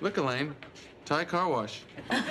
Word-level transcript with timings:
Look, 0.00 0.16
Elaine, 0.16 0.54
Thai 1.04 1.24
car 1.24 1.48
wash. 1.48 1.82
I 2.10 2.22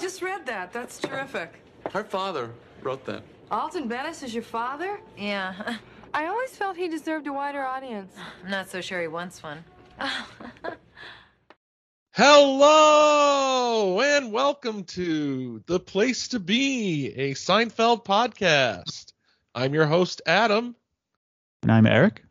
just 0.00 0.22
read 0.22 0.46
that. 0.46 0.72
That's 0.72 1.00
terrific. 1.00 1.54
Her 1.92 2.04
father 2.04 2.52
wrote 2.82 3.04
that. 3.06 3.24
Alton 3.50 3.88
Benes 3.88 4.22
is 4.22 4.32
your 4.32 4.44
father? 4.44 5.00
Yeah, 5.18 5.78
I 6.14 6.26
always 6.26 6.50
felt 6.50 6.76
he 6.76 6.86
deserved 6.86 7.26
a 7.26 7.32
wider 7.32 7.64
audience. 7.64 8.14
I'm 8.44 8.50
not 8.50 8.70
so 8.70 8.80
sure 8.80 9.00
he 9.00 9.08
wants 9.08 9.42
one. 9.42 9.64
Hello 12.12 14.00
and 14.00 14.30
welcome 14.30 14.84
to 14.84 15.64
The 15.66 15.80
Place 15.80 16.28
to 16.28 16.38
Be, 16.38 17.08
a 17.16 17.34
Seinfeld 17.34 18.04
podcast. 18.04 19.14
I'm 19.52 19.74
your 19.74 19.86
host, 19.86 20.22
Adam. 20.26 20.76
And 21.64 21.72
I'm 21.72 21.86
Eric. 21.86 22.22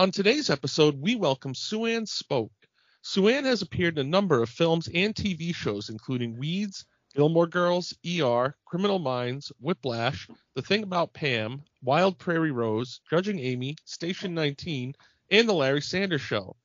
On 0.00 0.10
today's 0.10 0.48
episode, 0.48 0.98
we 0.98 1.14
welcome 1.14 1.54
Suanne 1.54 2.06
Spoke. 2.06 2.54
Suanne 3.02 3.44
has 3.44 3.60
appeared 3.60 3.98
in 3.98 4.06
a 4.06 4.08
number 4.08 4.42
of 4.42 4.48
films 4.48 4.88
and 4.94 5.14
TV 5.14 5.54
shows, 5.54 5.90
including 5.90 6.38
Weeds, 6.38 6.86
Gilmore 7.14 7.46
Girls, 7.46 7.92
ER, 8.06 8.56
Criminal 8.64 8.98
Minds, 8.98 9.52
Whiplash, 9.60 10.26
The 10.54 10.62
Thing 10.62 10.84
About 10.84 11.12
Pam, 11.12 11.64
Wild 11.82 12.16
Prairie 12.16 12.50
Rose, 12.50 13.02
Judging 13.10 13.40
Amy, 13.40 13.76
Station 13.84 14.32
19, 14.32 14.94
and 15.30 15.46
The 15.46 15.52
Larry 15.52 15.82
Sanders 15.82 16.22
Show. 16.22 16.56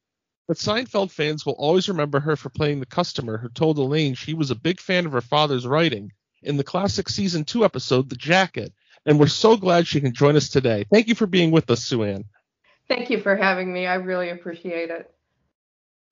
But 0.47 0.55
Seinfeld 0.55 1.11
fans 1.11 1.45
will 1.45 1.57
always 1.57 1.89
remember 1.89 2.21
her 2.21 2.37
for 2.37 2.47
playing 2.47 2.79
the 2.79 2.85
customer 2.85 3.37
who 3.37 3.49
told 3.49 3.77
Elaine 3.77 4.15
she 4.15 4.33
was 4.33 4.49
a 4.49 4.55
big 4.55 4.79
fan 4.79 5.05
of 5.05 5.11
her 5.11 5.19
father's 5.19 5.67
writing 5.67 6.13
in 6.41 6.55
the 6.55 6.63
classic 6.63 7.09
season 7.09 7.43
2 7.43 7.65
episode, 7.65 8.09
The 8.09 8.15
Jacket. 8.15 8.71
And 9.05 9.19
we're 9.19 9.27
so 9.27 9.57
glad 9.57 9.87
she 9.87 9.99
can 9.99 10.13
join 10.13 10.37
us 10.37 10.47
today. 10.47 10.85
Thank 10.89 11.09
you 11.09 11.15
for 11.15 11.27
being 11.27 11.51
with 11.51 11.69
us, 11.69 11.83
Suanne. 11.83 12.23
Thank 12.87 13.09
you 13.09 13.19
for 13.19 13.35
having 13.35 13.71
me. 13.71 13.87
I 13.87 13.95
really 13.95 14.29
appreciate 14.29 14.89
it. 14.89 15.11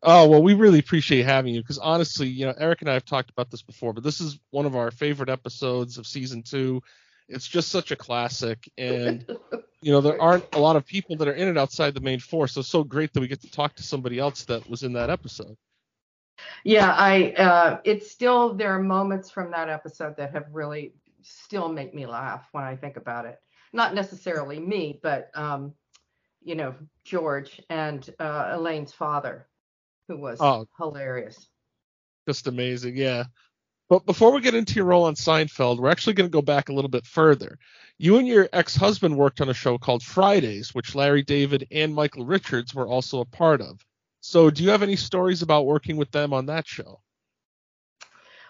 Oh 0.05 0.27
well, 0.27 0.44
we 0.44 0.54
really 0.54 0.80
appreciate 0.80 1.23
having 1.23 1.54
you 1.54 1.62
because 1.62 1.77
honestly, 1.77 2.28
you 2.28 2.45
know, 2.45 2.53
Eric 2.58 2.81
and 2.81 2.89
I 2.89 2.94
have 2.94 3.06
talked 3.06 3.30
about 3.30 3.50
this 3.50 3.61
before, 3.61 3.94
but 3.94 4.03
this 4.03 4.20
is 4.20 4.38
one 4.50 4.66
of 4.66 4.75
our 4.75 4.92
favorite 4.92 5.30
episodes 5.30 5.98
of 5.98 6.06
season 6.06 6.44
two. 6.44 6.81
It's 7.30 7.48
just 7.48 7.70
such 7.70 7.92
a 7.92 7.95
classic, 7.95 8.70
and 8.78 9.25
you 9.81 9.94
know, 9.94 10.02
there 10.02 10.22
aren't 10.22 10.53
a 10.56 10.59
lot 10.59 10.75
of 10.75 10.86
people 10.86 11.16
that 11.17 11.28
are 11.30 11.33
in 11.33 11.48
it 11.48 11.58
outside 11.58 11.94
the 11.94 12.02
main 12.02 12.20
four, 12.20 12.50
so 12.50 12.59
it's 12.59 12.70
so 12.70 12.83
great 12.83 13.14
that 13.14 13.22
we 13.22 13.30
get 13.30 13.42
to 13.42 13.52
talk 13.52 13.76
to 13.76 13.83
somebody 13.83 14.20
else 14.20 14.44
that 14.45 14.70
was 14.70 14.83
in 14.83 14.92
that 14.94 15.09
episode. 15.09 15.55
Yeah, 16.66 16.92
I 16.92 17.31
uh 17.31 17.80
it's 17.86 18.11
still 18.11 18.53
there 18.55 18.76
are 18.76 18.83
moments 18.83 19.30
from 19.30 19.52
that 19.52 19.70
episode 19.70 20.17
that 20.17 20.33
have 20.33 20.48
really 20.52 20.94
still 21.22 21.70
make 21.70 21.94
me 21.94 22.05
laugh 22.05 22.45
when 22.52 22.66
I 22.66 22.76
think 22.76 22.98
about 22.98 23.26
it. 23.26 23.39
Not 23.72 23.94
necessarily 23.94 24.59
me, 24.59 25.00
but 25.02 25.30
um 25.33 25.73
you 26.44 26.55
know, 26.55 26.75
George 27.03 27.61
and 27.69 28.08
uh 28.19 28.52
Elaine's 28.53 28.94
father 28.94 29.47
who 30.08 30.17
was 30.17 30.39
Oh. 30.41 30.67
hilarious. 30.77 31.47
Just 32.27 32.47
amazing, 32.47 32.97
yeah. 32.97 33.25
But 33.89 34.05
before 34.05 34.31
we 34.31 34.41
get 34.41 34.55
into 34.55 34.75
your 34.75 34.86
role 34.86 35.05
on 35.05 35.16
Seinfeld, 35.16 35.77
we're 35.77 35.89
actually 35.91 36.14
going 36.14 36.30
to 36.30 36.33
go 36.33 36.41
back 36.41 36.69
a 36.69 36.73
little 36.73 36.89
bit 36.89 37.05
further. 37.05 37.58
You 37.97 38.17
and 38.17 38.27
your 38.27 38.49
ex-husband 38.52 39.16
worked 39.16 39.39
on 39.41 39.49
a 39.49 39.53
show 39.53 39.77
called 39.77 40.02
Fridays, 40.03 40.73
which 40.73 40.95
Larry 40.95 41.21
David 41.21 41.67
and 41.69 41.94
Michael 41.94 42.25
Richards 42.25 42.73
were 42.73 42.88
also 42.88 43.19
a 43.19 43.25
part 43.25 43.61
of. 43.61 43.80
So, 44.21 44.49
do 44.49 44.64
you 44.64 44.69
have 44.69 44.83
any 44.83 44.95
stories 44.95 45.41
about 45.41 45.66
working 45.66 45.97
with 45.97 46.11
them 46.11 46.33
on 46.33 46.45
that 46.47 46.66
show? 46.66 47.02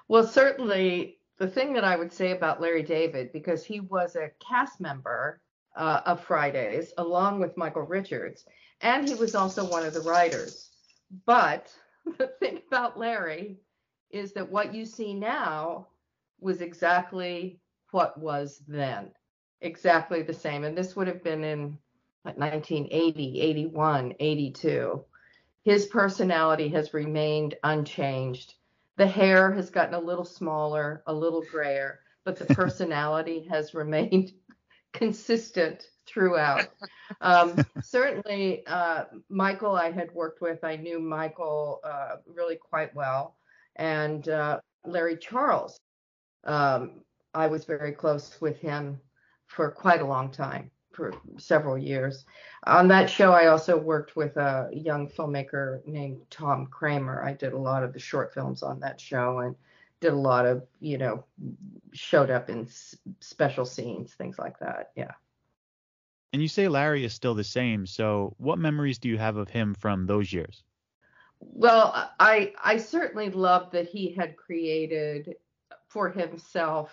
Well, 0.07 0.25
certainly 0.25 1.17
the 1.37 1.47
thing 1.47 1.73
that 1.73 1.83
I 1.83 1.95
would 1.95 2.13
say 2.13 2.31
about 2.31 2.61
Larry 2.61 2.83
David, 2.83 3.31
because 3.33 3.65
he 3.65 3.79
was 3.79 4.15
a 4.15 4.31
cast 4.39 4.79
member 4.79 5.41
uh, 5.75 6.01
of 6.05 6.23
Fridays 6.23 6.93
along 6.97 7.39
with 7.39 7.57
Michael 7.57 7.83
Richards, 7.83 8.45
and 8.81 9.07
he 9.07 9.15
was 9.15 9.35
also 9.35 9.69
one 9.69 9.85
of 9.85 9.93
the 9.93 10.01
writers. 10.01 10.69
But 11.25 11.73
the 12.17 12.27
thing 12.39 12.61
about 12.67 12.99
Larry 12.99 13.57
is 14.11 14.33
that 14.33 14.51
what 14.51 14.73
you 14.73 14.85
see 14.85 15.13
now 15.13 15.87
was 16.39 16.61
exactly 16.61 17.59
what 17.91 18.19
was 18.19 18.61
then, 18.67 19.11
exactly 19.61 20.21
the 20.21 20.33
same. 20.33 20.63
And 20.63 20.77
this 20.77 20.95
would 20.95 21.07
have 21.07 21.23
been 21.23 21.43
in 21.43 21.77
like 22.25 22.37
1980, 22.37 23.41
81, 23.41 24.13
82. 24.19 25.03
His 25.63 25.85
personality 25.85 26.69
has 26.69 26.93
remained 26.93 27.55
unchanged 27.63 28.55
the 28.95 29.07
hair 29.07 29.51
has 29.51 29.69
gotten 29.69 29.95
a 29.95 29.99
little 29.99 30.25
smaller, 30.25 31.03
a 31.07 31.13
little 31.13 31.43
grayer, 31.49 32.01
but 32.23 32.37
the 32.37 32.45
personality 32.53 33.47
has 33.49 33.73
remained 33.73 34.33
consistent 34.93 35.87
throughout. 36.05 36.67
Um, 37.21 37.55
certainly, 37.83 38.65
uh, 38.67 39.05
Michael, 39.29 39.75
I 39.75 39.91
had 39.91 40.11
worked 40.13 40.41
with, 40.41 40.63
I 40.63 40.75
knew 40.75 40.99
Michael 40.99 41.81
uh, 41.83 42.17
really 42.27 42.55
quite 42.55 42.95
well, 42.95 43.35
and 43.75 44.27
uh, 44.29 44.59
Larry 44.85 45.17
Charles. 45.17 45.79
Um, 46.45 47.01
I 47.33 47.47
was 47.47 47.65
very 47.65 47.91
close 47.91 48.39
with 48.41 48.59
him 48.59 48.99
for 49.47 49.71
quite 49.71 50.01
a 50.01 50.05
long 50.05 50.31
time, 50.31 50.69
for 50.91 51.13
several 51.37 51.77
years. 51.77 52.25
On 52.67 52.87
that 52.89 53.09
show, 53.09 53.31
I 53.31 53.47
also 53.47 53.77
worked 53.77 54.15
with 54.15 54.37
a 54.37 54.69
young 54.71 55.09
filmmaker 55.09 55.85
named 55.87 56.21
Tom 56.29 56.67
Kramer. 56.67 57.23
I 57.23 57.33
did 57.33 57.53
a 57.53 57.57
lot 57.57 57.83
of 57.83 57.93
the 57.93 57.99
short 57.99 58.33
films 58.33 58.61
on 58.61 58.79
that 58.81 59.01
show 59.01 59.39
and 59.39 59.55
did 60.03 60.13
a 60.13 60.17
lot 60.17 60.45
of, 60.45 60.63
you 60.81 60.97
know, 60.97 61.23
showed 61.93 62.29
up 62.29 62.49
in 62.49 62.65
s- 62.65 62.97
special 63.21 63.65
scenes, 63.65 64.13
things 64.13 64.37
like 64.37 64.59
that. 64.59 64.91
Yeah. 64.95 65.11
And 66.33 66.41
you 66.41 66.49
say 66.49 66.67
Larry 66.67 67.05
is 67.05 67.13
still 67.13 67.33
the 67.33 67.43
same, 67.43 67.85
so 67.85 68.35
what 68.37 68.59
memories 68.59 68.97
do 68.97 69.07
you 69.07 69.17
have 69.17 69.37
of 69.37 69.49
him 69.49 69.73
from 69.73 70.05
those 70.05 70.33
years? 70.33 70.63
Well, 71.39 72.11
I 72.19 72.53
I 72.61 72.77
certainly 72.77 73.29
loved 73.29 73.71
that 73.73 73.87
he 73.87 74.13
had 74.13 74.35
created 74.35 75.35
for 75.87 76.09
himself 76.09 76.91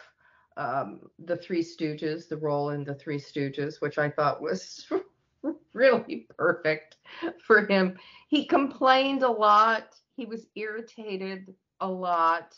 um, 0.57 1.01
the 1.19 1.37
Three 1.37 1.63
Stooges, 1.63 2.29
the 2.29 2.37
role 2.37 2.71
in 2.71 2.85
the 2.85 2.95
Three 2.95 3.19
Stooges, 3.19 3.81
which 3.81 3.99
I 3.99 4.11
thought 4.11 4.43
was 4.43 4.87
really 5.73 6.29
perfect 6.37 6.99
for 7.45 7.67
him. 7.67 7.97
He 8.29 8.45
complained 8.45 9.23
a 9.23 9.31
lot. 9.31 9.97
He 10.17 10.27
was 10.27 10.47
irritated 10.55 11.55
a 11.81 11.89
lot. 11.89 12.57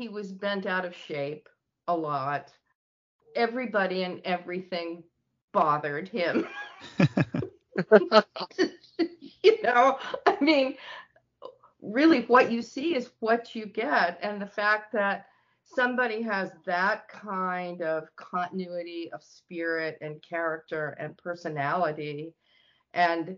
He 0.00 0.08
was 0.08 0.32
bent 0.32 0.64
out 0.64 0.86
of 0.86 0.96
shape 0.96 1.46
a 1.86 1.94
lot. 1.94 2.54
Everybody 3.36 4.04
and 4.04 4.22
everything 4.24 5.04
bothered 5.52 6.08
him. 6.08 6.48
you 9.42 9.62
know, 9.62 9.98
I 10.24 10.38
mean, 10.40 10.76
really 11.82 12.22
what 12.22 12.50
you 12.50 12.62
see 12.62 12.96
is 12.96 13.10
what 13.18 13.54
you 13.54 13.66
get. 13.66 14.18
And 14.22 14.40
the 14.40 14.46
fact 14.46 14.90
that 14.94 15.26
somebody 15.64 16.22
has 16.22 16.52
that 16.64 17.06
kind 17.08 17.82
of 17.82 18.08
continuity 18.16 19.10
of 19.12 19.22
spirit 19.22 19.98
and 20.00 20.22
character 20.22 20.96
and 20.98 21.14
personality. 21.18 22.32
And 22.94 23.36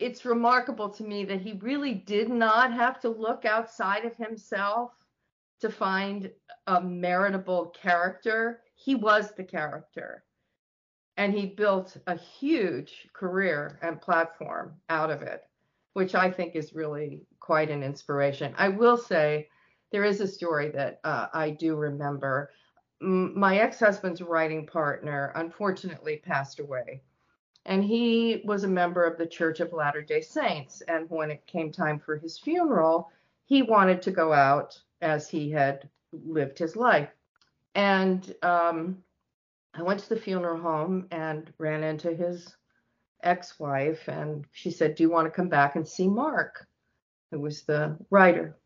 it's 0.00 0.24
remarkable 0.24 0.88
to 0.88 1.04
me 1.04 1.24
that 1.26 1.40
he 1.40 1.52
really 1.52 1.94
did 1.94 2.30
not 2.30 2.72
have 2.72 2.98
to 3.02 3.08
look 3.08 3.44
outside 3.44 4.04
of 4.04 4.16
himself 4.16 4.90
to 5.64 5.70
find 5.70 6.30
a 6.66 6.78
meritable 6.78 7.72
character. 7.72 8.60
He 8.74 8.94
was 8.94 9.32
the 9.32 9.44
character 9.44 10.22
and 11.16 11.32
he 11.32 11.46
built 11.46 11.96
a 12.06 12.18
huge 12.18 13.08
career 13.14 13.78
and 13.80 13.98
platform 13.98 14.74
out 14.90 15.10
of 15.10 15.22
it, 15.22 15.44
which 15.94 16.14
I 16.14 16.30
think 16.30 16.54
is 16.54 16.74
really 16.74 17.22
quite 17.40 17.70
an 17.70 17.82
inspiration. 17.82 18.54
I 18.58 18.68
will 18.68 18.98
say 18.98 19.48
there 19.90 20.04
is 20.04 20.20
a 20.20 20.28
story 20.28 20.68
that 20.72 21.00
uh, 21.02 21.28
I 21.32 21.48
do 21.48 21.76
remember. 21.76 22.50
My 23.00 23.56
ex 23.56 23.80
husband's 23.80 24.20
writing 24.20 24.66
partner 24.66 25.32
unfortunately 25.34 26.18
passed 26.18 26.60
away, 26.60 27.00
and 27.64 27.82
he 27.82 28.42
was 28.44 28.64
a 28.64 28.68
member 28.68 29.04
of 29.04 29.16
the 29.16 29.26
Church 29.26 29.60
of 29.60 29.72
Latter 29.72 30.02
day 30.02 30.20
Saints. 30.20 30.82
And 30.88 31.08
when 31.08 31.30
it 31.30 31.46
came 31.46 31.72
time 31.72 31.98
for 31.98 32.18
his 32.18 32.38
funeral, 32.38 33.10
he 33.46 33.62
wanted 33.62 34.02
to 34.02 34.10
go 34.10 34.30
out 34.34 34.78
as 35.04 35.28
he 35.28 35.50
had 35.50 35.88
lived 36.12 36.58
his 36.58 36.74
life. 36.74 37.10
And 37.74 38.34
um, 38.42 38.98
I 39.74 39.82
went 39.82 40.00
to 40.00 40.08
the 40.08 40.20
funeral 40.20 40.60
home 40.60 41.06
and 41.10 41.52
ran 41.58 41.84
into 41.84 42.14
his 42.14 42.56
ex 43.22 43.58
wife, 43.58 44.08
and 44.08 44.44
she 44.52 44.70
said, 44.70 44.94
Do 44.94 45.02
you 45.02 45.10
want 45.10 45.26
to 45.26 45.30
come 45.30 45.48
back 45.48 45.76
and 45.76 45.86
see 45.86 46.08
Mark, 46.08 46.66
who 47.30 47.40
was 47.40 47.62
the 47.62 47.96
writer? 48.10 48.56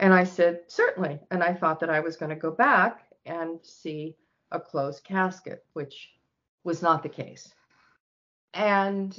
And 0.00 0.12
I 0.12 0.24
said, 0.24 0.62
Certainly. 0.66 1.20
And 1.30 1.42
I 1.42 1.54
thought 1.54 1.80
that 1.80 1.90
I 1.90 2.00
was 2.00 2.16
going 2.16 2.30
to 2.30 2.36
go 2.36 2.50
back 2.50 3.06
and 3.26 3.58
see 3.62 4.16
a 4.50 4.60
closed 4.60 5.04
casket, 5.04 5.64
which 5.74 6.10
was 6.64 6.82
not 6.82 7.02
the 7.02 7.08
case. 7.08 7.52
And 8.54 9.18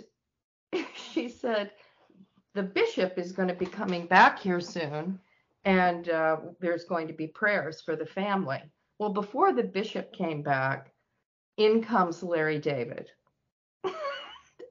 she 1.13 1.29
said, 1.29 1.71
The 2.53 2.63
bishop 2.63 3.17
is 3.17 3.31
going 3.31 3.49
to 3.49 3.55
be 3.55 3.65
coming 3.65 4.07
back 4.07 4.39
here 4.39 4.59
soon, 4.59 5.19
and 5.65 6.09
uh, 6.09 6.37
there's 6.59 6.85
going 6.85 7.07
to 7.07 7.13
be 7.13 7.27
prayers 7.27 7.81
for 7.81 7.95
the 7.95 8.05
family. 8.05 8.61
Well, 8.99 9.11
before 9.11 9.51
the 9.51 9.63
bishop 9.63 10.13
came 10.13 10.43
back, 10.43 10.91
in 11.57 11.83
comes 11.83 12.21
Larry 12.23 12.59
David. 12.59 13.09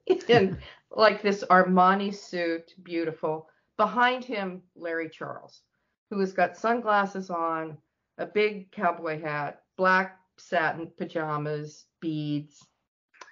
in 0.07 0.57
like 0.91 1.21
this 1.21 1.43
Armani 1.49 2.15
suit, 2.15 2.73
beautiful. 2.81 3.49
Behind 3.77 4.23
him, 4.23 4.61
Larry 4.75 5.09
Charles, 5.09 5.61
who 6.09 6.19
has 6.19 6.31
got 6.31 6.57
sunglasses 6.57 7.29
on, 7.29 7.77
a 8.17 8.25
big 8.25 8.71
cowboy 8.71 9.21
hat, 9.21 9.63
black 9.77 10.17
satin 10.37 10.89
pajamas, 10.97 11.85
beads. 11.99 12.65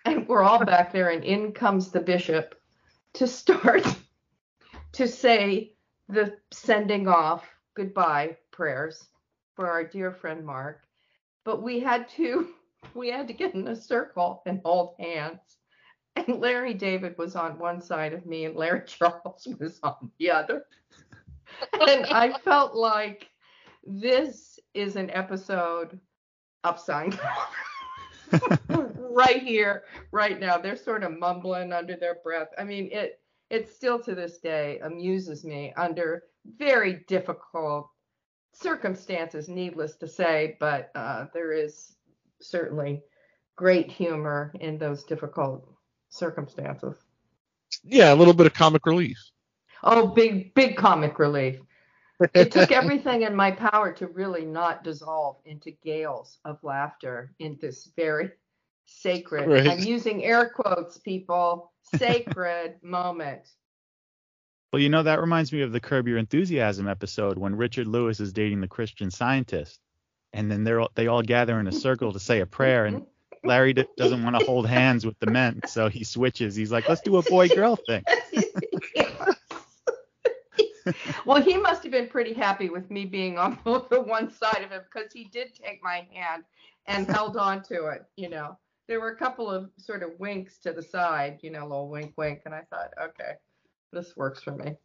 And 0.05 0.27
we're 0.27 0.43
all 0.43 0.65
back 0.65 0.91
there, 0.91 1.11
and 1.11 1.23
in 1.23 1.53
comes 1.53 1.91
the 1.91 2.01
bishop 2.01 2.55
to 3.13 3.27
start 3.27 3.85
to 4.93 5.07
say 5.07 5.75
the 6.09 6.35
sending 6.51 7.07
off 7.07 7.47
goodbye 7.75 8.37
prayers 8.51 9.07
for 9.55 9.69
our 9.69 9.83
dear 9.83 10.11
friend 10.11 10.45
Mark. 10.45 10.83
But 11.45 11.61
we 11.61 11.79
had 11.79 12.07
to 12.09 12.49
we 12.93 13.09
had 13.09 13.27
to 13.27 13.33
get 13.33 13.53
in 13.53 13.67
a 13.67 13.75
circle 13.75 14.41
and 14.45 14.61
hold 14.63 14.95
hands. 14.99 15.57
And 16.15 16.39
Larry 16.39 16.75
David 16.75 17.17
was 17.17 17.35
on 17.35 17.57
one 17.57 17.81
side 17.81 18.13
of 18.13 18.25
me 18.25 18.45
and 18.45 18.55
Larry 18.55 18.83
Charles 18.87 19.47
was 19.59 19.79
on 19.83 20.11
the 20.19 20.29
other. 20.29 20.65
and 21.73 22.05
I 22.07 22.37
felt 22.43 22.75
like 22.75 23.29
this 23.83 24.59
is 24.73 24.95
an 24.95 25.09
episode 25.09 25.99
of 26.63 26.77
Seinfeld. 26.77 27.19
right 28.97 29.43
here, 29.43 29.83
right 30.11 30.39
now. 30.39 30.57
They're 30.57 30.75
sort 30.75 31.03
of 31.03 31.17
mumbling 31.19 31.73
under 31.73 31.95
their 31.95 32.17
breath. 32.23 32.47
I 32.57 32.63
mean, 32.63 32.89
it 32.91 33.19
it 33.49 33.69
still 33.69 33.99
to 33.99 34.15
this 34.15 34.39
day 34.39 34.79
amuses 34.83 35.43
me 35.43 35.73
under 35.77 36.23
very 36.45 37.03
difficult 37.07 37.89
circumstances, 38.53 39.49
needless 39.49 39.95
to 39.97 40.07
say, 40.07 40.57
but 40.59 40.91
uh, 40.95 41.25
there 41.33 41.51
is 41.51 41.95
certainly 42.41 43.01
great 43.55 43.89
humor 43.91 44.51
in 44.59 44.77
those 44.77 45.03
difficult 45.03 45.67
circumstances. 46.09 46.95
Yeah, 47.83 48.13
a 48.13 48.15
little 48.15 48.33
bit 48.33 48.45
of 48.45 48.53
comic 48.53 48.85
relief. 48.85 49.17
Oh, 49.83 50.07
big, 50.07 50.53
big 50.53 50.77
comic 50.77 51.19
relief. 51.19 51.59
It 52.33 52.51
took 52.51 52.71
everything 52.71 53.23
in 53.23 53.35
my 53.35 53.51
power 53.51 53.91
to 53.93 54.07
really 54.07 54.45
not 54.45 54.83
dissolve 54.83 55.37
into 55.45 55.71
gales 55.83 56.39
of 56.45 56.63
laughter 56.63 57.33
in 57.39 57.57
this 57.61 57.89
very 57.95 58.31
sacred, 58.85 59.47
Right. 59.47 59.67
I'm 59.67 59.79
using 59.79 60.23
air 60.23 60.49
quotes, 60.49 60.97
people, 60.99 61.71
sacred 61.95 62.75
moment. 62.81 63.47
Well, 64.73 64.81
you 64.81 64.89
know 64.89 65.03
that 65.03 65.21
reminds 65.21 65.53
me 65.53 65.61
of 65.61 65.71
the 65.71 65.79
Curb 65.79 66.07
Your 66.07 66.17
Enthusiasm 66.17 66.87
episode 66.87 67.37
when 67.37 67.55
Richard 67.55 67.85
Lewis 67.85 68.19
is 68.19 68.33
dating 68.33 68.59
the 68.59 68.67
Christian 68.67 69.11
Scientist, 69.11 69.79
and 70.33 70.49
then 70.49 70.63
they're 70.63 70.83
they 70.95 71.05
all 71.05 71.21
gather 71.21 71.59
in 71.59 71.67
a 71.67 71.71
circle 71.71 72.11
to 72.11 72.19
say 72.19 72.39
a 72.39 72.47
prayer, 72.47 72.85
and 72.85 73.05
Larry 73.43 73.73
d- 73.73 73.85
doesn't 73.97 74.23
want 74.23 74.35
to 74.39 74.43
hold 74.43 74.65
hands 74.65 75.05
with 75.05 75.19
the 75.19 75.27
men, 75.29 75.61
so 75.67 75.89
he 75.89 76.03
switches. 76.03 76.55
He's 76.55 76.71
like, 76.71 76.89
"Let's 76.89 77.01
do 77.01 77.17
a 77.17 77.21
boy-girl 77.21 77.75
thing." 77.87 78.03
well, 81.23 81.39
he 81.39 81.55
must 81.55 81.83
have 81.83 81.91
been 81.91 82.07
pretty 82.07 82.33
happy 82.33 82.71
with 82.71 82.89
me 82.89 83.05
being 83.05 83.37
on 83.37 83.59
the 83.91 84.01
one 84.01 84.31
side 84.31 84.63
of 84.63 84.71
him 84.71 84.81
because 84.91 85.13
he 85.13 85.25
did 85.25 85.53
take 85.53 85.83
my 85.83 86.07
hand 86.11 86.45
and 86.87 87.05
held 87.05 87.37
on 87.37 87.61
to 87.65 87.89
it. 87.89 88.05
You 88.15 88.29
know, 88.29 88.57
there 88.87 88.99
were 88.99 89.09
a 89.09 89.17
couple 89.17 89.51
of 89.51 89.69
sort 89.77 90.01
of 90.01 90.19
winks 90.19 90.57
to 90.61 90.73
the 90.73 90.81
side, 90.81 91.37
you 91.43 91.51
know, 91.51 91.61
a 91.61 91.67
little 91.67 91.89
wink, 91.89 92.13
wink, 92.17 92.41
and 92.45 92.55
I 92.55 92.61
thought, 92.71 92.89
okay, 92.99 93.33
this 93.93 94.15
works 94.15 94.41
for 94.41 94.51
me. 94.51 94.75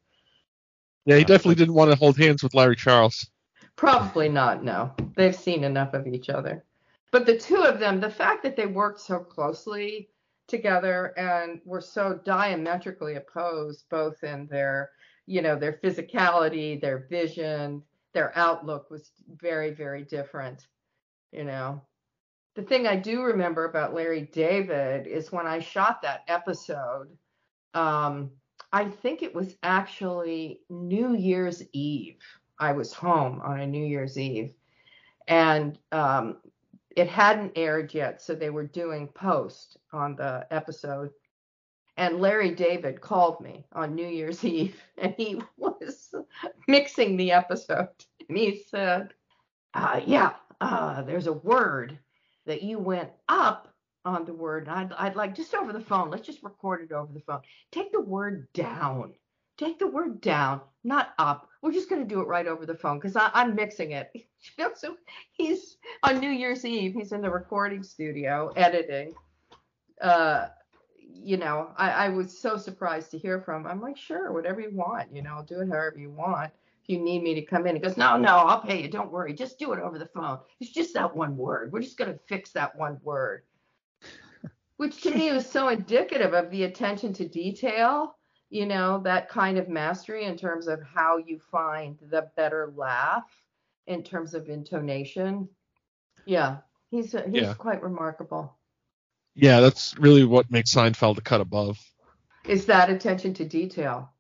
Yeah, 1.05 1.17
he 1.17 1.25
definitely 1.25 1.55
didn't 1.55 1.75
want 1.75 1.91
to 1.91 1.97
hold 1.97 2.19
hands 2.19 2.43
with 2.43 2.55
Larry 2.55 2.77
Charles. 2.77 3.31
Probably 3.77 4.29
not. 4.29 4.63
No, 4.63 4.93
they've 5.17 5.35
seen 5.35 5.65
enough 5.65 5.95
of 5.95 6.07
each 6.07 6.29
other. 6.29 6.65
But 7.11 7.25
the 7.25 7.39
two 7.39 7.63
of 7.63 7.79
them, 7.79 8.01
the 8.01 8.11
fact 8.11 8.43
that 8.43 8.57
they 8.57 8.67
worked 8.67 9.01
so 9.01 9.21
closely 9.21 10.11
together 10.49 11.15
and 11.17 11.61
were 11.65 11.81
so 11.81 12.21
diametrically 12.25 13.15
opposed, 13.15 13.85
both 13.89 14.23
in 14.25 14.47
their, 14.49 14.91
you 15.27 15.41
know, 15.41 15.57
their 15.57 15.79
physicality, 15.83 16.81
their 16.81 17.07
vision, 17.09 17.83
their 18.13 18.37
outlook 18.37 18.91
was 18.91 19.13
very, 19.41 19.71
very 19.71 20.03
different. 20.03 20.67
You 21.33 21.45
know, 21.45 21.83
the 22.55 22.63
thing 22.63 22.87
I 22.87 22.97
do 22.97 23.23
remember 23.23 23.65
about 23.67 23.95
Larry 23.95 24.29
David 24.33 25.07
is 25.07 25.31
when 25.31 25.47
I 25.47 25.61
shot 25.61 26.03
that 26.03 26.25
episode. 26.27 27.09
Um, 27.75 28.31
I 28.73 28.85
think 28.85 29.23
it 29.23 29.35
was 29.35 29.57
actually 29.63 30.61
New 30.69 31.15
Year's 31.15 31.63
Eve. 31.73 32.23
I 32.59 32.73
was 32.73 32.93
home 32.93 33.41
on 33.43 33.61
a 33.61 33.67
New 33.67 33.85
Year's 33.85 34.19
Eve, 34.19 34.53
and 35.27 35.79
um, 35.93 36.39
it 36.97 37.09
hadn't 37.09 37.53
aired 37.57 37.95
yet, 37.95 38.21
so 38.21 38.35
they 38.35 38.51
were 38.51 38.67
doing 38.67 39.09
post 39.09 39.79
on 39.93 40.17
the 40.17 40.47
episode. 40.51 41.11
And 41.97 42.21
Larry 42.21 42.51
David 42.55 43.01
called 43.01 43.41
me 43.41 43.65
on 43.73 43.95
New 43.95 44.07
Year's 44.07 44.45
Eve, 44.45 44.81
and 44.99 45.15
he 45.17 45.41
was 45.57 46.15
mixing 46.67 47.17
the 47.17 47.33
episode, 47.33 47.89
and 48.29 48.37
he 48.37 48.65
said, 48.69 49.15
uh, 49.75 50.01
"Yeah, 50.05 50.35
uh, 50.61 51.03
there's 51.03 51.27
a 51.27 51.33
word 51.33 51.99
that 52.47 52.63
you 52.63 52.79
went 52.79 53.11
up 53.29 53.73
on 54.09 54.25
the 54.25 54.33
word, 54.33 54.69
I'd, 54.69 54.93
I'd 54.95 55.17
like 55.17 55.35
just 55.35 55.55
over 55.55 55.73
the 55.73 55.81
phone. 55.81 56.11
Let's 56.11 56.27
just 56.27 56.43
record 56.43 56.83
it 56.83 56.93
over 56.93 57.13
the 57.13 57.21
phone. 57.21 57.41
Take 57.71 57.93
the 57.93 58.01
word 58.01 58.49
down." 58.53 59.15
take 59.59 59.79
the 59.79 59.87
word 59.87 60.21
down, 60.21 60.61
not 60.85 61.11
up. 61.19 61.49
We're 61.61 61.73
just 61.73 61.91
going 61.91 62.01
to 62.01 62.09
do 62.09 62.21
it 62.21 62.29
right 62.29 62.47
over 62.47 62.65
the 62.65 62.77
phone 62.77 62.99
because 62.99 63.17
I'm 63.17 63.55
mixing 63.55 63.93
it. 63.93 64.11
You 64.57 64.65
know, 64.67 64.71
so 64.73 64.97
he's 65.33 65.79
on 66.05 66.21
New 66.21 66.31
Year's 66.31 66.65
Eve. 66.65 66.95
He's 66.95 67.11
in 67.11 67.23
the 67.23 67.29
recording 67.29 67.83
studio 67.83 68.53
editing. 68.55 69.15
Uh, 70.01 70.47
you 70.97 71.37
know, 71.37 71.73
I, 71.77 71.91
I 71.91 72.09
was 72.11 72.39
so 72.39 72.57
surprised 72.57 73.11
to 73.11 73.19
hear 73.19 73.41
from. 73.41 73.63
him. 73.63 73.67
I'm 73.67 73.81
like, 73.81 73.97
sure, 73.97 74.33
whatever 74.33 74.61
you 74.61 74.71
want. 74.73 75.13
You 75.13 75.23
know, 75.23 75.31
I'll 75.31 75.43
do 75.43 75.61
it 75.61 75.69
however 75.69 75.97
you 75.99 76.11
want. 76.11 76.53
If 76.85 76.89
you 76.89 77.01
need 77.01 77.25
me 77.25 77.35
to 77.35 77.43
come 77.43 77.67
in, 77.67 77.75
he 77.75 77.83
goes, 77.83 77.97
no, 77.97 78.17
no, 78.17 78.37
I'll 78.37 78.61
pay 78.61 78.81
you. 78.81 78.89
Don't 78.89 79.11
worry. 79.11 79.35
Just 79.35 79.59
do 79.59 79.73
it 79.73 79.81
over 79.81 79.99
the 79.99 80.07
phone. 80.07 80.39
It's 80.61 80.71
just 80.71 80.95
that 80.95 81.17
one 81.17 81.37
word. 81.37 81.73
We're 81.73 81.83
just 81.83 81.99
going 81.99 82.13
to 82.13 82.21
fix 82.29 82.53
that 82.53 82.79
one 82.79 83.01
word. 83.03 83.43
Which 84.79 85.03
to 85.03 85.11
me 85.11 85.31
was 85.33 85.45
so 85.49 85.69
indicative 85.69 86.33
of 86.35 86.51
the 86.51 86.65
attention 86.65 87.13
to 87.15 87.29
detail 87.29 88.15
you 88.51 88.65
know 88.65 88.99
that 89.05 89.29
kind 89.29 89.59
of 89.59 89.69
mastery 89.69 90.25
in 90.25 90.35
terms 90.37 90.69
of 90.69 90.81
how 90.83 91.19
you 91.19 91.39
find 91.39 91.99
the 92.11 92.31
better 92.35 92.73
laugh 92.75 93.31
in 93.87 94.03
terms 94.03 94.33
of 94.33 94.49
intonation 94.49 95.47
yeah 96.25 96.59
he's 96.91 97.13
he's 97.13 97.43
Yeah. 97.43 97.55
quite 97.55 97.83
remarkable 97.83 98.57
Yeah, 99.35 99.61
that's 99.61 99.99
really 99.99 100.25
what 100.25 100.51
makes 100.51 100.75
Seinfeld 100.75 101.19
a 101.19 101.21
cut 101.21 101.41
above. 101.43 101.79
is 102.47 102.65
that 102.67 102.89
attention 102.89 103.35
to 103.35 103.45
detail 103.45 104.11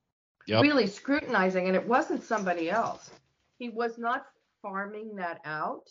Yep. 0.46 0.62
really 0.62 0.86
scrutinizing 0.86 1.66
and 1.68 1.76
it 1.76 1.86
wasn't 1.86 2.22
somebody 2.22 2.68
else 2.68 3.10
he 3.58 3.68
was 3.70 3.96
not 3.96 4.26
farming 4.60 5.16
that 5.16 5.40
out 5.46 5.88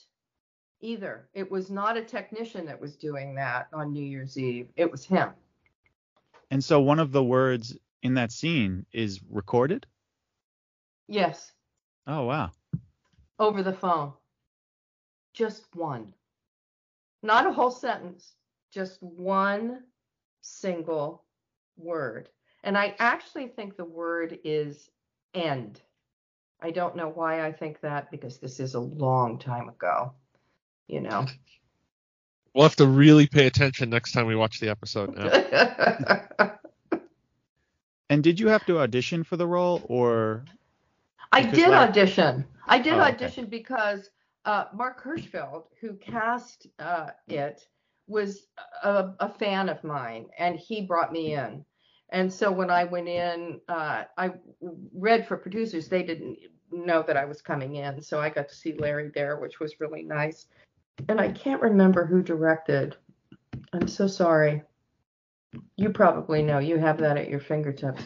either 0.81 1.27
it 1.34 1.50
was 1.50 1.69
not 1.69 1.98
a 1.98 2.03
technician 2.03 2.65
that 2.65 2.79
was 2.79 2.96
doing 2.96 3.36
that 3.36 3.67
on 3.74 3.91
new 3.91 4.03
year's 4.03 4.38
eve 4.38 4.69
it 4.75 4.91
was 4.91 5.05
him 5.05 5.29
And 6.51 6.63
so 6.63 6.79
one 6.79 7.00
of 7.00 7.12
the 7.12 7.24
words 7.24 7.77
in 8.03 8.13
that 8.13 8.31
scene 8.31 8.86
is 8.93 9.19
recorded. 9.29 9.86
yes 11.07 11.51
Oh 12.05 12.24
wow. 12.25 12.51
over 13.39 13.63
the 13.63 13.74
phone. 13.74 14.13
Just 15.34 15.65
one. 15.75 16.13
Not 17.22 17.46
a 17.48 17.51
whole 17.51 17.72
sentence, 17.72 18.34
just 18.72 19.01
one 19.03 19.84
single 20.41 21.24
word. 21.77 22.29
And 22.63 22.77
I 22.77 22.96
actually 23.00 23.48
think 23.48 23.75
the 23.75 23.86
word 23.86 24.39
is 24.43 24.89
end. 25.34 25.81
I 26.62 26.72
don't 26.72 26.96
know 26.96 27.10
why 27.10 27.46
I 27.46 27.51
think 27.51 27.81
that 27.81 28.10
because 28.10 28.38
this 28.39 28.60
is 28.60 28.74
a 28.75 28.79
long 28.79 29.38
time 29.38 29.69
ago. 29.69 30.13
You 30.88 31.01
know. 31.01 31.25
We'll 32.53 32.63
have 32.63 32.75
to 32.77 32.88
really 32.88 33.27
pay 33.27 33.46
attention 33.46 33.89
next 33.89 34.13
time 34.13 34.25
we 34.25 34.36
watch 34.36 34.60
the 34.60 34.70
episode. 34.70 35.15
Now. 35.15 36.53
And 38.10 38.24
did 38.24 38.39
you 38.39 38.48
have 38.48 38.65
to 38.67 38.79
audition 38.79 39.24
for 39.24 39.36
the 39.36 39.46
role, 39.46 39.82
or 39.89 40.46
I 41.34 41.41
did 41.44 41.67
Larry- 41.70 41.89
audition. 41.89 42.46
I 42.65 42.79
did 42.79 42.94
Oh, 42.94 43.01
okay. 43.01 43.13
audition 43.13 43.48
because 43.48 44.10
uh, 44.46 44.65
Marc 44.74 45.03
Hirschfeld, 45.03 45.65
who 45.82 45.94
cast 45.96 46.67
uh, 46.79 47.10
it, 47.27 47.67
was 48.08 48.48
a, 48.84 49.12
a 49.20 49.27
fan 49.29 49.67
of 49.67 49.84
mine, 49.84 50.27
and 50.38 50.56
he 50.58 50.82
brought 50.86 51.12
me 51.12 51.34
in. 51.34 51.65
And 52.10 52.32
so 52.32 52.50
when 52.50 52.70
I 52.70 52.86
went 52.86 53.10
in, 53.10 53.60
uh, 53.67 54.06
I 54.17 54.32
read 54.94 55.27
for 55.27 55.36
producers. 55.36 55.89
They 55.89 56.03
didn't 56.03 56.38
know 56.72 57.03
that 57.06 57.17
I 57.17 57.25
was 57.25 57.41
coming 57.41 57.75
in, 57.75 58.01
so 58.01 58.22
I 58.22 58.29
got 58.29 58.48
to 58.48 58.56
see 58.56 58.72
Larry 58.72 59.12
there, 59.13 59.38
which 59.38 59.60
was 59.60 59.82
really 59.82 60.03
nice. 60.03 60.46
And 61.07 61.19
I 61.19 61.31
can't 61.31 61.61
remember 61.61 62.05
who 62.05 62.21
directed. 62.21 62.95
I'm 63.73 63.87
so 63.87 64.07
sorry. 64.07 64.63
You 65.75 65.89
probably 65.89 66.41
know. 66.41 66.59
You 66.59 66.77
have 66.77 66.97
that 66.99 67.17
at 67.17 67.29
your 67.29 67.39
fingertips. 67.39 68.03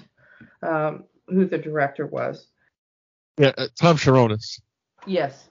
Um, 0.62 1.06
who 1.28 1.46
the 1.46 1.58
director 1.58 2.06
was? 2.06 2.48
yeah, 3.38 3.52
uh, 3.58 3.68
Tom 3.80 3.98
Cherones. 3.98 4.62
Yes, 5.08 5.50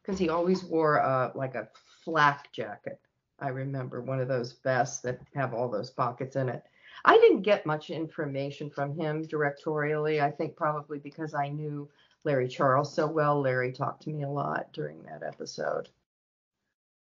because 0.00 0.18
he 0.18 0.28
always 0.28 0.64
wore 0.64 1.02
uh, 1.02 1.30
like 1.34 1.54
a 1.54 1.68
flak 2.04 2.52
jacket. 2.52 3.00
I 3.38 3.48
remember 3.48 4.00
one 4.00 4.20
of 4.20 4.28
those 4.28 4.52
vests 4.64 5.00
that 5.00 5.20
have 5.34 5.52
all 5.52 5.68
those 5.68 5.90
pockets 5.90 6.36
in 6.36 6.48
it. 6.48 6.62
I 7.04 7.18
didn't 7.18 7.42
get 7.42 7.66
much 7.66 7.90
information 7.90 8.70
from 8.70 8.98
him 8.98 9.26
directorially. 9.26 10.22
I 10.22 10.30
think 10.30 10.56
probably 10.56 10.98
because 10.98 11.34
I 11.34 11.48
knew 11.48 11.88
Larry 12.24 12.48
Charles 12.48 12.94
so 12.94 13.06
well. 13.06 13.40
Larry 13.40 13.72
talked 13.72 14.02
to 14.04 14.10
me 14.10 14.22
a 14.22 14.28
lot 14.28 14.72
during 14.72 15.02
that 15.02 15.22
episode. 15.22 15.90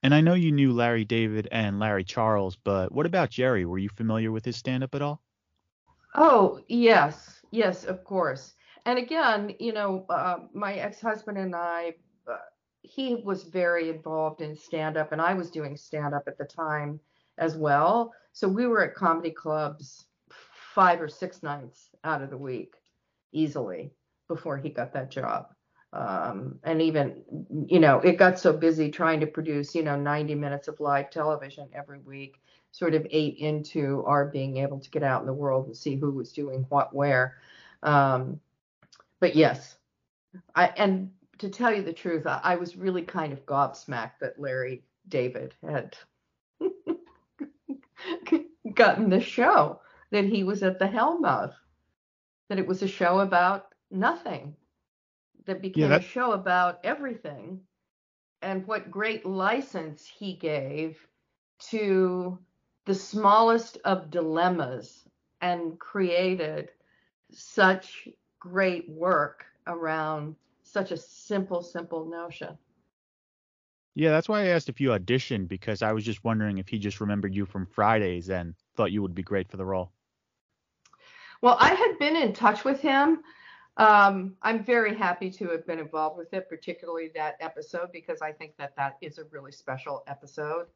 And 0.04 0.16
I 0.16 0.22
know 0.22 0.34
you 0.34 0.52
knew 0.52 0.74
Larry 0.74 1.06
David 1.06 1.48
and 1.52 1.80
Larry 1.80 2.04
Charles, 2.04 2.56
but 2.56 2.92
what 2.92 3.06
about 3.06 3.30
Jerry? 3.30 3.66
Were 3.66 3.78
you 3.78 3.90
familiar 3.90 4.32
with 4.32 4.46
his 4.46 4.58
stand 4.58 4.84
up 4.84 4.96
at 4.96 5.02
all? 5.02 5.22
Oh, 6.16 6.60
yes. 6.68 7.42
Yes, 7.52 7.86
of 7.86 8.04
course. 8.04 8.54
And 8.86 8.98
again, 8.98 9.54
you 9.60 9.74
know, 9.74 10.06
uh, 10.10 10.40
my 10.54 10.74
ex 10.74 11.00
husband 11.00 11.38
and 11.38 11.56
I, 11.56 11.94
uh, 12.28 12.38
he 12.82 13.22
was 13.24 13.44
very 13.44 13.90
involved 13.90 14.42
in 14.42 14.56
stand 14.56 14.98
up, 14.98 15.12
and 15.12 15.22
I 15.22 15.34
was 15.34 15.52
doing 15.52 15.78
stand 15.78 16.16
up 16.16 16.24
at 16.28 16.38
the 16.38 16.46
time 16.46 17.00
as 17.38 17.56
well. 17.56 18.14
So 18.34 18.48
we 18.48 18.66
were 18.66 18.84
at 18.84 18.96
comedy 18.96 19.32
clubs 19.32 20.06
five 20.74 21.02
or 21.02 21.10
six 21.10 21.44
nights 21.44 21.90
out 22.04 22.24
of 22.24 22.30
the 22.30 22.38
week 22.38 22.76
easily 23.34 23.94
before 24.28 24.58
he 24.58 24.70
got 24.70 24.94
that 24.94 25.12
job. 25.12 25.48
Um, 25.94 26.60
and 26.64 26.82
even, 26.82 27.22
you 27.68 27.80
know, 27.80 28.00
it 28.00 28.18
got 28.18 28.40
so 28.40 28.54
busy 28.54 28.90
trying 28.90 29.20
to 29.20 29.28
produce, 29.28 29.76
you 29.76 29.84
know, 29.84 29.98
90 29.98 30.36
minutes 30.36 30.68
of 30.68 30.80
live 30.80 31.10
television 31.10 31.68
every 31.74 32.00
week, 32.00 32.42
sort 32.72 32.94
of 32.94 33.06
ate 33.10 33.38
into 33.38 34.04
our 34.06 34.26
being 34.26 34.58
able 34.58 34.80
to 34.80 34.90
get 34.90 35.04
out 35.04 35.22
in 35.22 35.28
the 35.28 35.34
world 35.34 35.68
and 35.68 35.76
see 35.76 35.96
who 35.96 36.12
was 36.12 36.32
doing 36.32 36.66
what 36.70 36.96
where. 36.96 37.36
Um, 37.84 38.40
but 39.20 39.36
yes, 39.36 39.76
I 40.56 40.68
and 40.78 41.12
to 41.40 41.50
tell 41.50 41.74
you 41.74 41.82
the 41.82 41.92
truth, 41.92 42.26
I, 42.26 42.40
I 42.44 42.56
was 42.56 42.78
really 42.78 43.02
kind 43.02 43.34
of 43.34 43.46
gobsmacked 43.46 44.20
that 44.22 44.40
Larry 44.40 44.84
David 45.10 45.56
had 45.68 45.98
gotten 48.74 49.10
the 49.10 49.20
show 49.20 49.82
that 50.12 50.26
he 50.26 50.44
was 50.44 50.64
at 50.64 50.80
the 50.80 50.88
helm 50.88 51.26
of, 51.26 51.54
that 52.50 52.60
it 52.60 52.68
was 52.68 52.82
a 52.82 52.88
show 52.88 53.20
about 53.20 53.74
nothing, 53.90 54.56
that 55.46 55.62
became 55.62 55.90
that- 55.90 56.02
a 56.02 56.04
show 56.04 56.34
about 56.34 56.80
everything, 56.84 57.62
and 58.42 58.66
what 58.68 58.92
great 58.92 59.26
license 59.26 60.08
he 60.08 60.34
gave 60.34 61.08
to 61.60 62.38
the 62.86 62.96
smallest 62.96 63.78
of 63.86 64.10
dilemmas 64.10 65.08
and 65.42 65.80
created 65.80 66.72
such 67.32 68.08
great 68.40 68.90
work 68.90 69.46
around 69.68 70.36
such 70.64 70.92
a 70.92 70.98
simple, 70.98 71.62
simple 71.62 72.06
notion. 72.06 72.58
Yeah, 73.94 74.12
that's 74.12 74.30
why 74.30 74.42
I 74.44 74.48
asked 74.48 74.70
if 74.70 74.80
you 74.80 74.90
auditioned 74.90 75.48
because 75.50 75.82
I 75.82 75.92
was 75.92 76.06
just 76.06 76.24
wondering 76.24 76.58
if 76.58 76.70
he 76.70 76.80
just 76.80 77.02
remembered 77.02 77.36
you 77.36 77.46
from 77.46 77.66
Fridays 77.66 78.30
and 78.30 78.56
thought 78.76 78.92
you 78.92 79.02
would 79.02 79.16
be 79.16 79.24
great 79.24 79.50
for 79.50 79.58
the 79.58 79.66
role. 79.66 79.92
Well, 81.42 81.58
I 81.60 81.74
had 81.74 81.98
been 82.00 82.16
in 82.16 82.34
touch 82.34 82.64
with 82.64 82.80
him. 82.80 83.24
Um, 83.78 84.36
I'm 84.42 84.64
very 84.64 84.96
happy 84.96 85.30
to 85.32 85.48
have 85.50 85.66
been 85.66 85.80
involved 85.80 86.18
with 86.18 86.34
it, 86.34 86.50
particularly 86.50 87.12
that 87.16 87.38
episode, 87.40 87.92
because 87.94 88.22
I 88.22 88.32
think 88.32 88.58
that 88.58 88.76
that 88.76 88.98
is 89.02 89.18
a 89.18 89.24
really 89.32 89.52
special 89.52 90.04
episode. 90.08 90.68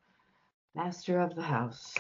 Master 0.76 1.20
of 1.20 1.36
the 1.36 1.42
House. 1.42 1.94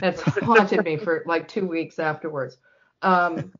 That's 0.00 0.20
haunted 0.44 0.84
me 0.84 0.96
for 0.96 1.22
like 1.26 1.48
two 1.48 1.66
weeks 1.66 1.98
afterwards. 1.98 2.58
Um, 3.00 3.52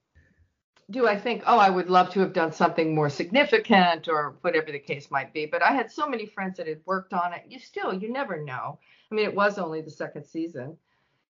do 0.90 1.08
I 1.08 1.18
think, 1.18 1.42
oh, 1.46 1.58
I 1.58 1.70
would 1.70 1.88
love 1.88 2.10
to 2.10 2.20
have 2.20 2.32
done 2.32 2.52
something 2.52 2.94
more 2.94 3.08
significant 3.08 4.08
or 4.08 4.36
whatever 4.42 4.70
the 4.70 4.78
case 4.78 5.10
might 5.10 5.32
be? 5.32 5.46
But 5.46 5.62
I 5.62 5.72
had 5.72 5.90
so 5.90 6.06
many 6.06 6.26
friends 6.26 6.58
that 6.58 6.66
had 6.66 6.80
worked 6.84 7.14
on 7.14 7.32
it. 7.32 7.44
You 7.48 7.58
still, 7.58 7.94
you 7.94 8.12
never 8.12 8.42
know. 8.42 8.78
I 9.10 9.14
mean, 9.14 9.24
it 9.24 9.34
was 9.34 9.58
only 9.58 9.80
the 9.80 9.90
second 9.90 10.24
season. 10.24 10.76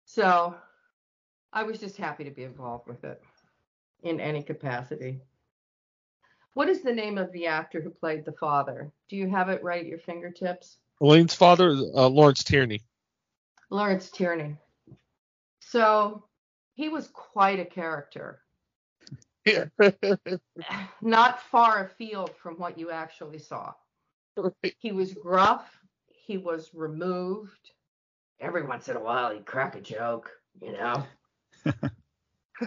So 0.06 0.56
I 1.52 1.64
was 1.64 1.80
just 1.80 1.98
happy 1.98 2.24
to 2.24 2.32
be 2.32 2.44
involved 2.44 2.88
with 2.88 3.04
it 3.04 3.22
in 4.04 4.20
any 4.20 4.44
capacity. 4.44 5.20
What 6.54 6.70
is 6.70 6.82
the 6.82 6.94
name 6.94 7.18
of 7.18 7.32
the 7.32 7.46
actor 7.48 7.82
who 7.82 7.90
played 7.90 8.26
the 8.26 8.32
father? 8.32 8.92
Do 9.10 9.16
you 9.16 9.30
have 9.30 9.50
it 9.50 9.64
right 9.64 9.82
at 9.82 9.88
your 9.88 10.00
fingertips? 10.00 10.78
Elaine's 11.02 11.36
father, 11.36 11.70
uh, 11.70 12.08
Lawrence 12.08 12.44
Tierney. 12.44 12.82
Lawrence 13.70 14.10
Tierney. 14.10 14.56
So 15.60 16.24
he 16.74 16.90
was 16.90 17.10
quite 17.10 17.60
a 17.60 17.66
character, 17.66 18.42
Yeah. 19.46 19.66
not 21.02 21.42
far 21.42 21.86
afield 21.86 22.32
from 22.38 22.56
what 22.56 22.78
you 22.78 22.90
actually 22.90 23.40
saw. 23.40 23.74
Right. 24.36 24.76
He 24.80 24.92
was 24.92 25.14
gruff, 25.14 25.80
he 26.08 26.38
was 26.38 26.72
removed. 26.74 27.72
Every 28.40 28.64
once 28.64 28.88
in 28.88 28.96
a 28.96 29.00
while, 29.00 29.32
he'd 29.32 29.46
crack 29.46 29.76
a 29.76 29.82
joke, 29.82 30.32
you 30.62 30.72
know. 30.74 31.04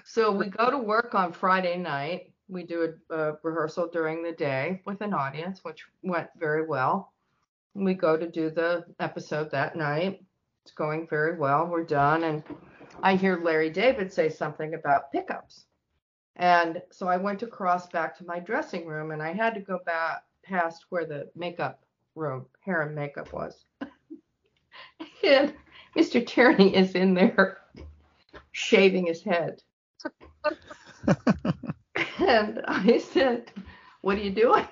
so 0.04 0.30
we 0.30 0.47
go 0.47 0.70
to 0.70 0.78
work 0.78 1.14
on 1.14 1.32
Friday 1.32 1.76
night. 1.76 2.32
We 2.49 2.64
do 2.64 2.94
a, 3.11 3.14
a 3.14 3.37
rehearsal 3.42 3.88
during 3.92 4.23
the 4.23 4.32
day 4.32 4.82
with 4.85 5.00
an 5.00 5.14
audience, 5.14 5.61
which 5.62 5.85
went 6.02 6.28
very 6.38 6.66
well. 6.66 7.12
We 7.75 7.94
go 7.94 8.16
to 8.16 8.28
do 8.28 8.50
the 8.50 8.85
episode 8.99 9.50
that 9.52 9.76
night. 9.76 10.23
It's 10.64 10.73
going 10.73 11.06
very 11.09 11.38
well. 11.38 11.66
We're 11.66 11.85
done. 11.85 12.25
And 12.25 12.42
I 13.02 13.14
hear 13.14 13.38
Larry 13.38 13.70
David 13.70 14.12
say 14.12 14.28
something 14.28 14.75
about 14.75 15.12
pickups. 15.12 15.66
And 16.37 16.82
so 16.90 17.06
I 17.06 17.16
went 17.16 17.42
across 17.42 17.87
back 17.88 18.16
to 18.18 18.26
my 18.26 18.40
dressing 18.40 18.87
room 18.87 19.11
and 19.11 19.23
I 19.23 19.32
had 19.32 19.54
to 19.54 19.61
go 19.61 19.78
back 19.85 20.25
past 20.42 20.87
where 20.88 21.04
the 21.04 21.30
makeup 21.37 21.82
room, 22.14 22.47
hair 22.61 22.82
and 22.82 22.94
makeup 22.94 23.32
was. 23.32 23.64
and 25.23 25.54
Mr. 25.97 26.26
Tierney 26.26 26.75
is 26.75 26.94
in 26.94 27.14
there 27.14 27.59
shaving 28.52 29.06
his 29.06 29.23
head. 29.23 29.62
and 32.18 32.61
I 32.66 32.99
said, 32.99 33.50
What 34.02 34.16
are 34.16 34.23
you 34.23 34.30
doing? 34.30 34.66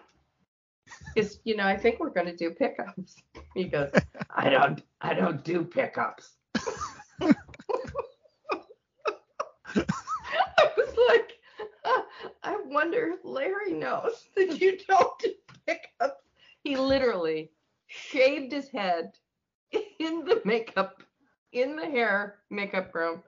Because, 1.15 1.39
you 1.45 1.57
know, 1.57 1.67
I 1.67 1.77
think 1.77 2.01
we're 2.01 2.11
going 2.11 2.27
to 2.27 2.37
do 2.37 2.51
pickups. 2.51 3.17
He 3.55 3.65
goes, 3.65 3.91
I 4.31 4.49
don't, 4.49 4.83
I 5.01 5.15
don't 5.15 5.45
do 5.45 5.65
pickups. 5.65 6.37
I 7.21 7.35
was 10.77 10.97
like, 11.09 11.33
I 12.43 12.57
wonder 12.67 13.15
if 13.15 13.21
Larry 13.25 13.73
knows 13.73 14.29
that 14.37 14.61
you 14.61 14.79
don't 14.89 15.19
do 15.19 15.33
pickups. 15.67 16.23
He 16.63 16.77
literally 16.77 17.51
shaved 17.87 18.53
his 18.53 18.69
head 18.69 19.13
in 19.73 20.25
the 20.25 20.41
makeup, 20.45 21.03
in 21.53 21.77
the 21.77 21.87
hair 21.87 22.39
makeup 22.51 22.95
room, 22.95 23.23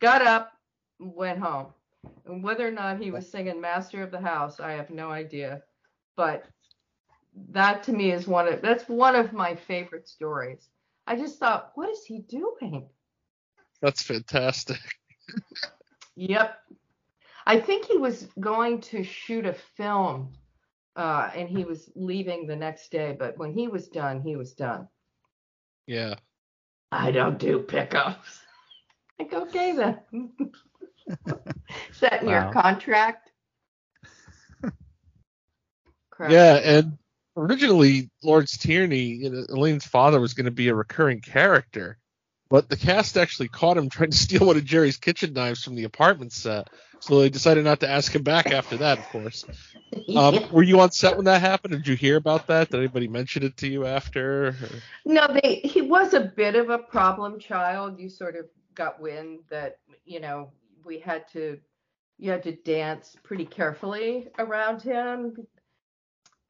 got 0.00 0.22
up, 0.26 0.52
went 0.98 1.38
home. 1.38 1.68
And 2.26 2.42
whether 2.42 2.66
or 2.66 2.70
not 2.70 3.00
he 3.00 3.10
was 3.10 3.30
singing 3.30 3.60
Master 3.60 4.02
of 4.02 4.10
the 4.10 4.20
House, 4.20 4.60
I 4.60 4.72
have 4.72 4.90
no 4.90 5.10
idea. 5.10 5.62
But 6.16 6.44
that 7.50 7.82
to 7.84 7.92
me 7.92 8.10
is 8.12 8.26
one 8.26 8.48
of 8.48 8.62
that's 8.62 8.88
one 8.88 9.14
of 9.14 9.32
my 9.32 9.54
favorite 9.54 10.08
stories. 10.08 10.68
I 11.06 11.16
just 11.16 11.38
thought, 11.38 11.72
what 11.74 11.88
is 11.88 12.04
he 12.04 12.20
doing? 12.20 12.88
That's 13.80 14.02
fantastic. 14.02 14.80
Yep. 16.18 16.58
I 17.46 17.60
think 17.60 17.86
he 17.86 17.96
was 17.96 18.26
going 18.40 18.80
to 18.80 19.04
shoot 19.04 19.46
a 19.46 19.52
film 19.52 20.32
uh, 20.96 21.30
and 21.32 21.48
he 21.48 21.64
was 21.64 21.90
leaving 21.94 22.48
the 22.48 22.56
next 22.56 22.90
day, 22.90 23.14
but 23.16 23.38
when 23.38 23.52
he 23.52 23.68
was 23.68 23.86
done, 23.86 24.20
he 24.20 24.34
was 24.34 24.52
done. 24.52 24.88
Yeah. 25.86 26.16
I 26.90 27.12
don't 27.12 27.38
do 27.38 27.60
pickups. 27.60 28.40
Like, 29.18 29.32
okay 29.32 29.72
then. 29.76 30.00
Is 31.08 32.00
that 32.00 32.22
in 32.22 32.28
your 32.28 32.52
contract? 32.52 33.30
Yeah, 36.28 36.54
and 36.56 36.98
originally 37.36 38.10
Lawrence 38.24 38.58
Tierney, 38.58 39.04
you 39.04 39.30
know, 39.30 39.44
Elaine's 39.48 39.86
father, 39.86 40.20
was 40.20 40.34
going 40.34 40.46
to 40.46 40.50
be 40.50 40.68
a 40.68 40.74
recurring 40.74 41.20
character, 41.20 41.96
but 42.50 42.68
the 42.68 42.76
cast 42.76 43.16
actually 43.16 43.48
caught 43.48 43.76
him 43.76 43.88
trying 43.90 44.10
to 44.10 44.16
steal 44.16 44.46
one 44.46 44.56
of 44.56 44.64
Jerry's 44.64 44.96
kitchen 44.96 45.32
knives 45.32 45.62
from 45.62 45.76
the 45.76 45.84
apartment 45.84 46.32
set, 46.32 46.68
so 46.98 47.20
they 47.20 47.28
decided 47.28 47.62
not 47.64 47.78
to 47.80 47.88
ask 47.88 48.12
him 48.14 48.22
back 48.24 48.50
after 48.50 48.78
that. 48.78 48.98
Of 48.98 49.08
course. 49.10 49.44
Um, 50.14 50.50
Were 50.52 50.62
you 50.62 50.80
on 50.80 50.90
set 50.90 51.16
when 51.16 51.24
that 51.24 51.40
happened? 51.40 51.72
Did 51.72 51.86
you 51.88 51.96
hear 51.96 52.16
about 52.16 52.46
that? 52.48 52.68
Did 52.70 52.78
anybody 52.80 53.08
mention 53.08 53.42
it 53.42 53.56
to 53.58 53.68
you 53.68 53.86
after? 53.86 54.48
or- 54.48 54.54
No, 55.06 55.26
they 55.28 55.56
he 55.64 55.80
was 55.80 56.12
a 56.12 56.20
bit 56.20 56.56
of 56.56 56.68
a 56.68 56.76
problem 56.78 57.38
child. 57.38 57.98
You 57.98 58.10
sort 58.10 58.36
of 58.36 58.46
got 58.74 59.00
wind 59.00 59.40
that, 59.48 59.78
you 60.04 60.20
know, 60.20 60.50
we 60.88 60.98
had 60.98 61.28
to 61.28 61.58
you 62.16 62.32
had 62.32 62.42
to 62.42 62.56
dance 62.56 63.16
pretty 63.22 63.44
carefully 63.44 64.26
around 64.40 64.82
him. 64.82 65.36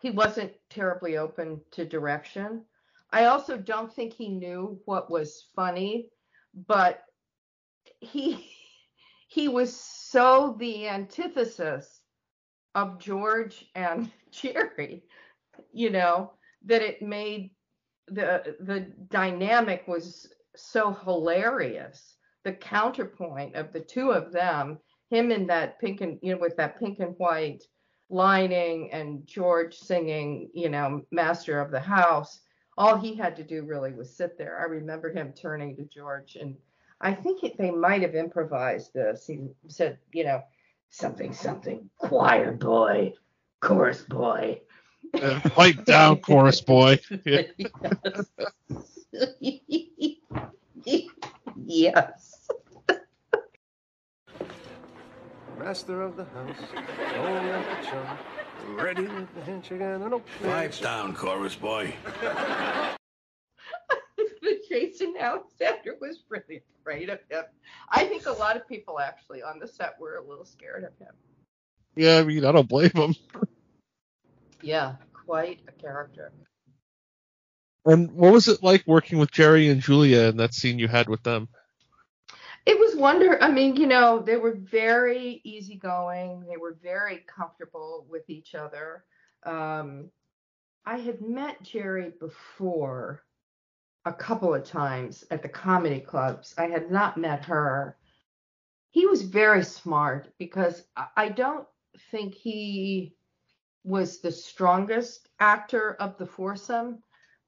He 0.01 0.11
wasn't 0.11 0.53
terribly 0.71 1.19
open 1.19 1.61
to 1.73 1.85
direction. 1.85 2.65
I 3.13 3.27
also 3.27 3.59
don't 3.59 3.93
think 3.93 4.15
he 4.15 4.29
knew 4.29 4.81
what 4.87 5.11
was 5.11 5.49
funny, 5.55 6.09
but 6.67 7.03
he 8.01 8.51
he 9.29 9.49
was 9.49 9.77
so 9.77 10.57
the 10.59 10.89
antithesis 10.89 12.01
of 12.75 12.99
George 12.99 13.67
and 13.75 14.11
Jerry, 14.31 15.03
you 15.73 15.91
know, 15.91 16.33
that 16.65 16.81
it 16.81 17.03
made 17.03 17.51
the 18.07 18.57
the 18.61 18.81
dynamic 19.11 19.87
was 19.87 20.33
so 20.57 20.93
hilarious 20.93 22.15
the 22.49 22.55
counterpoint 22.55 23.55
of 23.55 23.75
the 23.75 23.81
two 23.81 24.11
of 24.11 24.33
them, 24.33 24.79
him 25.11 25.31
in 25.31 25.47
that 25.47 25.79
pink 25.79 26.01
and 26.01 26.19
you 26.23 26.33
know 26.33 26.41
with 26.41 26.57
that 26.57 26.79
pink 26.81 26.99
and 26.99 27.15
white 27.19 27.63
lining 28.09 28.91
and 28.91 29.27
George 29.27 29.77
singing, 29.77 30.49
you 30.55 30.71
know, 30.71 31.03
Master 31.11 31.61
of 31.61 31.71
the 31.71 31.81
House. 31.81 32.41
All 32.79 32.97
he 32.97 33.15
had 33.15 33.37
to 33.37 33.45
do 33.45 33.65
really 33.65 33.93
was 33.93 34.17
sit 34.17 34.39
there. 34.39 34.59
I 34.59 34.63
remember 34.65 35.13
him 35.13 35.35
turning 35.35 35.77
to 35.77 35.85
George 35.85 36.37
and 36.41 36.57
I 37.03 37.13
think 37.13 37.45
it, 37.45 37.59
they 37.59 37.71
might 37.71 38.01
have 38.01 38.15
improvised 38.15 38.95
this. 38.95 39.27
He 39.27 39.41
said, 39.67 39.99
you 40.13 40.25
know, 40.25 40.43
something, 40.89 41.35
something, 41.35 41.91
choir 41.99 42.53
boy, 42.53 43.13
chorus 43.61 44.01
boy. 44.01 44.63
Uh, 45.13 45.39
Pipe 45.51 45.85
down, 45.85 46.21
chorus 46.21 46.63
boy. 46.63 46.99
Yeah. 47.27 47.43
yes. 51.67 52.25
Master 55.59 56.03
of 56.03 56.17
the 56.17 56.25
house, 56.25 56.57
going 57.15 57.49
like 57.49 57.67
a 57.67 57.85
chum, 57.85 58.77
ready 58.77 59.03
with 59.03 59.35
the 59.35 59.43
handshake 59.43 59.81
and 59.81 60.05
an 60.05 60.13
open 60.13 60.25
Pipe 60.43 60.79
down, 60.79 61.15
chorus 61.15 61.57
boy. 61.57 61.93
but 62.23 62.99
Jason 64.69 65.15
Alexander 65.19 65.97
was 66.01 66.23
really 66.29 66.63
afraid 66.81 67.09
of 67.11 67.19
him. 67.29 67.43
I 67.91 68.05
think 68.05 68.27
a 68.27 68.33
lot 68.33 68.57
of 68.57 68.69
people 68.69 69.01
actually 69.01 69.43
on 69.43 69.59
the 69.59 69.67
set 69.67 69.99
were 69.99 70.17
a 70.17 70.23
little 70.23 70.45
scared 70.45 70.85
of 70.85 70.97
him. 70.99 71.13
yeah, 71.97 72.19
I 72.19 72.25
mean, 72.25 72.45
I 72.45 72.53
don't 72.53 72.69
blame 72.69 72.91
him. 72.91 73.17
Yeah, 74.63 74.95
quite 75.13 75.61
a 75.67 75.73
character. 75.73 76.33
And 77.85 78.13
what 78.13 78.33
was 78.33 78.49
it 78.49 78.63
like 78.63 78.87
working 78.87 79.19
with 79.19 79.33
Jerry 79.33 79.69
and 79.69 79.81
Julia 79.81 80.29
in 80.29 80.37
that 80.37 80.55
scene 80.55 80.79
you 80.79 80.89
had 80.89 81.09
with 81.09 81.23
them? 81.25 81.49
Wonder. 82.99 83.41
I 83.41 83.49
mean, 83.49 83.77
you 83.77 83.87
know, 83.87 84.19
they 84.19 84.37
were 84.37 84.57
very 84.57 85.41
easygoing. 85.45 86.45
They 86.49 86.57
were 86.57 86.77
very 86.83 87.25
comfortable 87.29 88.05
with 88.11 88.29
each 88.29 88.57
other. 88.57 89.05
Um, 89.45 90.11
I 90.85 90.97
had 90.97 91.21
met 91.21 91.63
Jerry 91.63 92.11
before 92.19 93.23
a 94.05 94.13
couple 94.13 94.53
of 94.53 94.65
times 94.65 95.23
at 95.31 95.43
the 95.43 95.49
comedy 95.49 96.01
clubs. 96.01 96.57
I 96.59 96.65
had 96.65 96.91
not 96.91 97.17
met 97.17 97.45
her. 97.45 97.97
He 98.91 99.07
was 99.07 99.23
very 99.23 99.63
smart 99.63 100.33
because 100.37 100.83
I 101.17 101.29
don't 101.29 101.69
think 102.11 102.35
he 102.35 103.15
was 103.85 104.21
the 104.21 104.33
strongest 104.33 105.29
actor 105.39 105.95
of 106.01 106.19
the 106.19 106.27
foursome, 106.27 107.05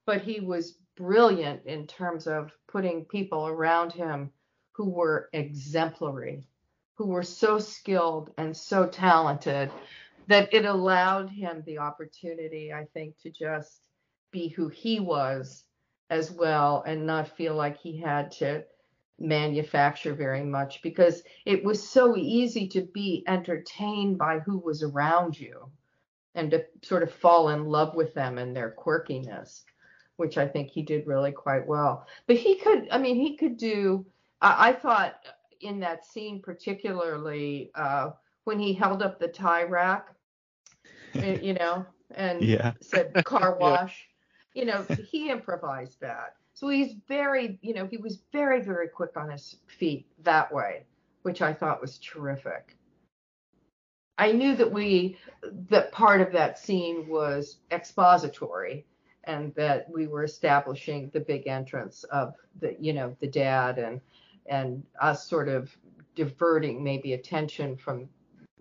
but 0.07 0.23
he 0.23 0.39
was 0.39 0.79
brilliant 0.97 1.67
in 1.67 1.89
terms 1.89 2.29
of 2.29 2.53
putting 2.69 3.05
people 3.07 3.49
around 3.49 3.93
him 3.93 4.31
who 4.73 4.89
were 4.89 5.29
exemplary, 5.33 6.47
who 6.95 7.07
were 7.07 7.23
so 7.23 7.59
skilled 7.59 8.33
and 8.39 8.57
so 8.57 8.87
talented 8.87 9.71
that 10.27 10.53
it 10.55 10.65
allowed 10.65 11.29
him 11.31 11.63
the 11.67 11.79
opportunity, 11.79 12.73
I 12.73 12.85
think, 12.95 13.19
to 13.23 13.31
just 13.31 13.81
be 14.31 14.49
who 14.49 14.69
he 14.69 15.01
was 15.01 15.65
as 16.09 16.31
well 16.31 16.83
and 16.87 17.07
not 17.07 17.37
feel 17.37 17.55
like 17.55 17.79
he 17.79 17.99
had 17.99 18.31
to 18.33 18.65
manufacture 19.19 20.15
very 20.15 20.43
much 20.43 20.83
because 20.83 21.23
it 21.45 21.63
was 21.63 21.87
so 21.87 22.17
easy 22.17 22.67
to 22.69 22.83
be 22.83 23.23
entertained 23.27 24.19
by 24.19 24.39
who 24.39 24.59
was 24.59 24.83
around 24.83 25.39
you 25.39 25.71
and 26.35 26.51
to 26.51 26.65
sort 26.83 27.03
of 27.03 27.13
fall 27.13 27.51
in 27.51 27.67
love 27.67 27.95
with 27.95 28.15
them 28.15 28.39
and 28.39 28.57
their 28.57 28.75
quirkiness 28.79 29.63
which 30.21 30.37
i 30.37 30.47
think 30.47 30.71
he 30.71 30.83
did 30.83 31.07
really 31.07 31.33
quite 31.33 31.67
well. 31.67 32.07
But 32.27 32.37
he 32.37 32.57
could 32.57 32.89
i 32.91 32.99
mean 32.99 33.17
he 33.17 33.37
could 33.37 33.57
do 33.57 34.05
i, 34.41 34.71
I 34.71 34.73
thought 34.73 35.17
in 35.61 35.81
that 35.81 36.05
scene 36.07 36.41
particularly 36.41 37.71
uh, 37.75 38.11
when 38.45 38.59
he 38.59 38.73
held 38.73 39.03
up 39.03 39.19
the 39.19 39.29
tie 39.29 39.65
rack 39.65 40.15
you 41.23 41.55
know 41.55 41.87
and 42.15 42.49
Yeah. 42.49 42.73
said 42.81 43.15
car 43.25 43.57
Yeah. 43.61 43.79
wash 43.81 44.09
you 44.55 44.65
know 44.65 44.87
he 44.97 45.31
improvised 45.31 46.01
that 46.01 46.37
so 46.55 46.69
he's 46.69 46.95
very 47.09 47.59
you 47.63 47.75
know 47.75 47.87
he 47.87 47.97
was 47.99 48.23
very 48.33 48.61
very 48.63 48.89
quick 48.89 49.17
on 49.17 49.31
his 49.31 49.57
feet 49.67 50.07
that 50.23 50.53
way 50.53 50.85
which 51.23 51.43
i 51.43 51.53
thought 51.53 51.81
was 51.81 51.99
terrific 51.99 52.77
i 54.19 54.33
knew 54.33 54.55
that 54.57 54.71
we 54.71 55.17
that 55.69 55.93
part 55.93 56.21
of 56.21 56.33
that 56.33 56.59
scene 56.59 57.07
was 57.09 57.59
expository 57.71 58.87
and 59.25 59.55
that 59.55 59.89
we 59.91 60.07
were 60.07 60.25
establishing 60.25 61.11
the 61.13 61.21
big 61.21 61.47
entrance 61.47 62.05
of 62.05 62.35
the 62.61 62.77
you 62.81 62.93
know 62.93 63.15
the 63.21 63.29
dad 63.29 63.79
and 63.79 64.01
and 64.51 64.83
us 65.01 65.27
sort 65.27 65.49
of 65.49 65.75
diverting 66.15 66.85
maybe 66.85 67.15
attention 67.15 67.77
from 67.77 68.09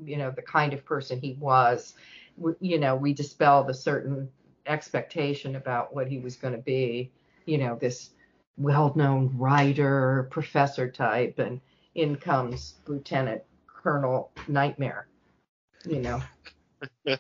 you 0.06 0.16
know 0.16 0.32
the 0.32 0.42
kind 0.42 0.72
of 0.72 0.86
person 0.86 1.20
he 1.20 1.34
was 1.34 1.96
we, 2.38 2.54
you 2.62 2.80
know 2.80 2.96
we 2.96 3.12
dispelled 3.12 3.70
a 3.70 3.74
certain 3.74 4.30
expectation 4.68 5.58
about 5.58 5.94
what 5.94 6.08
he 6.08 6.20
was 6.20 6.38
going 6.38 6.54
to 6.54 6.62
be 6.62 7.12
you 7.46 7.58
know 7.58 7.76
this 7.76 8.12
well-known 8.58 9.30
writer 9.36 10.28
professor 10.32 10.90
type 10.90 11.40
and 11.40 11.60
in 11.96 12.16
comes 12.16 12.76
lieutenant 12.88 13.42
colonel 13.68 14.32
nightmare 14.48 15.08
you 15.86 16.00
know 16.00 16.22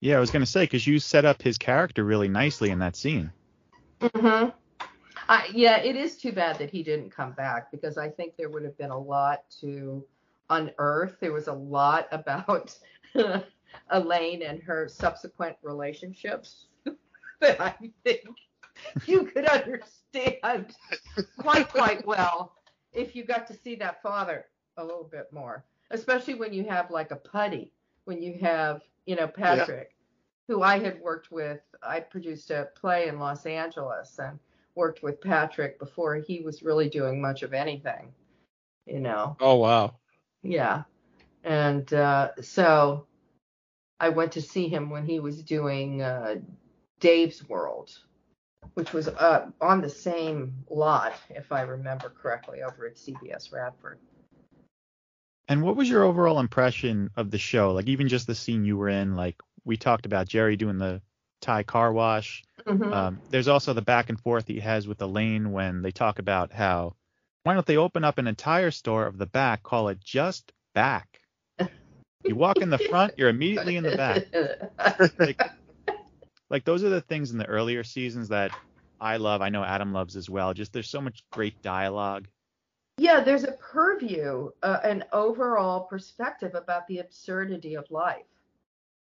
Yeah, 0.00 0.16
I 0.16 0.20
was 0.20 0.30
gonna 0.30 0.46
say 0.46 0.62
because 0.62 0.86
you 0.86 1.00
set 1.00 1.24
up 1.24 1.42
his 1.42 1.58
character 1.58 2.04
really 2.04 2.28
nicely 2.28 2.70
in 2.70 2.78
that 2.78 2.94
scene. 2.94 3.32
hmm 4.00 4.50
I, 5.28 5.50
yeah, 5.52 5.78
it 5.78 5.94
is 5.94 6.16
too 6.16 6.32
bad 6.32 6.58
that 6.58 6.70
he 6.70 6.82
didn't 6.82 7.10
come 7.10 7.32
back 7.32 7.70
because 7.70 7.98
I 7.98 8.08
think 8.08 8.36
there 8.36 8.48
would 8.48 8.64
have 8.64 8.78
been 8.78 8.90
a 8.90 8.98
lot 8.98 9.42
to 9.60 10.04
unearth. 10.48 11.20
There 11.20 11.32
was 11.32 11.48
a 11.48 11.52
lot 11.52 12.08
about 12.12 12.74
Elaine 13.90 14.42
and 14.42 14.62
her 14.62 14.88
subsequent 14.88 15.56
relationships 15.62 16.66
that 17.40 17.60
I 17.60 17.74
think 18.04 18.20
you 19.06 19.24
could 19.24 19.44
understand 19.46 20.74
quite 21.38 21.68
quite 21.68 22.06
well 22.06 22.54
if 22.92 23.14
you 23.14 23.24
got 23.24 23.46
to 23.48 23.54
see 23.54 23.74
that 23.76 24.02
father 24.02 24.46
a 24.78 24.84
little 24.84 25.08
bit 25.10 25.30
more, 25.32 25.64
especially 25.90 26.34
when 26.34 26.52
you 26.52 26.64
have 26.64 26.90
like 26.90 27.10
a 27.10 27.16
putty, 27.16 27.72
when 28.04 28.22
you 28.22 28.38
have 28.40 28.82
you 29.04 29.16
know 29.16 29.26
Patrick, 29.26 29.94
who 30.46 30.62
I 30.62 30.78
had 30.78 31.00
worked 31.00 31.30
with. 31.30 31.60
I 31.82 32.00
produced 32.00 32.50
a 32.50 32.68
play 32.74 33.08
in 33.08 33.18
Los 33.18 33.44
Angeles 33.44 34.18
and 34.18 34.38
worked 34.78 35.02
with 35.02 35.20
Patrick 35.20 35.78
before 35.78 36.14
he 36.14 36.40
was 36.40 36.62
really 36.62 36.88
doing 36.88 37.20
much 37.20 37.42
of 37.42 37.52
anything, 37.52 38.12
you 38.86 39.00
know. 39.00 39.36
Oh 39.40 39.56
wow. 39.56 39.96
Yeah. 40.42 40.84
And 41.42 41.92
uh, 41.92 42.30
so 42.40 43.06
I 43.98 44.08
went 44.08 44.32
to 44.32 44.40
see 44.40 44.68
him 44.68 44.88
when 44.88 45.04
he 45.04 45.18
was 45.18 45.42
doing 45.42 46.00
uh, 46.00 46.36
Dave's 47.00 47.46
World, 47.48 47.90
which 48.74 48.92
was 48.92 49.08
uh, 49.08 49.50
on 49.60 49.80
the 49.80 49.90
same 49.90 50.54
lot, 50.70 51.14
if 51.28 51.50
I 51.50 51.62
remember 51.62 52.10
correctly, 52.10 52.62
over 52.62 52.86
at 52.86 52.94
CBS 52.94 53.52
Radford. 53.52 53.98
And 55.48 55.62
what 55.62 55.76
was 55.76 55.88
your 55.88 56.04
overall 56.04 56.38
impression 56.38 57.10
of 57.16 57.30
the 57.32 57.38
show? 57.38 57.72
Like 57.72 57.88
even 57.88 58.06
just 58.06 58.28
the 58.28 58.34
scene 58.34 58.64
you 58.64 58.76
were 58.76 58.90
in, 58.90 59.16
like 59.16 59.36
we 59.64 59.76
talked 59.76 60.06
about 60.06 60.28
Jerry 60.28 60.56
doing 60.56 60.78
the 60.78 61.02
Thai 61.40 61.62
car 61.62 61.92
wash. 61.92 62.42
Mhm. 62.66 62.92
Um, 62.92 63.20
there's 63.30 63.48
also 63.48 63.72
the 63.72 63.82
back 63.82 64.08
and 64.08 64.20
forth 64.20 64.46
he 64.46 64.60
has 64.60 64.86
with 64.88 65.00
Elaine 65.02 65.52
when 65.52 65.82
they 65.82 65.90
talk 65.90 66.18
about 66.18 66.52
how 66.52 66.94
why 67.44 67.54
don't 67.54 67.66
they 67.66 67.76
open 67.76 68.04
up 68.04 68.18
an 68.18 68.26
entire 68.26 68.70
store 68.70 69.06
of 69.06 69.16
the 69.16 69.26
back, 69.26 69.62
call 69.62 69.88
it 69.88 70.00
just 70.00 70.52
back. 70.74 71.20
You 72.24 72.36
walk 72.36 72.58
in 72.58 72.68
the 72.68 72.78
front, 72.78 73.14
you're 73.16 73.30
immediately 73.30 73.76
in 73.76 73.84
the 73.84 73.96
back. 73.96 74.26
Like, 75.18 75.40
like 76.50 76.64
those 76.64 76.84
are 76.84 76.90
the 76.90 77.00
things 77.00 77.30
in 77.30 77.38
the 77.38 77.46
earlier 77.46 77.84
seasons 77.84 78.28
that 78.28 78.50
I 79.00 79.16
love. 79.16 79.40
I 79.40 79.48
know 79.48 79.64
Adam 79.64 79.92
loves 79.92 80.16
as 80.16 80.28
well. 80.28 80.52
Just 80.52 80.72
there's 80.72 80.90
so 80.90 81.00
much 81.00 81.22
great 81.32 81.60
dialogue. 81.62 82.28
yeah, 82.98 83.20
there's 83.22 83.44
a 83.44 83.52
purview, 83.52 84.50
uh, 84.62 84.78
an 84.82 85.04
overall 85.12 85.82
perspective 85.86 86.54
about 86.54 86.86
the 86.88 86.98
absurdity 86.98 87.76
of 87.76 87.90
life 87.90 88.26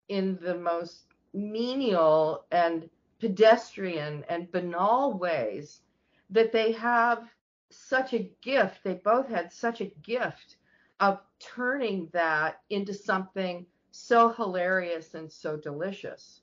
in 0.07 0.37
the 0.41 0.55
most 0.55 1.08
menial 1.33 2.45
and 2.51 2.89
pedestrian 3.19 4.23
and 4.29 4.51
banal 4.51 5.17
ways 5.17 5.81
that 6.29 6.51
they 6.51 6.71
have 6.71 7.27
such 7.69 8.13
a 8.13 8.31
gift. 8.41 8.83
They 8.83 8.95
both 8.95 9.27
had 9.27 9.51
such 9.51 9.81
a 9.81 9.93
gift 10.03 10.57
of 10.99 11.19
turning 11.39 12.09
that 12.13 12.61
into 12.69 12.93
something 12.93 13.65
so 13.91 14.29
hilarious 14.29 15.13
and 15.13 15.31
so 15.31 15.57
delicious. 15.57 16.41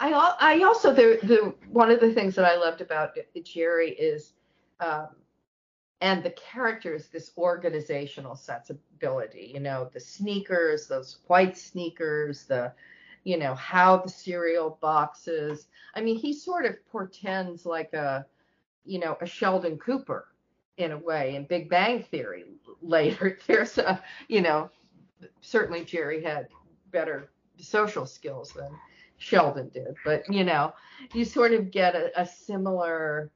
I, 0.00 0.12
I 0.38 0.62
also 0.62 0.92
the, 0.92 1.18
the 1.22 1.54
one 1.70 1.90
of 1.90 2.00
the 2.00 2.12
things 2.12 2.36
that 2.36 2.44
I 2.44 2.56
loved 2.56 2.80
about 2.80 3.16
Jerry 3.42 3.90
is 3.90 4.32
um, 4.80 5.08
and 6.00 6.22
the 6.22 6.30
characters 6.30 7.08
this 7.08 7.32
organizational 7.36 8.36
sensibility 8.36 9.50
you 9.52 9.60
know 9.60 9.90
the 9.92 10.00
sneakers 10.00 10.86
those 10.86 11.18
white 11.26 11.58
sneakers 11.58 12.44
the 12.44 12.72
you 13.28 13.36
know 13.36 13.54
how 13.54 13.98
the 13.98 14.08
cereal 14.08 14.78
boxes 14.80 15.68
i 15.94 16.00
mean 16.00 16.16
he 16.16 16.32
sort 16.32 16.64
of 16.64 16.74
portends 16.90 17.66
like 17.66 17.92
a 17.92 18.24
you 18.84 18.98
know 18.98 19.16
a 19.20 19.26
sheldon 19.26 19.76
cooper 19.76 20.28
in 20.78 20.92
a 20.92 20.98
way. 20.98 21.34
In 21.34 21.44
Big 21.44 21.68
Bang 21.68 22.02
Theory, 22.02 22.44
later 22.82 23.38
there's 23.46 23.76
a 23.78 24.02
you 24.28 24.40
know 24.40 24.70
certainly 25.40 25.84
Jerry 25.84 26.22
had 26.22 26.48
better 26.90 27.30
social 27.58 28.06
skills 28.06 28.52
than 28.52 28.70
Sheldon 29.18 29.68
did, 29.68 29.96
but 30.04 30.22
you 30.30 30.44
know 30.44 30.72
you 31.12 31.24
sort 31.24 31.52
of 31.52 31.70
get 31.70 31.94
a, 31.94 32.20
a 32.20 32.24
similar 32.24 33.30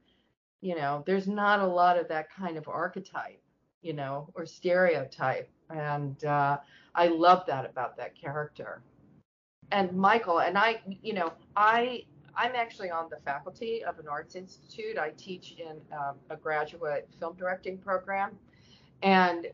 you 0.61 0.75
know 0.75 1.03
there's 1.05 1.27
not 1.27 1.59
a 1.59 1.67
lot 1.67 1.99
of 1.99 2.07
that 2.07 2.33
kind 2.33 2.57
of 2.57 2.67
archetype 2.67 3.41
you 3.81 3.93
know 3.93 4.29
or 4.33 4.45
stereotype 4.45 5.49
and 5.69 6.23
uh, 6.23 6.57
I 6.95 7.07
love 7.07 7.45
that 7.47 7.65
about 7.65 7.97
that 7.97 8.15
character 8.15 8.81
and 9.73 9.91
Michael 9.91 10.39
and 10.39 10.57
I 10.57 10.79
you 11.01 11.13
know 11.13 11.33
I 11.57 12.05
I'm 12.35 12.55
actually 12.55 12.89
on 12.89 13.09
the 13.09 13.17
faculty 13.25 13.83
of 13.83 13.99
an 13.99 14.07
arts 14.07 14.35
institute. 14.35 14.97
I 14.97 15.11
teach 15.17 15.55
in 15.59 15.81
um, 15.91 16.15
a 16.29 16.35
graduate 16.35 17.07
film 17.19 17.35
directing 17.37 17.77
program, 17.77 18.31
and 19.01 19.47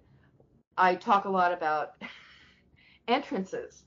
I 0.77 0.95
talk 0.95 1.25
a 1.25 1.29
lot 1.29 1.51
about 1.51 1.95
entrances. 3.08 3.84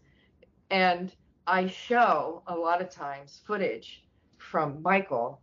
And 0.71 1.13
I 1.47 1.67
show 1.69 2.43
a 2.47 2.55
lot 2.55 2.83
of 2.83 2.91
times 2.91 3.43
footage 3.47 4.05
from 4.39 4.83
Michael 4.83 5.41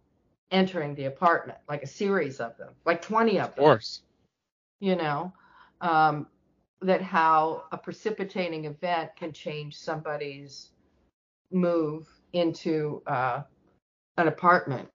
entering 0.51 0.95
the 0.95 1.05
apartment, 1.05 1.57
like 1.67 1.83
a 1.83 1.87
series 1.87 2.39
of 2.39 2.57
them, 2.57 2.69
like 2.85 3.01
20 3.01 3.39
of 3.39 3.47
them. 3.47 3.47
Of 3.49 3.55
course. 3.55 4.01
you 4.79 4.95
know, 4.95 5.33
um, 5.81 6.27
that 6.81 7.01
how 7.01 7.63
a 7.71 7.77
precipitating 7.77 8.65
event 8.65 9.11
can 9.15 9.31
change 9.31 9.75
somebody's 9.75 10.71
move 11.51 12.07
into 12.33 13.01
uh, 13.07 13.41
an 14.17 14.27
apartment. 14.27 14.89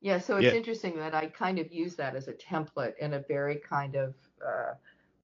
Yeah, 0.00 0.18
so 0.18 0.36
it's 0.36 0.44
Yeah. 0.44 0.52
interesting 0.52 0.96
that 0.98 1.14
I 1.14 1.26
kind 1.26 1.58
of 1.58 1.72
use 1.72 1.94
that 1.96 2.14
as 2.14 2.28
a 2.28 2.34
template 2.34 2.96
in 2.98 3.14
a 3.14 3.20
very 3.20 3.56
kind 3.56 3.96
of, 3.96 4.14
uh, 4.46 4.74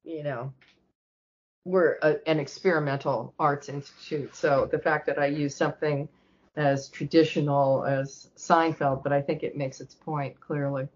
you 0.05 0.23
know, 0.23 0.53
we're 1.67 1.99
a, 2.03 2.17
an 2.27 2.41
experimental 2.41 3.35
arts 3.39 3.69
institute. 3.69 4.35
So 4.35 4.69
the 4.71 4.79
fact 4.79 5.07
that 5.07 5.19
I 5.19 5.27
use 5.27 5.55
something 5.55 6.09
as 6.57 6.89
traditional 6.89 7.85
as 7.85 8.31
Seinfeld, 8.37 9.03
but 9.03 9.13
I 9.13 9.21
think 9.21 9.43
it 9.43 9.57
makes 9.57 9.81
its 9.81 9.95
point 9.95 10.41
clearly. 10.41 10.89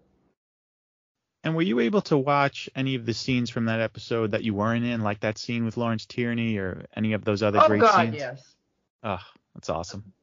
And 1.43 1.55
were 1.55 1.61
you 1.61 1.79
able 1.79 2.01
to 2.01 2.17
watch 2.17 2.67
any 2.75 2.95
of 2.95 3.05
the 3.05 3.13
scenes 3.13 3.51
from 3.51 3.65
that 3.65 3.79
episode 3.79 4.31
that 4.31 4.43
you 4.43 4.55
weren't 4.55 4.83
in, 4.83 5.01
like 5.01 5.19
that 5.19 5.37
scene 5.37 5.63
with 5.63 5.77
Lawrence 5.77 6.07
Tierney 6.07 6.57
or 6.57 6.87
any 6.95 7.13
of 7.13 7.23
those 7.23 7.43
other 7.43 7.59
oh 7.59 7.67
great 7.67 7.81
God, 7.81 7.93
scenes? 7.93 8.15
Oh 8.15 8.17
God, 8.17 8.17
yes. 8.17 8.55
Oh, 9.03 9.19
that's 9.55 9.69
awesome. 9.71 10.13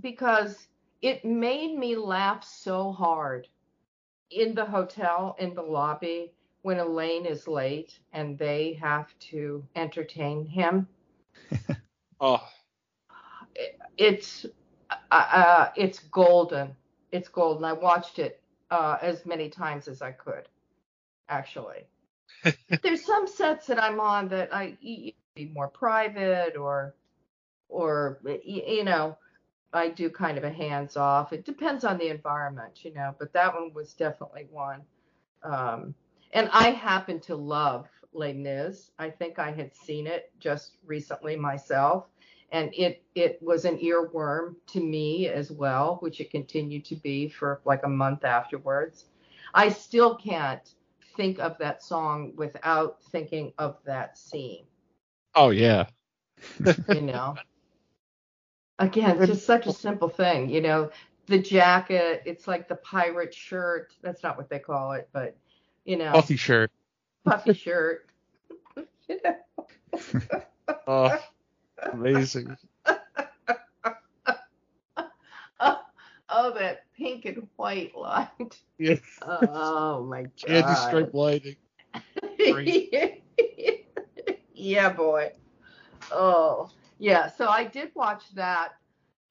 because 0.00 0.68
it 1.02 1.24
made 1.24 1.76
me 1.78 1.96
laugh 1.96 2.44
so 2.44 2.92
hard 2.92 3.48
in 4.30 4.54
the 4.54 4.66
hotel 4.66 5.36
in 5.38 5.54
the 5.54 5.62
lobby 5.62 6.32
when 6.62 6.78
Elaine 6.78 7.26
is 7.26 7.48
late 7.48 8.00
and 8.12 8.38
they 8.38 8.74
have 8.74 9.18
to 9.20 9.66
entertain 9.76 10.46
him. 10.46 10.88
Oh, 12.20 12.42
It- 13.56 13.80
It's 13.98 14.46
uh, 14.90 14.96
uh, 15.12 15.72
it's 15.76 16.00
golden. 16.00 16.76
It's 17.12 17.28
golden. 17.28 17.64
I 17.64 17.72
watched 17.74 18.18
it 18.18 18.42
uh, 18.70 18.98
as 19.02 19.26
many 19.26 19.48
times 19.50 19.88
as 19.88 20.02
I 20.02 20.12
could, 20.12 20.48
actually. 21.28 21.86
There's 22.82 23.04
some 23.04 23.26
sets 23.26 23.66
that 23.68 23.82
I'm 23.82 24.00
on 24.00 24.28
that 24.28 24.54
I 24.54 24.76
be 24.80 25.14
more 25.52 25.68
private 25.68 26.56
or 26.56 26.94
or 27.68 28.20
you 28.44 28.84
know 28.84 29.16
I 29.72 29.88
do 29.88 30.08
kind 30.08 30.38
of 30.38 30.44
a 30.44 30.50
hands 30.50 30.96
off. 30.96 31.32
It 31.32 31.44
depends 31.44 31.84
on 31.84 31.98
the 31.98 32.08
environment, 32.08 32.84
you 32.84 32.94
know, 32.94 33.14
but 33.18 33.32
that 33.32 33.52
one 33.54 33.72
was 33.74 33.92
definitely 33.92 34.48
one. 34.50 34.82
Um, 35.42 35.94
and 36.32 36.48
I 36.52 36.70
happen 36.70 37.20
to 37.20 37.36
love 37.36 37.88
Les 38.12 38.32
Mis. 38.32 38.90
I 38.98 39.10
think 39.10 39.38
I 39.38 39.50
had 39.50 39.74
seen 39.74 40.06
it 40.06 40.32
just 40.38 40.78
recently 40.86 41.36
myself, 41.36 42.06
and 42.52 42.72
it 42.74 43.02
it 43.14 43.38
was 43.42 43.64
an 43.64 43.78
earworm 43.78 44.56
to 44.68 44.80
me 44.80 45.28
as 45.28 45.50
well, 45.50 45.96
which 46.00 46.20
it 46.20 46.30
continued 46.30 46.84
to 46.86 46.96
be 46.96 47.28
for 47.28 47.60
like 47.64 47.84
a 47.84 47.88
month 47.88 48.24
afterwards. 48.24 49.06
I 49.54 49.68
still 49.68 50.16
can't 50.16 50.74
think 51.16 51.38
of 51.38 51.58
that 51.58 51.82
song 51.82 52.32
without 52.36 53.02
thinking 53.10 53.52
of 53.58 53.78
that 53.84 54.18
scene 54.18 54.66
oh 55.36 55.50
yeah. 55.50 55.86
you 56.88 57.02
know. 57.02 57.36
Again, 58.78 59.16
it's 59.18 59.26
just 59.26 59.46
such 59.46 59.66
a 59.66 59.72
simple 59.72 60.08
thing, 60.08 60.50
you 60.50 60.60
know. 60.60 60.90
The 61.26 61.38
jacket, 61.38 62.22
it's 62.24 62.46
like 62.46 62.68
the 62.68 62.76
pirate 62.76 63.34
shirt. 63.34 63.94
That's 64.02 64.22
not 64.22 64.36
what 64.36 64.48
they 64.48 64.58
call 64.58 64.92
it, 64.92 65.08
but 65.12 65.36
you 65.84 65.96
know, 65.96 66.12
Puffy 66.12 66.36
shirt. 66.36 66.70
puffy 67.24 67.54
shirt. 67.54 68.08
you 69.08 69.18
know. 69.24 69.36
Oh, 70.86 71.18
amazing. 71.92 72.56
oh, 72.86 72.96
oh, 76.28 76.54
that 76.54 76.84
pink 76.96 77.24
and 77.24 77.48
white 77.56 77.96
light. 77.96 78.60
Yeah. 78.78 78.96
Oh 79.22 80.04
my 80.04 80.22
god. 80.22 80.36
Candy 80.36 80.74
stripe 80.74 81.14
lighting. 81.14 81.56
yeah, 84.54 84.90
boy. 84.90 85.32
Oh, 86.12 86.70
yeah. 86.98 87.28
So 87.28 87.48
I 87.48 87.64
did 87.64 87.90
watch 87.94 88.24
that. 88.34 88.72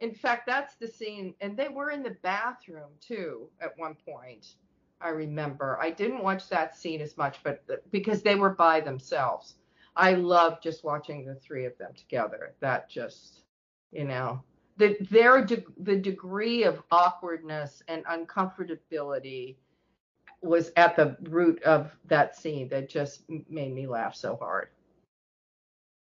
In 0.02 0.14
fact, 0.14 0.46
that's 0.46 0.76
the 0.76 0.88
scene, 0.88 1.34
and 1.42 1.58
they 1.58 1.70
were 1.70 1.92
in 1.92 2.04
the 2.04 2.18
bathroom 2.22 2.92
too 3.00 3.50
at 3.62 3.78
one 3.78 3.96
point. 4.06 4.56
I 5.02 5.10
remember. 5.10 5.78
I 5.82 5.92
didn't 5.92 6.24
watch 6.24 6.50
that 6.50 6.78
scene 6.78 7.02
as 7.02 7.18
much, 7.18 7.38
but 7.44 7.64
uh, 7.72 7.76
because 7.92 8.22
they 8.22 8.36
were 8.36 8.52
by 8.52 8.82
themselves. 8.82 9.56
I 9.96 10.14
love 10.14 10.62
just 10.62 10.84
watching 10.84 11.26
the 11.26 11.36
three 11.36 11.66
of 11.66 11.78
them 11.78 11.94
together. 11.96 12.56
That 12.60 12.90
just, 12.90 13.44
you 13.92 14.04
know, 14.04 14.44
the 14.78 14.98
their 15.10 15.44
de- 15.44 15.64
the 15.80 15.96
degree 15.96 16.64
of 16.64 16.82
awkwardness 16.92 17.82
and 17.88 18.04
uncomfortability 18.06 19.56
was 20.42 20.72
at 20.76 20.96
the 20.96 21.18
root 21.24 21.62
of 21.64 21.96
that 22.06 22.36
scene 22.36 22.70
that 22.70 22.90
just 22.90 23.24
made 23.50 23.74
me 23.74 23.88
laugh 23.88 24.16
so 24.16 24.36
hard. 24.36 24.70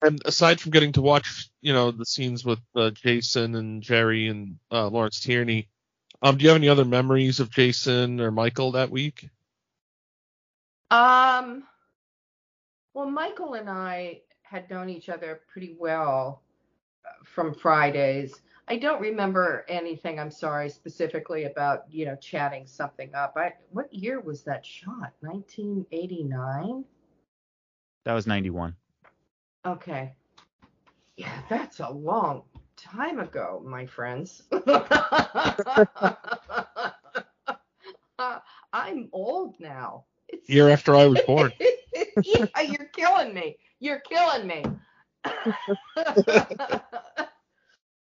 And 0.03 0.21
aside 0.25 0.59
from 0.59 0.71
getting 0.71 0.91
to 0.93 1.01
watch, 1.01 1.49
you 1.61 1.71
know, 1.71 1.91
the 1.91 2.05
scenes 2.05 2.43
with 2.43 2.59
uh, 2.75 2.89
Jason 2.89 3.55
and 3.55 3.81
Jerry 3.81 4.27
and 4.27 4.59
uh, 4.69 4.87
Lawrence 4.87 5.21
Tierney, 5.21 5.69
um, 6.21 6.37
do 6.37 6.43
you 6.43 6.49
have 6.49 6.57
any 6.57 6.67
other 6.67 6.83
memories 6.83 7.39
of 7.39 7.49
Jason 7.49 8.19
or 8.19 8.29
Michael 8.29 8.73
that 8.73 8.91
week? 8.91 9.29
Um, 10.91 11.63
well, 12.93 13.09
Michael 13.09 13.53
and 13.53 13.69
I 13.69 14.21
had 14.41 14.69
known 14.69 14.89
each 14.89 15.07
other 15.07 15.41
pretty 15.51 15.75
well 15.79 16.41
uh, 17.05 17.09
from 17.23 17.53
Fridays. 17.53 18.41
I 18.67 18.77
don't 18.77 19.01
remember 19.01 19.65
anything. 19.69 20.19
I'm 20.19 20.31
sorry 20.31 20.69
specifically 20.69 21.45
about 21.45 21.85
you 21.89 22.05
know 22.05 22.15
chatting 22.15 22.67
something 22.67 23.13
up. 23.15 23.33
I 23.35 23.53
what 23.71 23.93
year 23.93 24.19
was 24.19 24.43
that 24.43 24.65
shot? 24.65 25.13
1989. 25.21 26.85
That 28.05 28.13
was 28.13 28.27
91. 28.27 28.75
Okay. 29.65 30.13
Yeah, 31.17 31.41
that's 31.49 31.79
a 31.79 31.89
long 31.89 32.43
time 32.75 33.19
ago, 33.19 33.61
my 33.65 33.85
friends. 33.85 34.43
I'm 38.73 39.09
old 39.11 39.55
now. 39.59 40.05
It's 40.29 40.49
Year 40.49 40.69
after 40.69 40.95
I 40.95 41.05
was 41.05 41.21
born. 41.21 41.51
yeah, 42.23 42.61
you're 42.61 42.89
killing 42.93 43.33
me. 43.33 43.57
You're 43.79 43.99
killing 43.99 44.47
me. 44.47 44.63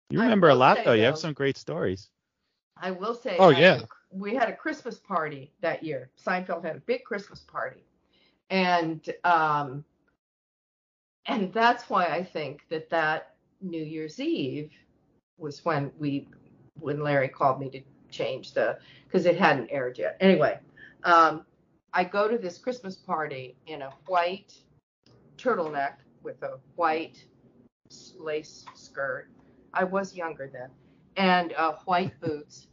You 0.09 0.21
remember 0.21 0.49
a 0.49 0.55
lot 0.55 0.77
say, 0.77 0.83
though. 0.85 0.93
You 0.93 1.03
have 1.03 1.17
some 1.17 1.33
great 1.33 1.57
stories. 1.57 2.09
I 2.81 2.91
will 2.91 3.15
say. 3.15 3.35
Oh, 3.39 3.49
yeah. 3.49 3.81
a- 3.81 3.87
we 4.11 4.33
had 4.33 4.49
a 4.49 4.55
Christmas 4.55 4.97
party 4.97 5.51
that 5.61 5.83
year. 5.83 6.09
Seinfeld 6.17 6.63
had 6.63 6.75
a 6.75 6.79
big 6.79 7.03
Christmas 7.03 7.41
party, 7.41 7.83
and 8.49 9.07
um, 9.23 9.83
and 11.29 11.53
that's 11.53 11.89
why 11.89 12.07
I 12.07 12.23
think 12.23 12.63
that 12.69 12.89
that 12.89 13.35
New 13.61 13.83
Year's 13.83 14.19
Eve 14.19 14.71
was 15.37 15.63
when 15.63 15.91
we 15.97 16.27
when 16.79 17.01
Larry 17.01 17.27
called 17.29 17.59
me 17.59 17.69
to 17.69 17.81
change 18.09 18.53
the 18.53 18.79
because 19.05 19.25
it 19.25 19.37
hadn't 19.37 19.69
aired 19.69 19.97
yet. 19.97 20.17
Anyway, 20.19 20.59
um, 21.03 21.45
I 21.93 22.03
go 22.03 22.27
to 22.27 22.37
this 22.37 22.57
Christmas 22.57 22.95
party 22.95 23.55
in 23.67 23.83
a 23.83 23.91
white 24.07 24.55
turtleneck 25.37 25.97
with 26.23 26.41
a 26.41 26.57
white 26.75 27.23
lace 28.17 28.65
skirt. 28.73 29.29
I 29.73 29.83
was 29.83 30.15
younger 30.15 30.49
then, 30.51 30.69
and 31.15 31.53
uh, 31.53 31.73
white 31.85 32.19
boots, 32.21 32.67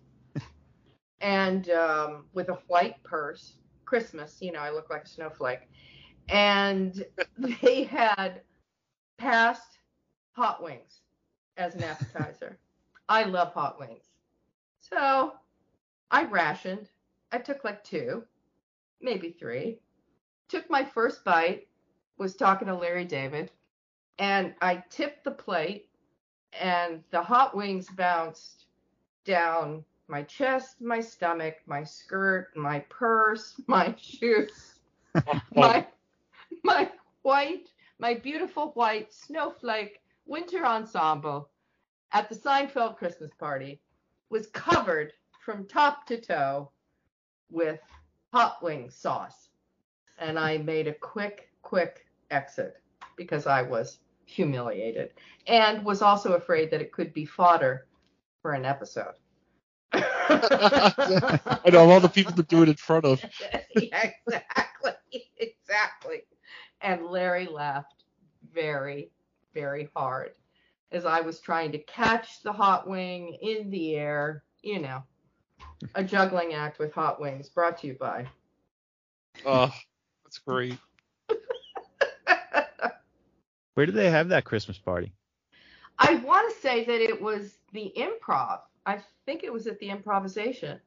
and 1.21 1.69
um, 1.71 2.25
with 2.33 2.49
a 2.49 2.59
white 2.69 3.03
purse. 3.05 3.55
Christmas, 3.85 4.39
you 4.41 4.51
know, 4.51 4.59
I 4.59 4.73
look 4.73 4.91
like 4.91 5.05
a 5.05 5.09
snowflake, 5.09 5.69
and 6.29 7.05
they 7.39 7.85
had 7.85 8.43
passed 9.19 9.79
hot 10.33 10.63
wings 10.63 11.01
as 11.57 11.75
an 11.75 11.85
appetizer. 11.85 12.59
I 13.09 13.25
love 13.25 13.53
hot 13.53 13.79
wings. 13.79 14.05
So 14.81 15.35
I 16.11 16.25
rationed. 16.25 16.89
I 17.33 17.39
took 17.39 17.65
like 17.65 17.85
two. 17.85 18.25
maybe 19.01 19.31
three. 19.31 19.79
Took 20.49 20.71
my 20.71 20.85
first 20.85 21.25
bite, 21.25 21.67
was 22.19 22.37
talking 22.37 22.69
to 22.69 22.75
Larry 22.75 23.05
David, 23.05 23.51
and 24.19 24.55
I 24.63 24.83
tipped 24.91 25.25
the 25.25 25.31
plate, 25.33 25.89
and 26.53 27.03
the 27.11 27.23
hot 27.23 27.57
wings 27.57 27.89
bounced 27.91 28.67
down 29.25 29.85
my 30.09 30.23
chest, 30.23 30.81
my 30.81 31.01
stomach, 31.01 31.57
my 31.67 31.83
skirt, 31.83 32.57
my 32.57 32.81
purse, 32.89 33.61
my 33.67 33.95
shoes, 33.99 34.75
my 35.55 35.87
my 36.65 36.91
white, 37.23 37.69
my 37.99 38.15
beautiful 38.15 38.71
white 38.73 39.13
snowflake 39.13 40.01
winter 40.27 40.65
ensemble 40.65 41.51
at 42.13 42.29
the 42.29 42.35
Seinfeld 42.35 42.97
Christmas 42.97 43.31
party 43.39 43.81
was 44.31 44.47
covered 44.49 45.13
from 45.45 45.67
top 45.67 46.07
to 46.07 46.21
toe 46.21 46.71
with 47.51 47.81
hot 48.33 48.63
wing 48.63 48.91
sauce. 48.91 49.49
And 50.19 50.39
I 50.39 50.59
made 50.59 50.89
a 50.89 50.95
quick, 50.95 51.51
quick 51.63 52.07
exit 52.31 52.81
because 53.17 53.47
I 53.47 53.63
was 53.63 53.99
humiliated 54.25 55.13
and 55.47 55.85
was 55.85 56.03
also 56.03 56.33
afraid 56.33 56.71
that 56.71 56.81
it 56.81 56.93
could 56.93 57.13
be 57.13 57.25
fodder 57.25 57.87
for 58.43 58.53
an 58.53 58.65
episode. 58.65 59.15
I 59.93 61.61
know 61.71 61.89
all 61.91 62.01
the 62.01 62.09
people 62.13 62.33
to 62.33 62.43
do 62.43 62.63
it 62.63 62.69
in 62.69 62.75
front 62.75 63.05
of. 63.05 63.25
yeah, 63.77 64.11
exactly. 64.27 64.93
Exactly. 65.39 66.23
And 66.87 67.07
Larry 67.07 67.47
laughed 67.47 68.05
very, 68.55 69.11
very 69.53 69.91
hard 69.97 70.31
as 70.93 71.05
I 71.05 71.21
was 71.21 71.41
trying 71.41 71.73
to 71.73 71.79
catch 71.79 72.45
the 72.45 72.53
hot 72.53 72.89
wing 72.89 73.37
in 73.43 73.71
the 73.71 73.97
air. 73.97 74.45
You 74.63 74.79
know, 74.79 75.03
a 75.97 76.05
juggling 76.05 76.55
act 76.55 76.79
with 76.79 76.93
hot 76.93 77.21
wings 77.21 77.49
brought 77.49 77.79
to 77.79 77.89
you 77.89 77.95
by. 77.95 78.29
Oh, 79.45 79.75
that's 80.23 80.39
great. 80.39 80.79
Where 83.75 83.87
did 83.87 83.97
they 83.97 84.09
have 84.09 84.29
that 84.29 84.45
Christmas 84.45 84.79
party? 84.79 85.13
I 85.99 86.15
want 86.15 86.55
to 86.55 86.61
say 86.61 86.85
that 86.85 87.01
it 87.01 87.21
was 87.21 87.59
the 87.73 87.93
improv. 87.97 88.61
I 88.87 89.01
think 89.25 89.43
it 89.43 89.53
was 89.53 89.67
at 89.67 89.81
the 89.81 89.91
improvisation 89.91 90.79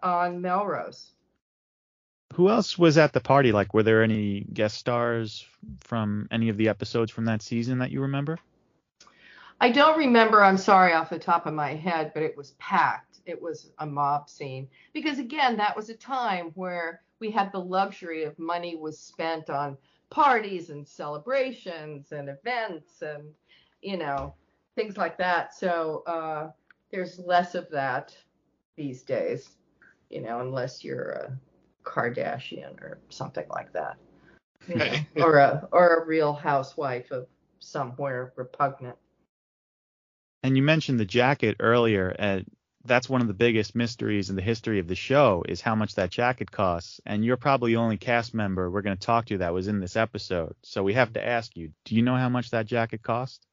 on 0.00 0.40
Melrose. 0.40 1.13
Who 2.32 2.48
else 2.48 2.76
was 2.76 2.98
at 2.98 3.12
the 3.12 3.20
party? 3.20 3.52
Like, 3.52 3.74
were 3.74 3.82
there 3.82 4.02
any 4.02 4.40
guest 4.40 4.76
stars 4.76 5.46
from 5.80 6.26
any 6.30 6.48
of 6.48 6.56
the 6.56 6.68
episodes 6.68 7.12
from 7.12 7.26
that 7.26 7.42
season 7.42 7.78
that 7.78 7.92
you 7.92 8.00
remember? 8.00 8.38
I 9.60 9.70
don't 9.70 9.96
remember, 9.96 10.42
I'm 10.42 10.58
sorry, 10.58 10.92
off 10.92 11.10
the 11.10 11.18
top 11.18 11.46
of 11.46 11.54
my 11.54 11.74
head, 11.74 12.10
but 12.12 12.22
it 12.24 12.36
was 12.36 12.52
packed. 12.52 13.20
It 13.24 13.40
was 13.40 13.70
a 13.78 13.86
mob 13.86 14.28
scene. 14.28 14.68
Because 14.92 15.18
again, 15.18 15.56
that 15.58 15.76
was 15.76 15.90
a 15.90 15.94
time 15.94 16.50
where 16.54 17.02
we 17.20 17.30
had 17.30 17.52
the 17.52 17.60
luxury 17.60 18.24
of 18.24 18.38
money 18.38 18.74
was 18.76 18.98
spent 18.98 19.48
on 19.48 19.78
parties 20.10 20.70
and 20.70 20.86
celebrations 20.86 22.12
and 22.12 22.28
events 22.28 23.00
and, 23.02 23.22
you 23.80 23.96
know, 23.96 24.34
things 24.74 24.96
like 24.96 25.16
that. 25.18 25.54
So 25.54 26.02
uh, 26.06 26.50
there's 26.90 27.18
less 27.18 27.54
of 27.54 27.70
that 27.70 28.16
these 28.76 29.02
days, 29.02 29.50
you 30.10 30.20
know, 30.20 30.40
unless 30.40 30.84
you're 30.84 31.10
a 31.10 31.38
Kardashian 31.84 32.80
or 32.80 32.98
something 33.10 33.46
like 33.50 33.72
that. 33.72 33.96
You 34.66 34.76
know, 34.76 34.94
or 35.16 35.36
a 35.36 35.68
or 35.72 35.96
a 35.96 36.06
real 36.06 36.32
housewife 36.32 37.10
of 37.10 37.26
somewhere 37.60 38.32
repugnant. 38.36 38.96
And 40.42 40.56
you 40.56 40.62
mentioned 40.62 41.00
the 41.00 41.04
jacket 41.04 41.56
earlier, 41.60 42.08
and 42.08 42.44
that's 42.84 43.08
one 43.08 43.22
of 43.22 43.28
the 43.28 43.34
biggest 43.34 43.74
mysteries 43.74 44.30
in 44.30 44.36
the 44.36 44.42
history 44.42 44.78
of 44.78 44.88
the 44.88 44.94
show 44.94 45.42
is 45.48 45.60
how 45.60 45.74
much 45.74 45.94
that 45.94 46.10
jacket 46.10 46.50
costs. 46.50 47.00
And 47.06 47.24
you're 47.24 47.38
probably 47.38 47.72
the 47.72 47.78
only 47.78 47.96
cast 47.96 48.34
member 48.34 48.70
we're 48.70 48.82
going 48.82 48.96
to 48.96 49.06
talk 49.06 49.26
to 49.26 49.38
that 49.38 49.54
was 49.54 49.68
in 49.68 49.80
this 49.80 49.96
episode. 49.96 50.54
So 50.62 50.82
we 50.82 50.94
have 50.94 51.14
to 51.14 51.26
ask 51.26 51.56
you, 51.56 51.72
do 51.84 51.94
you 51.94 52.02
know 52.02 52.16
how 52.16 52.28
much 52.28 52.50
that 52.50 52.66
jacket 52.66 53.02
cost? 53.02 53.46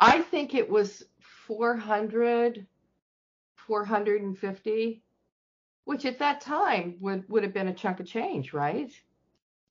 I 0.00 0.22
think 0.22 0.54
it 0.54 0.68
was 0.68 1.04
400, 1.46 2.66
450, 3.56 5.02
which 5.88 6.04
at 6.04 6.18
that 6.18 6.38
time 6.42 6.96
would, 7.00 7.26
would 7.30 7.42
have 7.42 7.54
been 7.54 7.68
a 7.68 7.72
chunk 7.72 7.98
of 7.98 8.04
change, 8.06 8.52
right? 8.52 8.92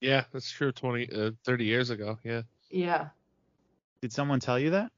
Yeah, 0.01 0.23
that's 0.33 0.49
true. 0.49 0.71
20, 0.71 1.11
uh, 1.11 1.31
30 1.45 1.65
years 1.65 1.91
ago. 1.91 2.17
Yeah. 2.23 2.41
Yeah. 2.71 3.09
Did 4.01 4.11
someone 4.11 4.39
tell 4.39 4.57
you 4.57 4.71
that? 4.71 4.91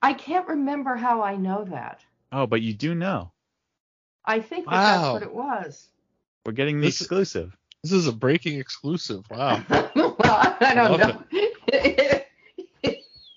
I 0.00 0.14
can't 0.14 0.48
remember 0.48 0.96
how 0.96 1.20
I 1.22 1.36
know 1.36 1.64
that. 1.66 2.02
Oh, 2.32 2.46
but 2.46 2.62
you 2.62 2.72
do 2.72 2.94
know. 2.94 3.30
I 4.24 4.40
think 4.40 4.64
that 4.64 4.72
Wow. 4.72 5.02
that's 5.02 5.12
what 5.12 5.22
it 5.22 5.34
was. 5.34 5.90
We're 6.46 6.52
getting 6.52 6.80
the 6.80 6.86
This- 6.86 7.02
exclusive. 7.02 7.54
This 7.82 7.92
is 7.92 8.06
a 8.06 8.12
breaking 8.12 8.58
exclusive. 8.58 9.26
Wow. 9.30 9.62
well, 9.68 10.16
I 10.18 10.72
don't 10.74 10.98
Love 10.98 11.26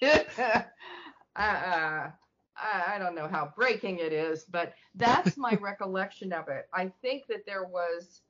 know. 0.01 0.63
uh, 1.36 2.10
I, 2.73 2.95
I 2.95 2.99
don't 2.99 3.15
know 3.15 3.27
how 3.27 3.51
breaking 3.56 3.99
it 3.99 4.13
is, 4.13 4.43
but 4.43 4.73
that's 4.95 5.38
my 5.38 5.53
recollection 5.62 6.34
of 6.34 6.47
it. 6.49 6.67
I 6.73 6.91
think 7.01 7.27
that 7.27 7.45
there 7.45 7.65
was 7.65 8.21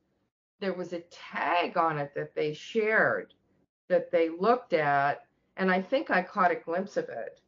there 0.59 0.73
was 0.73 0.93
a 0.93 1.01
tag 1.11 1.77
on 1.77 1.97
it 1.97 2.13
that 2.15 2.33
they 2.35 2.53
shared 2.53 3.33
that 3.89 4.11
they 4.11 4.29
looked 4.29 4.73
at, 4.73 5.25
and 5.55 5.71
I 5.71 5.81
think 5.81 6.09
I 6.11 6.21
caught 6.23 6.51
a 6.51 6.55
glimpse 6.55 6.97
of 6.97 7.09
it, 7.09 7.39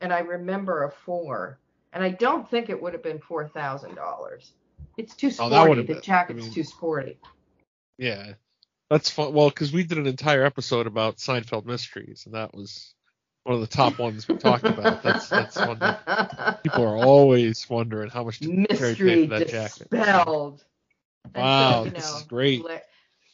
and 0.00 0.12
I 0.12 0.20
remember 0.20 0.84
a 0.84 0.90
four, 0.90 1.58
and 1.92 2.04
I 2.04 2.10
don't 2.10 2.48
think 2.48 2.68
it 2.70 2.80
would 2.80 2.92
have 2.92 3.02
been 3.02 3.18
four 3.20 3.48
thousand 3.48 3.94
dollars. 3.94 4.52
It's 4.96 5.14
too 5.14 5.28
Oh, 5.28 5.48
sporty. 5.48 5.68
would've 5.68 5.86
the 5.86 5.92
been- 5.94 6.02
I 6.02 6.04
jacket's 6.04 6.44
mean- 6.44 6.52
too 6.52 6.64
sporty. 6.64 7.18
Yeah. 7.98 8.34
That's 8.90 9.10
fun. 9.10 9.34
Well, 9.34 9.50
because 9.50 9.70
we 9.72 9.84
did 9.84 9.98
an 9.98 10.06
entire 10.06 10.44
episode 10.44 10.86
about 10.86 11.18
Seinfeld 11.18 11.66
mysteries, 11.66 12.22
and 12.24 12.34
that 12.34 12.54
was 12.54 12.94
one 13.48 13.54
of 13.54 13.60
the 13.62 13.66
top 13.74 13.98
ones 13.98 14.28
we 14.28 14.36
talked 14.36 14.64
about. 14.64 15.02
That's 15.02 15.28
that's 15.28 15.56
one 15.56 15.78
that 15.78 16.62
people 16.62 16.84
are 16.84 16.98
always 16.98 17.68
wondering 17.70 18.10
how 18.10 18.24
much 18.24 18.40
did 18.40 18.50
Carrie 18.50 18.66
pay 18.66 18.84
mystery 18.84 19.26
for 19.26 19.38
that 19.38 19.48
jacket. 19.48 19.90
dispelled. 19.90 20.64
And 21.24 21.34
so, 21.34 21.40
Wow, 21.40 21.84
you 21.84 21.90
this 21.90 22.12
know, 22.12 22.18
is 22.18 22.22
great. 22.24 22.62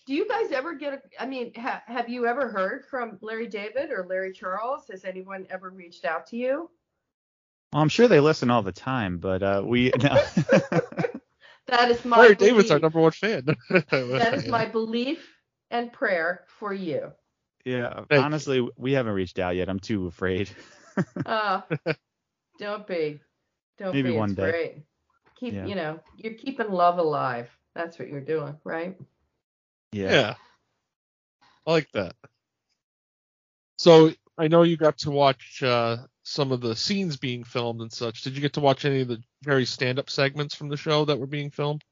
Do 0.06 0.14
you 0.14 0.28
guys 0.28 0.52
ever 0.52 0.74
get 0.74 0.92
a? 0.92 1.22
I 1.22 1.26
mean, 1.26 1.52
ha, 1.56 1.82
have 1.86 2.08
you 2.08 2.26
ever 2.26 2.48
heard 2.48 2.84
from 2.86 3.18
Larry 3.22 3.48
David 3.48 3.90
or 3.90 4.06
Larry 4.08 4.32
Charles? 4.32 4.86
Has 4.90 5.04
anyone 5.04 5.46
ever 5.50 5.70
reached 5.70 6.04
out 6.04 6.28
to 6.28 6.36
you? 6.36 6.70
Well, 7.72 7.82
I'm 7.82 7.88
sure 7.88 8.06
they 8.06 8.20
listen 8.20 8.50
all 8.50 8.62
the 8.62 8.72
time, 8.72 9.18
but 9.18 9.42
uh, 9.42 9.62
we. 9.64 9.92
No. 10.02 10.16
That 11.66 11.90
is 11.90 12.04
my. 12.04 12.18
Larry 12.18 12.34
David's 12.36 12.70
our 12.70 12.78
number 12.78 13.00
one 13.00 13.10
fan. 13.10 13.46
That 13.70 14.34
is 14.34 14.46
my 14.46 14.66
belief 14.66 15.26
and 15.70 15.90
prayer 15.92 16.44
for 16.58 16.72
you. 16.74 17.10
Yeah, 17.64 17.94
Thank 17.94 18.10
you. 18.10 18.18
honestly, 18.18 18.68
we 18.76 18.92
haven't 18.92 19.14
reached 19.14 19.38
out 19.38 19.56
yet. 19.56 19.68
I'm 19.68 19.80
too 19.80 20.06
afraid. 20.06 20.50
Uh, 21.24 21.62
don't 22.58 22.86
be. 22.86 23.20
Don't 23.78 23.94
Maybe 23.94 24.10
be. 24.10 24.16
one 24.16 24.30
it's 24.30 24.36
day. 24.36 24.50
great. 24.50 24.76
Keep. 25.36 25.54
Yeah. 25.54 25.66
You 25.66 25.74
know, 25.74 26.00
you're 26.16 26.34
keeping 26.34 26.70
love 26.70 26.98
alive. 26.98 27.50
That's 27.74 27.98
what 27.98 28.08
you're 28.08 28.20
doing, 28.20 28.56
right? 28.64 28.96
Yeah. 29.92 30.12
Yeah. 30.12 30.34
I 31.66 31.70
like 31.70 31.90
that. 31.92 32.14
So 33.78 34.12
I 34.38 34.48
know 34.48 34.62
you 34.62 34.76
got 34.76 34.98
to 34.98 35.10
watch 35.10 35.62
uh, 35.62 35.98
some 36.22 36.52
of 36.52 36.60
the 36.60 36.76
scenes 36.76 37.16
being 37.16 37.44
filmed 37.44 37.80
and 37.80 37.92
such. 37.92 38.22
Did 38.22 38.34
you 38.34 38.40
get 38.40 38.52
to 38.54 38.60
watch 38.60 38.84
any 38.84 39.00
of 39.00 39.08
the 39.08 39.22
very 39.42 39.64
stand-up 39.64 40.10
segments 40.10 40.54
from 40.54 40.68
the 40.68 40.76
show 40.76 41.04
that 41.06 41.18
were 41.18 41.26
being 41.26 41.50
filmed? 41.50 41.82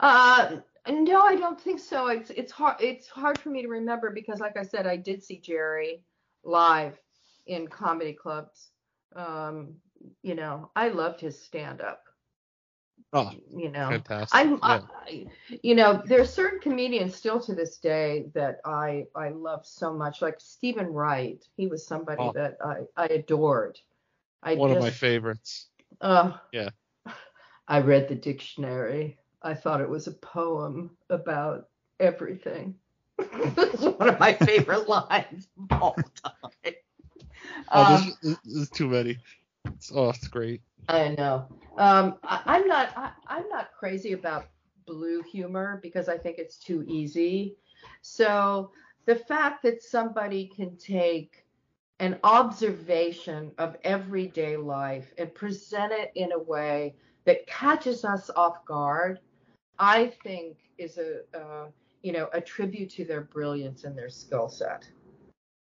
Uh, 0.00 0.56
no, 0.88 1.20
I 1.22 1.36
don't 1.36 1.60
think 1.60 1.80
so. 1.80 2.08
It's 2.08 2.30
it's 2.30 2.52
hard 2.52 2.76
it's 2.80 3.08
hard 3.08 3.38
for 3.38 3.50
me 3.50 3.62
to 3.62 3.68
remember 3.68 4.10
because, 4.10 4.40
like 4.40 4.56
I 4.56 4.62
said, 4.62 4.86
I 4.86 4.96
did 4.96 5.22
see 5.22 5.38
Jerry 5.38 6.02
live 6.44 6.98
in 7.46 7.66
comedy 7.68 8.12
clubs. 8.12 8.70
Um, 9.14 9.74
you 10.22 10.34
know, 10.34 10.70
I 10.76 10.88
loved 10.88 11.20
his 11.20 11.40
stand 11.40 11.80
up. 11.80 12.02
Oh, 13.12 13.30
You 13.50 13.70
know, 13.70 13.88
fantastic. 13.90 14.28
I'm, 14.38 14.52
yeah. 14.62 14.80
I, 15.06 15.26
you 15.62 15.74
know, 15.74 16.00
there 16.06 16.20
are 16.20 16.24
certain 16.26 16.60
comedians 16.60 17.16
still 17.16 17.40
to 17.40 17.54
this 17.54 17.78
day 17.78 18.26
that 18.34 18.60
I 18.64 19.06
I 19.16 19.30
love 19.30 19.66
so 19.66 19.92
much, 19.92 20.22
like 20.22 20.36
Steven 20.38 20.86
Wright. 20.86 21.44
He 21.56 21.66
was 21.66 21.84
somebody 21.86 22.22
Oh. 22.22 22.32
that 22.32 22.56
I 22.64 22.82
I 22.96 23.06
adored. 23.06 23.78
I 24.42 24.54
One 24.54 24.70
of 24.70 24.78
my 24.78 24.90
favorites. 24.90 25.68
uh, 26.00 26.38
Yeah. 26.52 26.70
I 27.68 27.80
read 27.80 28.08
the 28.08 28.14
dictionary. 28.14 29.18
I 29.42 29.54
thought 29.54 29.80
it 29.80 29.88
was 29.88 30.06
a 30.06 30.12
poem 30.12 30.90
about 31.08 31.68
everything. 31.98 32.74
It's 33.18 33.82
one 33.82 34.08
of 34.08 34.18
my 34.20 34.34
favorite 34.34 34.88
lines 34.88 35.48
of 35.70 35.82
all 35.82 35.96
time. 36.22 36.74
Oh, 37.72 37.84
Um, 37.84 38.14
this, 38.22 38.38
this 38.44 38.54
is 38.62 38.70
too 38.70 38.88
many. 38.88 39.18
It's, 39.66 39.92
oh, 39.94 40.10
it's 40.10 40.28
great. 40.28 40.60
I 40.88 41.14
know. 41.16 41.46
Um, 41.78 42.16
I, 42.22 42.42
I'm 42.46 42.66
not. 42.66 42.92
I, 42.96 43.12
I'm 43.26 43.48
not 43.48 43.70
crazy 43.78 44.12
about 44.12 44.46
blue 44.86 45.22
humor 45.22 45.78
because 45.82 46.08
I 46.08 46.18
think 46.18 46.38
it's 46.38 46.56
too 46.56 46.84
easy. 46.88 47.56
So 48.02 48.72
the 49.06 49.14
fact 49.16 49.62
that 49.62 49.82
somebody 49.82 50.50
can 50.54 50.76
take 50.76 51.44
an 52.00 52.18
observation 52.24 53.52
of 53.58 53.76
everyday 53.84 54.56
life 54.56 55.12
and 55.18 55.34
present 55.34 55.92
it 55.92 56.10
in 56.14 56.32
a 56.32 56.38
way 56.38 56.94
that 57.24 57.46
catches 57.46 58.04
us 58.04 58.30
off 58.34 58.64
guard, 58.64 59.20
I 59.80 60.12
think 60.22 60.58
is 60.76 60.98
a 60.98 61.22
uh, 61.34 61.66
you 62.02 62.12
know 62.12 62.28
a 62.32 62.40
tribute 62.40 62.90
to 62.90 63.04
their 63.04 63.22
brilliance 63.22 63.84
and 63.84 63.96
their 63.96 64.10
skill 64.10 64.48
set. 64.48 64.86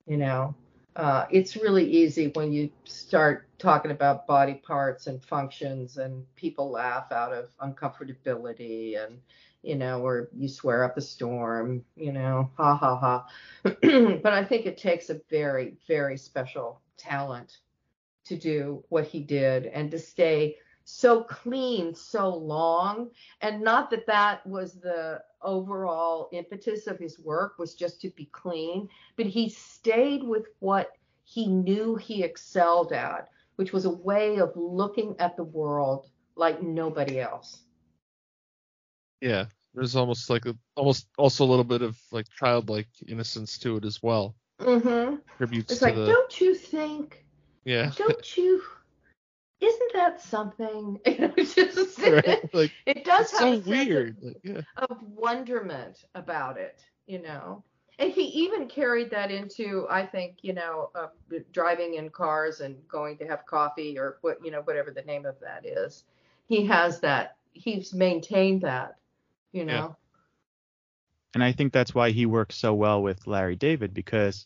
You 0.05 0.17
know, 0.17 0.55
uh, 0.95 1.25
it's 1.31 1.55
really 1.55 1.89
easy 1.89 2.27
when 2.35 2.53
you 2.53 2.69
start 2.83 3.47
talking 3.57 3.89
about 3.89 4.27
body 4.27 4.53
parts 4.53 5.07
and 5.07 5.21
functions, 5.21 5.97
and 5.97 6.23
people 6.35 6.69
laugh 6.69 7.11
out 7.11 7.33
of 7.33 7.49
uncomfortability 7.57 9.03
and 9.03 9.19
you 9.63 9.75
know, 9.75 10.05
or 10.05 10.29
you 10.37 10.47
swear 10.47 10.83
up 10.83 10.95
a 10.95 11.01
storm, 11.01 11.83
you 11.95 12.11
know, 12.11 12.51
ha 12.55 12.75
ha 12.75 12.95
ha. 12.95 13.25
but 13.63 14.31
I 14.31 14.45
think 14.45 14.67
it 14.67 14.77
takes 14.77 15.09
a 15.09 15.19
very, 15.31 15.73
very 15.87 16.17
special 16.19 16.81
talent 16.97 17.57
to 18.25 18.35
do 18.35 18.83
what 18.89 19.07
he 19.07 19.21
did 19.21 19.65
and 19.65 19.89
to 19.89 19.97
stay 19.97 20.57
so 20.85 21.23
clean 21.23 21.95
so 21.95 22.29
long 22.29 23.09
and 23.41 23.59
not 23.61 23.89
that 23.89 24.05
that 24.05 24.45
was 24.45 24.75
the 24.75 25.19
overall 25.41 26.29
impetus 26.31 26.85
of 26.87 26.99
his 26.99 27.19
work 27.19 27.57
was 27.57 27.73
just 27.73 27.99
to 27.99 28.09
be 28.11 28.25
clean 28.31 28.87
but 29.17 29.25
he 29.25 29.49
stayed 29.49 30.23
with 30.23 30.45
what 30.59 30.91
he 31.23 31.47
knew 31.47 31.95
he 31.95 32.23
excelled 32.23 32.93
at 32.93 33.29
which 33.55 33.73
was 33.73 33.85
a 33.85 33.89
way 33.89 34.37
of 34.37 34.51
looking 34.55 35.15
at 35.19 35.35
the 35.35 35.43
world 35.43 36.09
like 36.35 36.61
nobody 36.61 37.19
else 37.19 37.63
Yeah, 39.21 39.45
there's 39.73 39.95
almost 39.95 40.29
like 40.29 40.45
a 40.45 40.55
almost 40.75 41.07
also 41.17 41.45
a 41.45 41.49
little 41.49 41.63
bit 41.63 41.81
of 41.81 41.97
like 42.11 42.27
childlike 42.29 42.89
innocence 43.07 43.57
to 43.59 43.77
it 43.77 43.85
as 43.85 44.03
well. 44.03 44.35
mm-hmm 44.59 45.15
Tributes 45.37 45.71
it's 45.73 45.81
like 45.81 45.95
the 45.95 46.05
don't 46.05 46.39
you 46.39 46.53
think 46.53 47.25
yeah. 47.65 47.91
don't 47.97 48.37
you 48.37 48.61
isn't 49.61 49.93
that 49.93 50.21
something 50.21 50.99
you 51.05 51.17
know 51.19 51.33
just 51.37 51.99
Right, 51.99 52.53
like 52.53 52.71
it 52.85 53.03
does 53.05 53.31
have 53.31 53.39
so 53.39 53.51
a 53.51 53.55
sense 53.55 53.59
of- 53.61 53.67
weird. 53.67 54.17
Like, 54.21 54.37
yeah. 54.43 54.61
of 54.77 54.97
wonderment 55.15 56.03
about 56.13 56.57
it, 56.57 56.79
you 57.07 57.21
know. 57.21 57.63
And 57.97 58.11
he 58.11 58.23
even 58.23 58.67
carried 58.67 59.09
that 59.11 59.31
into, 59.31 59.87
I 59.89 60.05
think, 60.05 60.39
you 60.41 60.51
know, 60.51 60.89
uh, 60.95 61.07
driving 61.53 61.93
in 61.93 62.09
cars 62.09 62.59
and 62.59 62.75
going 62.89 63.17
to 63.19 63.25
have 63.25 63.45
coffee 63.45 63.97
or 63.97 64.17
what, 64.19 64.37
you 64.43 64.51
know, 64.51 64.61
whatever 64.61 64.91
the 64.91 65.03
name 65.03 65.25
of 65.25 65.39
that 65.39 65.65
is. 65.65 66.03
He 66.47 66.65
has 66.65 66.99
that. 66.99 67.37
He's 67.53 67.93
maintained 67.93 68.61
that, 68.63 68.97
you 69.53 69.63
know. 69.63 69.95
And 71.33 71.41
I 71.41 71.53
think 71.53 71.71
that's 71.71 71.95
why 71.95 72.11
he 72.11 72.25
works 72.25 72.57
so 72.57 72.73
well 72.73 73.01
with 73.01 73.27
Larry 73.27 73.55
David 73.55 73.93
because 73.93 74.45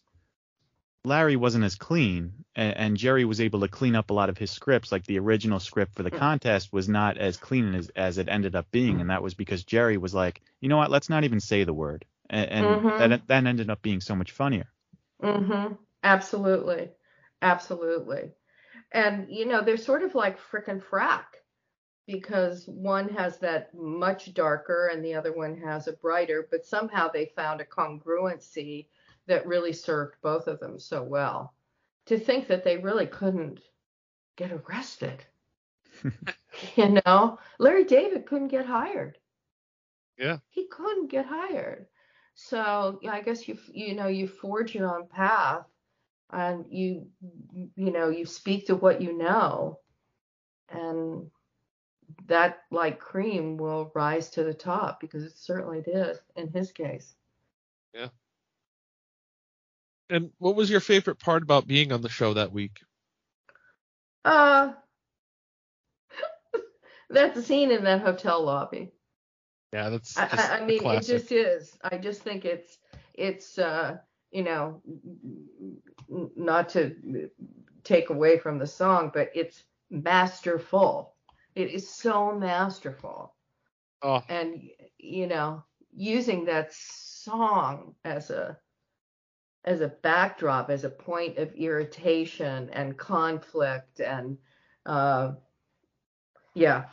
Larry 1.06 1.36
wasn't 1.38 1.64
as 1.64 1.76
clean, 1.76 2.34
and, 2.56 2.78
and 2.78 2.98
Jerry 2.98 3.26
was 3.26 3.40
able 3.42 3.62
to 3.62 3.68
clean 3.68 3.96
up 3.96 4.10
a 4.10 4.14
lot 4.14 4.30
of 4.30 4.38
his 4.38 4.52
scripts. 4.52 4.92
Like 4.92 5.06
the 5.06 5.20
original 5.20 5.60
script 5.60 5.96
for 5.96 6.04
the 6.04 6.12
contest 6.12 6.74
was 6.74 6.90
not 6.90 7.18
as 7.18 7.38
clean 7.38 7.74
as, 7.74 7.90
as 7.96 8.18
it 8.18 8.28
ended 8.30 8.56
up 8.56 8.70
being, 8.72 9.00
and 9.00 9.10
that 9.10 9.24
was 9.24 9.34
because 9.34 9.64
Jerry 9.64 9.98
was 9.98 10.14
like, 10.14 10.42
you 10.60 10.70
know 10.70 10.78
what, 10.78 10.92
let's 10.92 11.10
not 11.10 11.24
even 11.24 11.40
say 11.40 11.64
the 11.64 11.74
word, 11.74 12.06
and, 12.30 12.50
and 12.50 12.66
Mhm. 12.66 12.98
that 12.98 13.28
that 13.28 13.46
ended 13.46 13.70
up 13.70 13.82
being 13.82 14.02
so 14.02 14.16
much 14.16 14.32
funnier. 14.32 14.68
Mm-hmm. 15.24 15.76
Absolutely. 16.04 16.90
Absolutely. 17.42 18.32
And, 18.92 19.28
you 19.30 19.46
know, 19.46 19.62
they're 19.62 19.78
sort 19.78 20.04
of 20.04 20.16
like 20.16 20.40
frickin' 20.40 20.82
frack 20.82 21.26
because 22.08 22.68
one 22.68 23.10
has 23.10 23.38
that 23.40 23.74
much 23.74 24.34
darker 24.34 24.88
and 24.92 25.04
the 25.04 25.14
other 25.14 25.32
one 25.32 25.56
has 25.58 25.88
a 25.88 25.94
brighter, 25.94 26.48
but 26.50 26.66
somehow 26.66 27.08
they 27.08 27.26
found 27.36 27.62
a 27.62 27.66
congruency 27.66 28.88
that 29.30 29.48
really 29.48 29.72
served 29.72 30.16
both 30.22 30.48
of 30.48 30.60
them 30.60 30.78
so 30.78 31.02
well. 31.02 31.54
To 32.08 32.20
think 32.20 32.48
that 32.48 32.64
they 32.64 32.78
really 32.78 33.06
couldn't 33.06 33.60
get 34.36 34.52
arrested. 34.52 35.24
you 36.76 37.02
know, 37.06 37.40
Larry 37.60 37.84
David 37.84 38.26
couldn't 38.26 38.48
get 38.48 38.66
hired. 38.66 39.18
Yeah. 40.18 40.38
He 40.50 40.68
couldn't 40.68 41.12
get 41.12 41.26
hired. 41.26 41.86
So 42.34 43.00
yeah, 43.02 43.12
I 43.12 43.22
guess 43.22 43.48
you 43.48 43.58
you 43.72 43.96
know 43.96 44.08
you 44.08 44.28
forge 44.28 44.74
your 44.74 44.96
own 44.96 45.08
path, 45.08 45.66
and 46.32 46.66
you 46.70 47.08
you 47.76 47.92
know 47.92 48.10
you 48.10 48.26
speak 48.26 48.68
to 48.68 48.76
what 48.76 49.02
you 49.02 49.18
know, 49.18 49.80
and 50.70 51.30
that 52.28 52.64
like 52.72 53.00
cream 53.00 53.58
will 53.58 53.92
rise 53.94 54.30
to 54.32 54.44
the 54.44 54.54
top 54.54 55.02
because 55.02 55.24
it 55.24 55.38
certainly 55.38 55.82
did 55.82 56.18
in 56.38 56.48
his 56.48 56.72
case. 56.72 57.14
And 60.10 60.32
what 60.40 60.56
was 60.56 60.70
your 60.70 60.80
favorite 60.80 61.20
part 61.20 61.44
about 61.44 61.68
being 61.68 61.92
on 61.92 62.02
the 62.02 62.10
show 62.10 62.34
that 62.34 62.52
week? 62.52 62.80
Uh, 64.26 64.74
that 67.10 67.38
scene 67.38 67.72
in 67.72 67.84
that 67.84 68.02
hotel 68.02 68.44
lobby. 68.44 68.92
Yeah, 69.72 69.90
that's 69.90 70.18
I, 70.18 70.60
I, 70.62 70.66
mean, 70.66 70.84
it 70.84 71.04
just 71.04 71.32
is. 71.32 71.78
I 71.84 71.98
just 71.98 72.24
think 72.24 72.44
it's 72.44 72.80
it's 73.14 73.60
uh, 73.60 73.98
you 74.32 74.44
know, 74.44 74.82
not 76.36 76.70
to 76.70 77.30
take 77.84 78.10
away 78.10 78.40
from 78.40 78.58
the 78.58 78.66
song, 78.66 79.12
but 79.14 79.30
it's 79.36 79.64
masterful. 79.92 81.14
It 81.54 81.70
is 81.70 81.88
so 81.88 82.32
masterful, 82.34 83.36
Oh, 84.02 84.24
and 84.28 84.70
you 84.98 85.28
know, 85.28 85.64
using 85.96 86.46
that 86.46 86.74
song 86.74 87.94
as 88.04 88.32
a 88.32 88.58
as 89.66 89.82
a 89.82 89.88
backdrop, 89.88 90.70
as 90.70 90.84
a 90.84 90.90
point 90.90 91.38
of 91.38 91.54
irritation 91.54 92.70
and 92.72 92.98
conflict, 92.98 94.00
and 94.00 94.38
uh, 94.86 95.32
yeah, 96.54 96.86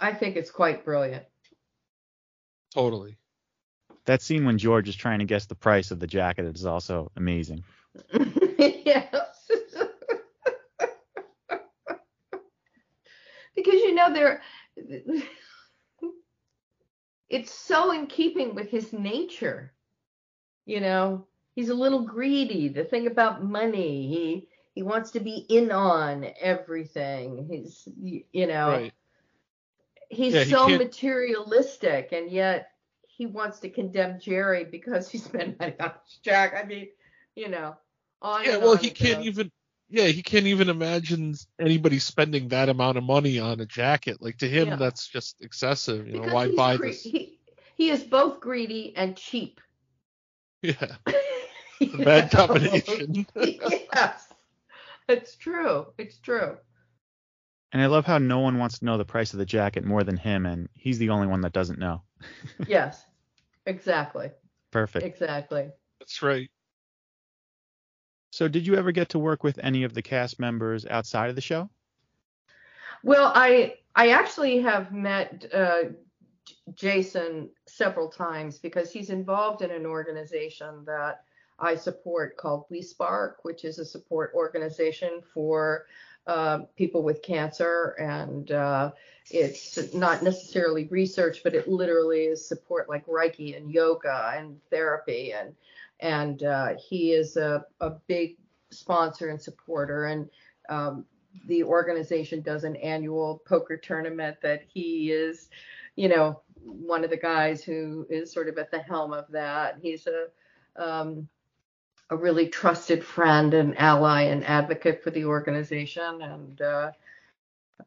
I 0.00 0.12
think 0.12 0.36
it's 0.36 0.50
quite 0.50 0.84
brilliant. 0.84 1.24
totally. 2.72 3.16
That 4.04 4.22
scene 4.22 4.44
when 4.44 4.58
George 4.58 4.88
is 4.88 4.94
trying 4.94 5.18
to 5.18 5.24
guess 5.24 5.46
the 5.46 5.56
price 5.56 5.90
of 5.90 5.98
the 5.98 6.06
jacket 6.06 6.44
is 6.54 6.64
also 6.64 7.10
amazing. 7.16 7.64
yes. 8.58 9.50
because 13.56 13.74
you 13.74 13.94
know 13.94 14.12
there 14.12 14.42
it's 17.28 17.52
so 17.52 17.92
in 17.92 18.06
keeping 18.06 18.54
with 18.54 18.70
his 18.70 18.92
nature. 18.92 19.72
You 20.64 20.80
know, 20.80 21.26
he's 21.56 21.70
a 21.70 21.74
little 21.74 22.02
greedy. 22.02 22.68
The 22.68 22.84
thing 22.84 23.08
about 23.08 23.42
money, 23.42 24.06
he 24.06 24.48
he 24.74 24.82
wants 24.84 25.10
to 25.12 25.20
be 25.20 25.36
in 25.48 25.72
on 25.72 26.24
everything. 26.40 27.48
He's 27.50 27.88
you 28.32 28.46
know, 28.46 28.68
Right. 28.68 28.92
he's 30.10 30.34
Yeah, 30.34 30.44
so 30.44 30.66
can't- 30.68 30.82
materialistic 30.84 32.12
and 32.12 32.30
yet 32.30 32.70
he 33.08 33.26
wants 33.26 33.60
to 33.60 33.70
condemn 33.70 34.20
Jerry 34.20 34.64
because 34.64 35.08
he 35.10 35.18
spent 35.18 35.58
money 35.58 35.74
on 35.80 35.92
Jack. 36.22 36.54
I 36.54 36.64
mean, 36.66 36.88
you 37.34 37.48
know, 37.48 37.76
on 38.22 38.44
Yeah, 38.44 38.58
well, 38.58 38.72
on 38.72 38.78
he 38.78 38.90
can't 38.90 39.18
goes. 39.18 39.26
even. 39.26 39.50
Yeah, 39.88 40.06
he 40.08 40.20
can't 40.22 40.46
even 40.48 40.68
imagine 40.68 41.36
anybody 41.60 42.00
spending 42.00 42.48
that 42.48 42.68
amount 42.68 42.98
of 42.98 43.04
money 43.04 43.38
on 43.38 43.60
a 43.60 43.66
jacket. 43.66 44.20
Like 44.20 44.36
to 44.38 44.48
him, 44.48 44.66
Yeah. 44.68 44.76
that's 44.76 45.06
just 45.06 45.40
excessive. 45.42 46.08
You 46.08 46.20
know, 46.20 46.34
why 46.34 46.48
buy 46.54 46.76
gre- 46.76 46.88
this? 46.88 47.04
He, 47.04 47.38
he 47.76 47.90
is 47.90 48.02
both 48.02 48.40
greedy 48.40 48.94
and 48.96 49.16
cheap. 49.16 49.60
Yeah, 50.62 50.96
You 51.80 51.98
bad 52.00 52.30
know? 52.32 52.46
combination. 52.46 53.26
yes, 53.36 54.32
it's 55.08 55.36
true. 55.36 55.86
It's 55.98 56.18
true. 56.18 56.58
And 57.72 57.82
I 57.82 57.86
love 57.86 58.06
how 58.06 58.18
no 58.18 58.40
one 58.40 58.58
wants 58.58 58.78
to 58.78 58.84
know 58.84 58.96
the 58.96 59.04
price 59.04 59.32
of 59.32 59.38
the 59.38 59.46
jacket 59.46 59.84
more 59.84 60.02
than 60.04 60.16
him, 60.16 60.46
and 60.46 60.68
he's 60.74 60.98
the 60.98 61.10
only 61.10 61.26
one 61.26 61.42
that 61.42 61.52
doesn't 61.52 61.78
know. 61.78 62.02
Yes, 62.66 63.04
exactly, 63.66 64.30
Perfect. 64.70 65.04
exactly. 65.04 65.70
That's 66.00 66.22
right. 66.22 66.50
So, 68.30 68.48
did 68.48 68.66
you 68.66 68.74
ever 68.76 68.92
get 68.92 69.10
to 69.10 69.18
work 69.18 69.42
with 69.42 69.58
any 69.62 69.84
of 69.84 69.94
the 69.94 70.02
cast 70.02 70.38
members 70.38 70.86
outside 70.86 71.30
of 71.30 71.34
the 71.36 71.40
show? 71.40 71.70
Well, 73.02 73.32
I 73.34 73.76
I 73.94 74.10
actually 74.10 74.58
have 74.60 74.92
met 74.92 75.46
uh, 75.52 75.84
J- 76.44 76.54
Jason 76.74 77.50
several 77.66 78.08
times 78.08 78.58
because 78.58 78.90
he's 78.92 79.10
involved 79.10 79.62
in 79.62 79.70
an 79.70 79.86
organization 79.86 80.84
that 80.86 81.24
I 81.58 81.74
support 81.74 82.36
called 82.36 82.64
We 82.70 82.82
Spark, 82.82 83.38
which 83.42 83.64
is 83.64 83.78
a 83.78 83.84
support 83.84 84.32
organization 84.34 85.22
for 85.32 85.86
uh, 86.26 86.60
people 86.76 87.02
with 87.02 87.22
cancer, 87.22 87.94
and 87.98 88.50
uh, 88.50 88.90
it's 89.30 89.94
not 89.94 90.22
necessarily 90.22 90.88
research, 90.88 91.42
but 91.44 91.54
it 91.54 91.68
literally 91.68 92.24
is 92.24 92.46
support 92.46 92.88
like 92.88 93.06
Reiki 93.06 93.56
and 93.56 93.70
yoga 93.70 94.32
and 94.36 94.60
therapy, 94.70 95.32
and 95.32 95.54
and 96.00 96.42
uh, 96.42 96.74
he 96.76 97.12
is 97.12 97.36
a, 97.36 97.64
a 97.80 97.90
big 98.06 98.36
sponsor 98.70 99.28
and 99.28 99.40
supporter, 99.40 100.06
and 100.06 100.28
um, 100.68 101.04
the 101.46 101.62
organization 101.62 102.42
does 102.42 102.64
an 102.64 102.76
annual 102.76 103.42
poker 103.46 103.76
tournament 103.76 104.36
that 104.42 104.62
he 104.66 105.12
is, 105.12 105.48
you 105.94 106.08
know, 106.08 106.42
one 106.64 107.04
of 107.04 107.10
the 107.10 107.16
guys 107.16 107.62
who 107.62 108.06
is 108.10 108.32
sort 108.32 108.48
of 108.48 108.58
at 108.58 108.70
the 108.70 108.80
helm 108.80 109.12
of 109.12 109.26
that. 109.30 109.78
He's 109.80 110.06
a 110.06 110.26
um, 110.76 111.28
a 112.10 112.16
really 112.16 112.48
trusted 112.48 113.04
friend 113.04 113.54
and 113.54 113.76
ally 113.78 114.22
and 114.22 114.44
advocate 114.44 115.02
for 115.02 115.10
the 115.10 115.24
organization, 115.24 116.22
and 116.22 116.60
uh, 116.60 116.90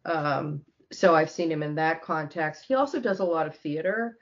um, 0.05 0.61
so 0.91 1.15
I've 1.15 1.29
seen 1.29 1.51
him 1.51 1.63
in 1.63 1.75
that 1.75 2.01
context. 2.01 2.65
He 2.67 2.73
also 2.73 2.99
does 2.99 3.19
a 3.19 3.25
lot 3.25 3.47
of 3.47 3.55
theater 3.55 4.17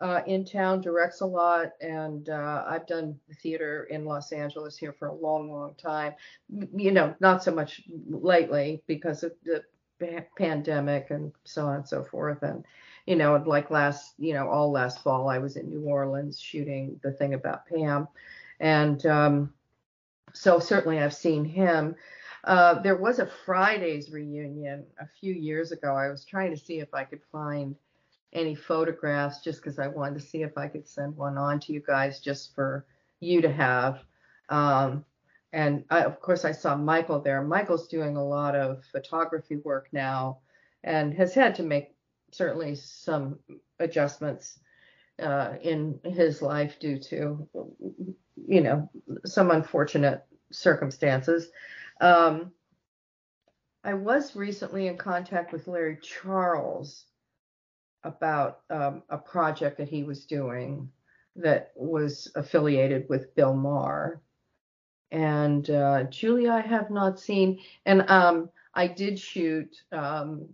uh, 0.00 0.20
in 0.26 0.44
town, 0.44 0.80
directs 0.80 1.20
a 1.20 1.26
lot, 1.26 1.72
and 1.80 2.28
uh, 2.28 2.64
I've 2.66 2.86
done 2.86 3.18
theater 3.40 3.84
in 3.90 4.04
Los 4.04 4.32
Angeles 4.32 4.76
here 4.76 4.92
for 4.92 5.08
a 5.08 5.14
long, 5.14 5.50
long 5.50 5.74
time. 5.74 6.14
You 6.48 6.92
know, 6.92 7.14
not 7.20 7.42
so 7.42 7.54
much 7.54 7.82
lately 8.08 8.82
because 8.86 9.22
of 9.22 9.32
the 9.44 9.64
pandemic 10.36 11.10
and 11.10 11.32
so 11.44 11.66
on 11.66 11.76
and 11.76 11.88
so 11.88 12.04
forth. 12.04 12.42
And 12.42 12.64
you 13.06 13.16
know, 13.16 13.42
like 13.46 13.70
last, 13.70 14.12
you 14.18 14.34
know, 14.34 14.48
all 14.48 14.70
last 14.70 15.02
fall, 15.02 15.28
I 15.30 15.38
was 15.38 15.56
in 15.56 15.70
New 15.70 15.88
Orleans 15.88 16.38
shooting 16.38 17.00
the 17.02 17.10
thing 17.10 17.32
about 17.32 17.66
Pam, 17.66 18.06
and 18.60 19.04
um, 19.06 19.52
so 20.32 20.58
certainly 20.58 20.98
I've 20.98 21.14
seen 21.14 21.44
him. 21.44 21.94
Uh, 22.44 22.80
there 22.80 22.96
was 22.96 23.18
a 23.18 23.30
Fridays 23.44 24.10
reunion 24.10 24.84
a 25.00 25.06
few 25.20 25.34
years 25.34 25.72
ago. 25.72 25.94
I 25.94 26.08
was 26.08 26.24
trying 26.24 26.50
to 26.54 26.60
see 26.60 26.78
if 26.78 26.94
I 26.94 27.04
could 27.04 27.20
find 27.32 27.74
any 28.32 28.54
photographs 28.54 29.40
just 29.40 29.62
because 29.62 29.78
I 29.78 29.88
wanted 29.88 30.20
to 30.20 30.26
see 30.26 30.42
if 30.42 30.56
I 30.56 30.68
could 30.68 30.86
send 30.86 31.16
one 31.16 31.38
on 31.38 31.60
to 31.60 31.72
you 31.72 31.80
guys 31.80 32.20
just 32.20 32.54
for 32.54 32.86
you 33.20 33.40
to 33.42 33.52
have. 33.52 34.00
Um, 34.48 35.04
and 35.52 35.84
I, 35.90 36.04
of 36.04 36.20
course, 36.20 36.44
I 36.44 36.52
saw 36.52 36.76
Michael 36.76 37.20
there. 37.20 37.42
Michael's 37.42 37.88
doing 37.88 38.16
a 38.16 38.24
lot 38.24 38.54
of 38.54 38.84
photography 38.84 39.56
work 39.56 39.88
now 39.92 40.38
and 40.84 41.14
has 41.14 41.34
had 41.34 41.54
to 41.56 41.62
make 41.62 41.94
certainly 42.30 42.74
some 42.74 43.38
adjustments 43.80 44.58
uh, 45.22 45.54
in 45.62 45.98
his 46.04 46.42
life 46.42 46.78
due 46.78 46.98
to, 46.98 47.48
you 48.46 48.60
know, 48.60 48.90
some 49.24 49.50
unfortunate 49.50 50.24
circumstances. 50.50 51.50
Um, 52.00 52.52
I 53.84 53.94
was 53.94 54.36
recently 54.36 54.86
in 54.88 54.96
contact 54.96 55.52
with 55.52 55.68
Larry 55.68 55.98
Charles 56.02 57.06
about 58.04 58.60
um, 58.70 59.02
a 59.08 59.18
project 59.18 59.78
that 59.78 59.88
he 59.88 60.02
was 60.04 60.24
doing 60.24 60.90
that 61.36 61.72
was 61.76 62.30
affiliated 62.34 63.06
with 63.08 63.34
Bill 63.34 63.54
Maher. 63.54 64.20
And 65.10 65.68
uh, 65.70 66.04
Julia, 66.04 66.52
I 66.52 66.60
have 66.60 66.90
not 66.90 67.18
seen. 67.18 67.60
And 67.86 68.08
um, 68.10 68.50
I 68.74 68.86
did 68.86 69.18
shoot 69.18 69.74
um, 69.92 70.48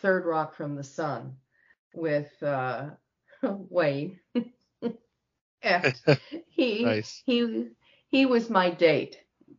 Third 0.00 0.24
Rock 0.26 0.54
from 0.54 0.74
the 0.74 0.84
Sun 0.84 1.36
with 1.94 2.30
uh, 2.42 2.90
Wayne. 3.42 4.18
and 5.62 5.94
he 6.48 6.84
Nice. 6.84 7.22
he 7.24 7.68
he 8.08 8.26
was 8.26 8.50
my 8.50 8.70
date. 8.70 9.18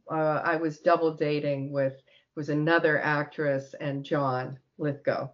Uh, 0.09 0.41
I 0.43 0.57
was 0.57 0.79
double 0.79 1.15
dating 1.15 1.71
with 1.71 2.01
was 2.35 2.49
another 2.49 2.99
actress 2.99 3.75
and 3.79 4.03
John 4.03 4.59
Lithgow, 4.77 5.29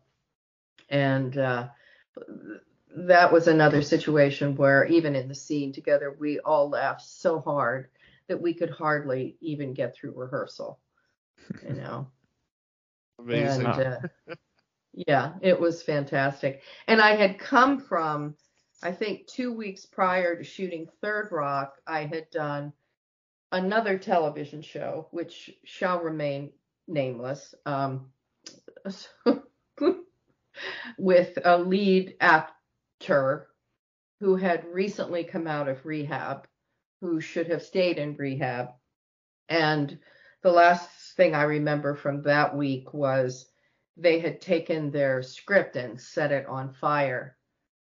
and 0.90 1.38
uh, 1.38 1.68
that 2.96 3.32
was 3.32 3.48
another 3.48 3.82
situation 3.82 4.56
where 4.56 4.86
even 4.86 5.16
in 5.16 5.28
the 5.28 5.36
scene 5.36 5.72
together, 5.74 6.16
we 6.20 6.40
all 6.40 6.70
laughed 6.70 7.02
so 7.02 7.40
hard 7.40 7.90
that 8.28 8.42
we 8.42 8.54
could 8.54 8.70
hardly 8.70 9.38
even 9.42 9.74
get 9.74 9.96
through 9.96 10.14
rehearsal. 10.16 10.80
You 11.68 11.74
know. 11.76 12.08
Amazing. 13.20 13.66
And 13.66 13.80
uh, 13.80 13.98
yeah, 14.94 15.34
it 15.42 15.60
was 15.60 15.84
fantastic. 15.84 16.62
And 16.88 17.02
I 17.02 17.16
had 17.16 17.40
come 17.40 17.80
from, 17.80 18.36
I 18.84 18.92
think, 18.92 19.28
two 19.28 19.54
weeks 19.54 19.86
prior 19.86 20.36
to 20.36 20.44
shooting 20.44 20.88
Third 21.02 21.30
Rock, 21.32 21.76
I 21.88 22.06
had 22.06 22.30
done 22.32 22.74
another 23.52 23.98
television 23.98 24.62
show, 24.62 25.08
which 25.12 25.52
shall 25.64 26.00
remain 26.02 26.52
nameless, 26.88 27.54
um, 27.66 28.12
with 30.98 31.38
a 31.46 31.58
lead 31.58 32.16
actor 32.20 33.48
who 34.20 34.36
had 34.36 34.66
recently 34.66 35.24
come 35.24 35.48
out 35.48 35.70
of 35.70 35.86
rehab, 35.86 36.48
who 37.02 37.22
should 37.22 37.48
have 37.48 37.64
stayed 37.64 37.98
in 37.98 38.16
rehab. 38.16 38.70
And 39.48 39.98
the 40.44 40.52
last 40.52 40.90
thing 41.16 41.34
I 41.34 41.44
remember 41.44 41.96
from 41.96 42.24
that 42.24 42.56
week 42.56 42.94
was 42.94 43.49
they 44.00 44.20
had 44.20 44.42
taken 44.42 44.92
their 44.92 45.22
script 45.22 45.76
and 45.76 46.00
set 46.00 46.32
it 46.32 46.46
on 46.48 46.74
fire 46.74 47.36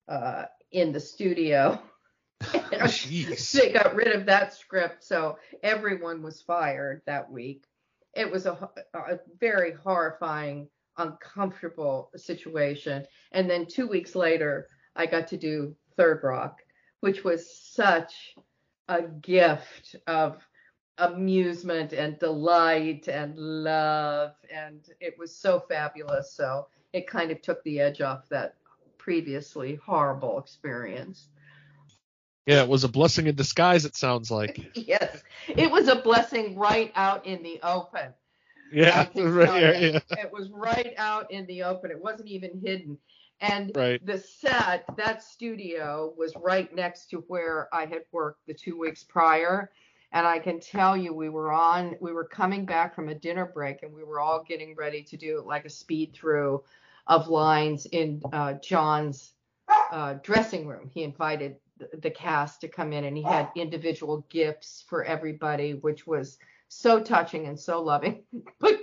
uh, 0.08 0.44
in 0.70 0.92
the 0.92 1.00
studio. 1.00 1.80
Jeez. 2.42 3.52
they 3.52 3.72
got 3.72 3.94
rid 3.94 4.08
of 4.08 4.26
that 4.26 4.52
script, 4.52 5.02
so 5.02 5.38
everyone 5.62 6.22
was 6.22 6.42
fired 6.42 7.00
that 7.06 7.30
week. 7.30 7.64
It 8.14 8.30
was 8.30 8.46
a, 8.46 8.68
a 8.92 9.18
very 9.40 9.72
horrifying, 9.72 10.68
uncomfortable 10.98 12.10
situation. 12.16 13.06
And 13.32 13.48
then 13.48 13.66
two 13.66 13.88
weeks 13.88 14.14
later, 14.14 14.68
I 14.94 15.06
got 15.06 15.28
to 15.28 15.36
do 15.36 15.74
Third 15.96 16.20
Rock, 16.22 16.58
which 17.00 17.24
was 17.24 17.58
such 17.58 18.34
a 18.88 19.02
gift 19.02 19.96
of 20.06 20.46
amusement 20.98 21.92
and 21.92 22.18
delight 22.18 23.08
and 23.08 23.36
love. 23.36 24.32
And 24.54 24.80
it 25.00 25.16
was 25.18 25.34
so 25.36 25.60
fabulous. 25.60 26.32
So 26.32 26.66
it 26.92 27.06
kind 27.06 27.30
of 27.30 27.42
took 27.42 27.62
the 27.64 27.80
edge 27.80 28.00
off 28.00 28.28
that 28.28 28.56
previously 28.98 29.74
horrible 29.84 30.38
experience. 30.38 31.28
Yeah, 32.46 32.62
it 32.62 32.68
was 32.68 32.84
a 32.84 32.88
blessing 32.88 33.26
in 33.26 33.34
disguise. 33.34 33.84
It 33.84 33.96
sounds 33.96 34.30
like. 34.30 34.70
Yes, 34.74 35.22
it 35.48 35.70
was 35.70 35.88
a 35.88 35.96
blessing 35.96 36.56
right 36.56 36.92
out 36.94 37.26
in 37.26 37.42
the 37.42 37.58
open. 37.62 38.12
Yeah, 38.72 39.08
right, 39.14 39.62
yeah, 39.62 39.78
yeah. 39.78 39.98
It 40.10 40.32
was 40.32 40.50
right 40.50 40.94
out 40.98 41.30
in 41.30 41.46
the 41.46 41.62
open. 41.62 41.90
It 41.90 42.02
wasn't 42.02 42.28
even 42.28 42.60
hidden. 42.64 42.98
And 43.40 43.72
Right. 43.74 44.04
the 44.04 44.18
set, 44.18 44.84
that 44.96 45.22
studio 45.22 46.12
was 46.16 46.34
right 46.36 46.74
next 46.74 47.10
to 47.10 47.18
where 47.28 47.68
I 47.72 47.86
had 47.86 48.02
worked 48.12 48.46
the 48.46 48.54
two 48.54 48.78
weeks 48.78 49.02
prior. 49.04 49.70
And 50.14 50.28
I 50.28 50.38
can 50.38 50.60
tell 50.60 50.96
you, 50.96 51.12
we 51.12 51.28
were 51.28 51.50
on, 51.52 51.96
we 52.00 52.12
were 52.12 52.24
coming 52.24 52.64
back 52.64 52.94
from 52.94 53.08
a 53.08 53.14
dinner 53.16 53.46
break 53.46 53.82
and 53.82 53.92
we 53.92 54.04
were 54.04 54.20
all 54.20 54.44
getting 54.44 54.76
ready 54.76 55.02
to 55.02 55.16
do 55.16 55.42
like 55.44 55.64
a 55.64 55.70
speed 55.70 56.14
through 56.14 56.62
of 57.08 57.26
lines 57.26 57.86
in 57.86 58.22
uh, 58.32 58.54
John's 58.54 59.32
uh, 59.90 60.14
dressing 60.22 60.68
room. 60.68 60.88
He 60.94 61.02
invited 61.02 61.56
the, 61.78 61.88
the 61.98 62.10
cast 62.12 62.60
to 62.60 62.68
come 62.68 62.92
in 62.92 63.02
and 63.02 63.16
he 63.16 63.24
had 63.24 63.50
individual 63.56 64.24
gifts 64.30 64.84
for 64.88 65.02
everybody, 65.02 65.74
which 65.74 66.06
was 66.06 66.38
so 66.68 67.00
touching 67.00 67.46
and 67.48 67.58
so 67.58 67.82
loving. 67.82 68.22
But 68.60 68.82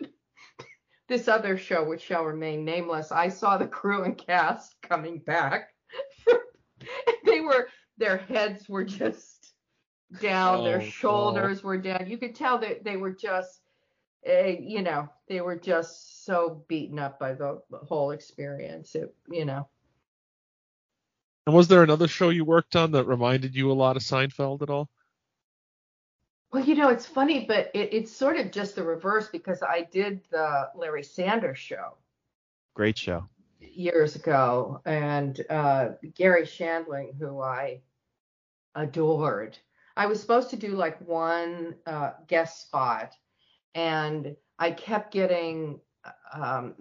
this 1.08 1.30
other 1.30 1.58
show, 1.58 1.86
which 1.86 2.02
shall 2.02 2.26
remain 2.26 2.66
nameless, 2.66 3.10
I 3.10 3.30
saw 3.30 3.58
the 3.58 3.68
crew 3.68 4.04
and 4.04 4.18
cast 4.18 4.76
coming 4.82 5.20
back. 5.20 5.70
they 7.26 7.40
were, 7.40 7.70
their 7.98 8.18
heads 8.18 8.68
were 8.68 8.84
just 8.84 9.31
down, 10.20 10.64
their 10.64 10.82
Oh, 10.82 10.82
shoulders 10.82 11.64
were 11.64 11.78
down. 11.78 12.08
You 12.10 12.18
could 12.18 12.36
tell 12.36 12.58
that 12.60 12.84
they 12.84 12.98
were 12.98 13.12
just, 13.12 13.62
uh, 14.28 14.46
you 14.60 14.82
know, 14.82 15.10
they 15.28 15.42
were 15.42 15.56
just 15.56 16.26
so 16.26 16.64
beaten 16.68 17.00
up 17.00 17.20
by 17.20 17.34
the 17.34 17.62
the 17.70 17.78
whole 17.78 18.12
experience. 18.12 18.96
It, 18.96 19.14
you 19.30 19.46
know. 19.46 19.68
And 21.48 21.56
was 21.56 21.68
there 21.68 21.84
another 21.84 22.08
show 22.08 22.30
you 22.30 22.46
worked 22.46 22.76
on 22.76 22.92
that 22.92 23.06
reminded 23.06 23.56
you 23.56 23.72
a 23.72 23.74
lot 23.74 23.96
of 23.98 24.04
Seinfeld 24.04 24.62
at 24.62 24.70
all? 24.70 24.90
Well, 26.52 26.64
you 26.66 26.76
know, 26.76 26.90
it's 26.90 27.06
funny, 27.06 27.46
but 27.46 27.72
it, 27.74 27.94
it's 27.94 28.12
sort 28.12 28.38
of 28.38 28.52
just 28.52 28.76
the 28.76 28.84
reverse 28.84 29.30
because 29.30 29.64
I 29.64 29.88
did 29.92 30.22
the 30.32 30.70
Larry 30.76 31.04
Sanders 31.04 31.58
show 31.60 31.98
Great 32.74 32.98
show. 32.98 33.28
years 33.60 34.16
ago, 34.16 34.82
and 34.86 35.40
uh, 35.50 35.90
Garry 36.16 36.44
Shandling, 36.44 37.18
who 37.18 37.42
I 37.42 37.82
adored. 38.76 39.58
I 39.96 40.06
was 40.06 40.22
supposed 40.22 40.50
to 40.52 40.56
do 40.56 40.70
like 40.70 41.00
one 41.08 41.76
uh, 41.86 42.12
guest 42.28 42.62
spot, 42.68 43.14
and 43.76 44.36
I 44.60 44.72
kept 44.72 45.14
getting. 45.14 45.80
Um, 46.34 46.76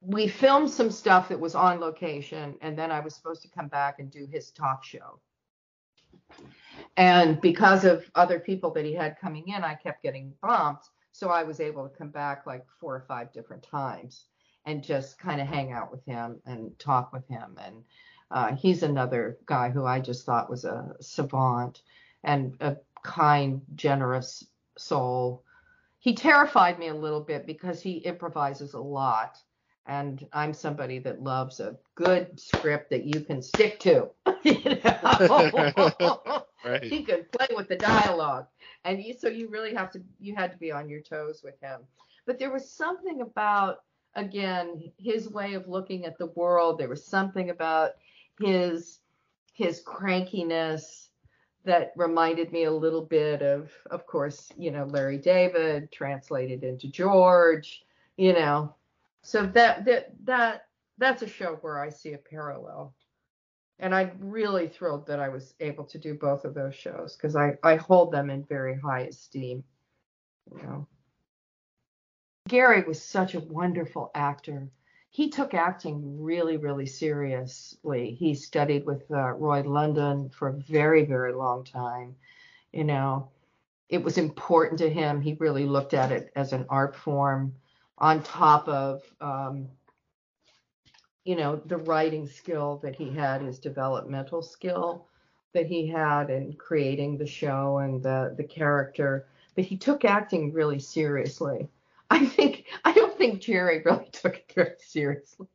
we 0.00 0.26
filmed 0.26 0.68
some 0.68 0.90
stuff 0.90 1.28
that 1.28 1.38
was 1.38 1.54
on 1.54 1.78
location, 1.78 2.56
and 2.60 2.76
then 2.76 2.90
I 2.90 3.00
was 3.00 3.14
supposed 3.14 3.42
to 3.42 3.48
come 3.48 3.68
back 3.68 4.00
and 4.00 4.10
do 4.10 4.26
his 4.26 4.50
talk 4.50 4.84
show. 4.84 5.20
And 6.96 7.40
because 7.40 7.84
of 7.84 8.10
other 8.14 8.38
people 8.38 8.70
that 8.72 8.84
he 8.84 8.94
had 8.94 9.18
coming 9.18 9.48
in, 9.48 9.62
I 9.62 9.74
kept 9.74 10.02
getting 10.02 10.34
bumped. 10.42 10.88
So 11.12 11.28
I 11.28 11.42
was 11.42 11.60
able 11.60 11.88
to 11.88 11.96
come 11.96 12.10
back 12.10 12.46
like 12.46 12.64
four 12.80 12.94
or 12.94 13.04
five 13.06 13.32
different 13.32 13.62
times 13.62 14.26
and 14.64 14.82
just 14.82 15.18
kind 15.18 15.40
of 15.40 15.46
hang 15.46 15.72
out 15.72 15.90
with 15.90 16.04
him 16.04 16.40
and 16.46 16.78
talk 16.78 17.12
with 17.12 17.26
him. 17.28 17.56
And 17.62 17.84
uh, 18.32 18.54
he's 18.56 18.82
another 18.82 19.38
guy 19.46 19.70
who 19.70 19.84
I 19.84 20.00
just 20.00 20.26
thought 20.26 20.50
was 20.50 20.64
a 20.64 20.94
savant 21.00 21.82
and 22.24 22.56
a 22.60 22.76
kind, 23.02 23.62
generous 23.74 24.44
soul. 24.76 25.44
He 25.98 26.14
terrified 26.14 26.78
me 26.78 26.88
a 26.88 26.94
little 26.94 27.20
bit 27.20 27.46
because 27.46 27.80
he 27.80 27.98
improvises 27.98 28.74
a 28.74 28.80
lot. 28.80 29.38
And 29.86 30.26
I'm 30.32 30.54
somebody 30.54 31.00
that 31.00 31.22
loves 31.22 31.58
a 31.58 31.76
good 31.96 32.38
script 32.38 32.90
that 32.90 33.04
you 33.04 33.20
can 33.20 33.42
stick 33.42 33.80
to. 33.80 34.10
you 34.42 34.78
know? 34.84 36.44
Right. 36.64 36.84
he 36.84 37.02
could 37.02 37.30
play 37.32 37.48
with 37.56 37.68
the 37.68 37.76
dialogue 37.76 38.46
and 38.84 39.02
you, 39.02 39.14
so 39.14 39.26
you 39.26 39.48
really 39.48 39.74
have 39.74 39.90
to 39.90 40.02
you 40.20 40.36
had 40.36 40.52
to 40.52 40.58
be 40.58 40.70
on 40.70 40.88
your 40.88 41.00
toes 41.00 41.40
with 41.42 41.58
him 41.60 41.80
but 42.24 42.38
there 42.38 42.52
was 42.52 42.70
something 42.70 43.20
about 43.20 43.78
again, 44.14 44.92
his 44.98 45.28
way 45.28 45.54
of 45.54 45.68
looking 45.68 46.04
at 46.04 46.18
the 46.18 46.26
world. 46.26 46.78
There 46.78 46.88
was 46.88 47.04
something 47.04 47.50
about 47.50 47.92
his 48.44 48.98
his 49.54 49.82
crankiness 49.82 51.08
that 51.64 51.92
reminded 51.96 52.50
me 52.52 52.64
a 52.64 52.72
little 52.72 53.02
bit 53.02 53.42
of, 53.42 53.70
of 53.90 54.06
course, 54.06 54.50
you 54.56 54.70
know, 54.70 54.84
Larry 54.84 55.18
David 55.18 55.92
translated 55.92 56.64
into 56.64 56.88
George, 56.88 57.84
you 58.16 58.32
know. 58.32 58.74
So 59.22 59.46
that 59.46 59.84
that 59.84 60.12
that 60.24 60.66
that's 60.98 61.22
a 61.22 61.28
show 61.28 61.58
where 61.60 61.80
I 61.80 61.88
see 61.88 62.14
a 62.14 62.18
parallel. 62.18 62.94
And 63.78 63.94
I'm 63.94 64.12
really 64.20 64.68
thrilled 64.68 65.06
that 65.06 65.20
I 65.20 65.28
was 65.28 65.54
able 65.60 65.84
to 65.84 65.98
do 65.98 66.14
both 66.14 66.44
of 66.44 66.54
those 66.54 66.74
shows 66.74 67.16
because 67.16 67.34
I, 67.34 67.54
I 67.64 67.76
hold 67.76 68.12
them 68.12 68.30
in 68.30 68.44
very 68.44 68.78
high 68.78 69.02
esteem. 69.02 69.64
You 70.54 70.62
know. 70.62 70.86
Garry 72.48 72.82
was 72.82 73.02
such 73.02 73.34
a 73.34 73.40
wonderful 73.40 74.10
actor. 74.14 74.68
He 75.12 75.28
took 75.28 75.52
acting 75.52 76.22
really, 76.22 76.56
really 76.56 76.86
seriously. 76.86 78.16
He 78.18 78.34
studied 78.34 78.86
with 78.86 79.02
uh, 79.10 79.32
Roy 79.32 79.62
London 79.62 80.30
for 80.30 80.48
a 80.48 80.54
very, 80.54 81.04
very 81.04 81.34
long 81.34 81.64
time. 81.64 82.16
You 82.72 82.84
know, 82.84 83.28
it 83.90 84.02
was 84.02 84.16
important 84.16 84.78
to 84.78 84.88
him. 84.88 85.20
He 85.20 85.34
really 85.34 85.66
looked 85.66 85.92
at 85.92 86.12
it 86.12 86.32
as 86.34 86.54
an 86.54 86.64
art 86.70 86.96
form 86.96 87.54
on 87.98 88.22
top 88.22 88.66
of, 88.68 89.02
um, 89.20 89.68
you 91.24 91.36
know, 91.36 91.56
the 91.56 91.76
writing 91.76 92.26
skill 92.26 92.80
that 92.82 92.96
he 92.96 93.10
had, 93.10 93.42
his 93.42 93.58
developmental 93.58 94.40
skill 94.40 95.08
that 95.52 95.66
he 95.66 95.86
had 95.86 96.30
in 96.30 96.54
creating 96.54 97.18
the 97.18 97.26
show 97.26 97.80
and 97.80 98.02
the, 98.02 98.34
the 98.38 98.44
character. 98.44 99.26
But 99.54 99.64
he 99.64 99.76
took 99.76 100.06
acting 100.06 100.54
really 100.54 100.78
seriously. 100.78 101.68
I 102.08 102.24
think 102.24 102.61
think 103.22 103.40
Jerry 103.40 103.82
really 103.84 104.08
took 104.12 104.36
it 104.36 104.52
very 104.54 104.74
seriously. 104.78 105.46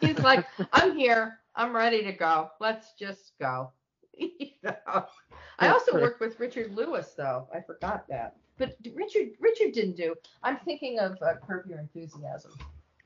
He's 0.00 0.18
like, 0.18 0.46
I'm 0.72 0.96
here, 0.96 1.38
I'm 1.54 1.74
ready 1.74 2.02
to 2.04 2.12
go. 2.12 2.50
Let's 2.60 2.92
just 2.98 3.32
go. 3.40 3.70
you 4.18 4.50
know. 4.62 5.04
I 5.60 5.68
also 5.68 5.94
worked 5.94 6.20
with 6.20 6.38
Richard 6.40 6.74
Lewis 6.74 7.14
though. 7.16 7.48
I 7.54 7.60
forgot 7.60 8.06
that. 8.08 8.36
But 8.58 8.76
Richard 8.94 9.28
Richard 9.40 9.72
didn't 9.72 9.96
do. 9.96 10.14
I'm 10.42 10.56
thinking 10.58 10.98
of 10.98 11.16
uh, 11.22 11.34
Curb 11.46 11.66
Your 11.68 11.78
Enthusiasm. 11.78 12.52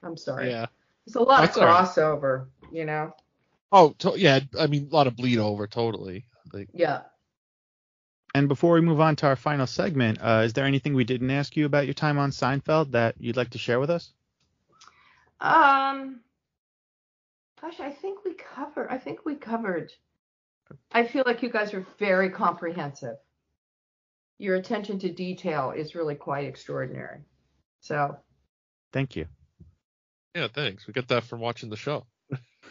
I'm 0.03 0.17
sorry. 0.17 0.49
Yeah. 0.49 0.67
There's 1.07 1.17
a 1.17 1.23
lot 1.23 1.41
That's 1.43 1.57
of 1.57 1.63
all 1.65 1.69
right. 1.69 1.87
crossover, 1.87 2.47
you 2.71 2.85
know. 2.87 3.15
Oh, 3.71 3.95
to- 3.99 4.19
yeah. 4.19 4.41
I 4.59 4.67
mean, 4.67 4.89
a 4.91 4.95
lot 4.95 5.07
of 5.07 5.17
bleed 5.17 5.39
over, 5.39 5.67
totally. 5.67 6.25
Like, 6.53 6.69
Yeah. 6.73 7.03
And 8.35 8.49
before 8.49 8.75
we 8.75 8.81
move 8.81 9.01
on 9.01 9.17
to 9.17 9.27
our 9.27 9.37
final 9.37 9.67
segment, 9.67 10.19
uh, 10.23 10.43
is 10.45 10.55
there 10.55 10.65
anything 10.65 10.95
we 10.95 11.05
didn't 11.05 11.31
ask 11.31 11.55
you 11.57 11.67
about 11.67 11.85
your 11.85 11.95
time 11.95 12.19
on 12.19 12.31
Seinfeld 12.31 12.93
that 12.93 13.15
you'd 13.19 13.37
like 13.37 13.51
to 13.51 13.59
share 13.59 13.79
with 13.79 13.91
us? 13.91 14.13
Um, 15.41 16.21
gosh, 17.61 17.81
I 17.81 17.91
think 17.91 18.25
we 18.25 18.35
covered. 18.35 18.89
I 18.91 18.97
think 18.97 19.27
we 19.27 19.35
covered. 19.35 19.93
I 20.93 21.05
feel 21.05 21.25
like 21.27 21.43
you 21.43 21.51
guys 21.51 21.75
are 21.75 21.87
very 21.99 22.31
comprehensive. 22.31 23.17
Your 24.39 24.57
attention 24.57 24.99
to 25.01 25.13
detail 25.13 25.73
is 25.77 25.95
really 25.95 26.15
quite 26.15 26.47
extraordinary. 26.47 27.19
So, 27.81 28.17
Thank 28.93 29.17
you. 29.17 29.27
yeah, 30.35 30.49
thanks. 30.53 30.87
We 30.87 30.95
get 30.95 31.09
that 31.09 31.25
from 31.25 31.41
watching 31.41 31.69
the 31.69 31.77
show. 31.77 32.07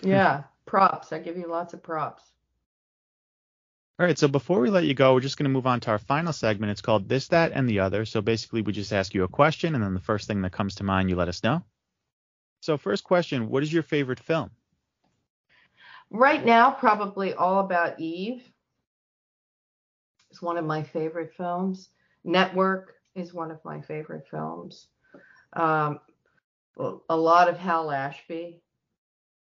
yeah, 0.02 0.44
props. 0.66 1.14
I 1.14 1.20
give 1.20 1.38
you 1.38 1.48
lots 1.48 1.74
of 1.74 1.84
props. 1.84 2.24
All 4.02 4.08
right, 4.08 4.18
so 4.18 4.28
before 4.28 4.62
we 4.62 4.72
let 4.72 4.86
you 4.86 4.96
go, 4.96 5.14
we're 5.14 5.20
just 5.20 5.38
going 5.38 5.44
to 5.44 5.52
move 5.52 5.68
on 5.68 5.80
to 5.82 5.92
our 5.92 6.00
final 6.00 6.34
segment. 6.34 6.72
It's 6.72 6.82
called 6.82 7.08
This, 7.08 7.28
That, 7.28 7.52
and 7.52 7.70
the 7.70 7.82
Other. 7.82 8.04
So 8.04 8.20
basically, 8.20 8.64
we 8.64 8.74
just 8.74 8.92
ask 8.92 9.14
you 9.14 9.26
a 9.26 9.28
question, 9.28 9.76
and 9.76 9.84
then 9.84 9.94
the 9.94 10.00
first 10.00 10.28
thing 10.28 10.42
that 10.42 10.52
comes 10.52 10.74
to 10.76 10.84
mind, 10.84 11.12
you 11.12 11.16
let 11.16 11.28
us 11.28 11.44
know. 11.44 11.64
So, 12.62 12.80
first 12.80 13.04
question 13.04 13.48
What 13.48 13.62
is 13.62 13.72
your 13.72 13.84
favorite 13.84 14.20
film? 14.20 14.50
Right 16.10 16.44
now, 16.44 16.72
probably 16.72 17.36
All 17.36 17.60
About 17.60 18.00
Eve 18.00 18.42
It's 20.32 20.42
one 20.42 20.58
of 20.58 20.66
my 20.66 20.82
favorite 20.82 21.36
films. 21.38 21.90
Network 22.24 22.96
is 23.14 23.36
one 23.36 23.52
of 23.52 23.64
my 23.64 23.82
favorite 23.82 24.26
films. 24.32 24.88
Um, 25.54 26.00
a 27.08 27.16
lot 27.16 27.50
of 27.50 27.60
Hal 27.60 27.92
Ashby 27.92 28.64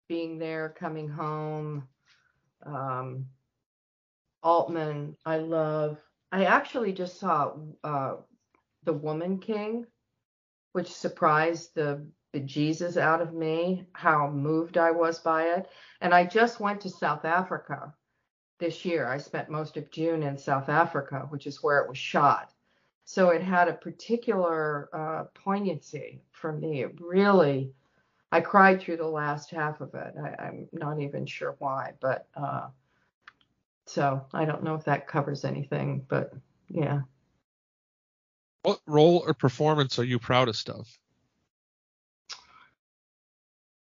being 0.06 0.38
there, 0.38 0.74
coming 0.78 1.08
home. 1.08 1.88
Um, 2.66 3.24
Altman, 4.42 5.16
I 5.24 5.38
love. 5.38 5.98
I 6.32 6.44
actually 6.44 6.92
just 6.92 7.18
saw 7.18 7.52
uh, 7.84 8.16
The 8.84 8.92
Woman 8.92 9.38
King, 9.38 9.86
which 10.72 10.92
surprised 10.92 11.74
the 11.74 12.06
bejesus 12.32 12.96
out 12.96 13.20
of 13.20 13.34
me 13.34 13.86
how 13.92 14.30
moved 14.30 14.78
I 14.78 14.92
was 14.92 15.18
by 15.18 15.48
it. 15.48 15.68
And 16.00 16.14
I 16.14 16.24
just 16.24 16.60
went 16.60 16.80
to 16.82 16.90
South 16.90 17.24
Africa 17.24 17.92
this 18.60 18.84
year. 18.84 19.08
I 19.08 19.18
spent 19.18 19.50
most 19.50 19.76
of 19.76 19.90
June 19.90 20.22
in 20.22 20.38
South 20.38 20.68
Africa, 20.68 21.26
which 21.30 21.46
is 21.46 21.62
where 21.62 21.80
it 21.80 21.88
was 21.88 21.98
shot. 21.98 22.52
So 23.04 23.30
it 23.30 23.42
had 23.42 23.66
a 23.66 23.72
particular 23.72 24.88
uh, 24.92 25.24
poignancy 25.34 26.22
for 26.30 26.52
me. 26.52 26.82
It 26.82 27.00
really, 27.00 27.72
I 28.30 28.40
cried 28.40 28.80
through 28.80 28.98
the 28.98 29.06
last 29.08 29.50
half 29.50 29.80
of 29.80 29.94
it. 29.94 30.14
I, 30.22 30.44
I'm 30.44 30.68
not 30.72 31.00
even 31.00 31.26
sure 31.26 31.56
why, 31.58 31.94
but 32.00 32.28
uh, 32.36 32.68
so 33.90 34.24
I 34.32 34.44
don't 34.44 34.62
know 34.62 34.76
if 34.76 34.84
that 34.84 35.08
covers 35.08 35.44
anything, 35.44 36.04
but 36.08 36.32
yeah. 36.68 37.00
What 38.62 38.78
role 38.86 39.24
or 39.26 39.34
performance 39.34 39.98
are 39.98 40.04
you 40.04 40.18
proudest 40.18 40.70
of? 40.70 40.86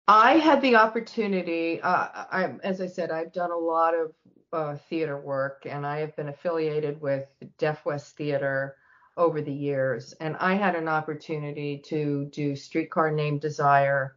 I 0.07 0.39
had 0.39 0.63
the 0.63 0.77
opportunity. 0.77 1.83
Uh, 1.83 2.09
I, 2.33 2.55
as 2.65 2.81
I 2.81 2.87
said, 2.87 3.11
I've 3.11 3.35
done 3.35 3.51
a 3.51 3.57
lot 3.57 3.95
of 3.95 4.15
uh, 4.51 4.77
theater 4.89 5.21
work, 5.21 5.67
and 5.69 5.87
I 5.87 5.99
have 5.99 6.17
been 6.17 6.31
affiliated 6.31 6.99
with 7.03 7.27
Deaf 7.59 7.85
West 7.85 8.17
Theater 8.17 8.77
over 9.19 9.43
the 9.43 9.53
years. 9.53 10.15
And 10.15 10.37
I 10.39 10.55
had 10.55 10.75
an 10.75 10.89
opportunity 10.89 11.83
to 11.87 12.31
do 12.33 12.57
Streetcar 12.57 13.11
Named 13.11 13.43
Desire. 13.43 14.17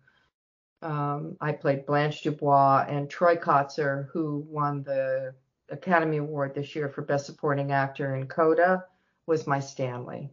Um, 0.81 1.35
I 1.41 1.51
played 1.51 1.85
Blanche 1.85 2.21
Dubois 2.21 2.85
and 2.87 3.09
Troy 3.09 3.35
Kotsur, 3.35 4.07
who 4.13 4.45
won 4.47 4.83
the 4.83 5.33
Academy 5.71 6.17
Award 6.17 6.53
this 6.53 6.75
year 6.75 6.89
for 6.89 7.01
Best 7.01 7.25
Supporting 7.25 7.71
Actor 7.71 8.15
in 8.15 8.27
Coda, 8.27 8.85
was 9.25 9.47
my 9.47 9.59
Stanley, 9.59 10.31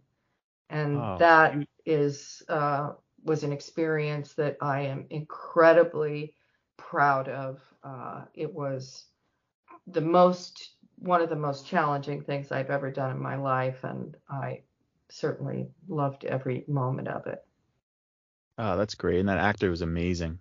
and 0.71 0.97
Oh, 0.97 1.17
that 1.19 1.57
is 1.87 2.43
uh, 2.49 2.93
was 3.25 3.45
an 3.45 3.53
experience 3.53 4.35
that 4.35 4.57
I 4.61 4.83
am 4.83 5.07
incredibly 5.11 6.35
proud 6.77 7.29
of. 7.29 7.61
Uh, 7.83 8.25
it 8.35 8.53
was 8.53 9.07
the 9.87 10.01
most 10.01 10.75
one 10.97 11.23
of 11.23 11.29
the 11.29 11.37
most 11.37 11.67
challenging 11.67 12.23
things 12.23 12.51
I've 12.51 12.71
ever 12.71 12.91
done 12.91 13.13
in 13.13 13.23
my 13.23 13.37
life, 13.37 13.85
and 13.85 14.17
I 14.29 14.63
certainly 15.09 15.69
loved 15.89 16.25
every 16.25 16.65
moment 16.67 17.09
of 17.09 17.27
it. 17.27 17.45
Oh, 18.59 18.77
that's 18.77 18.95
great. 18.95 19.21
And 19.21 19.29
that 19.29 19.39
actor 19.39 19.71
was 19.71 19.83
amazing. 19.83 20.41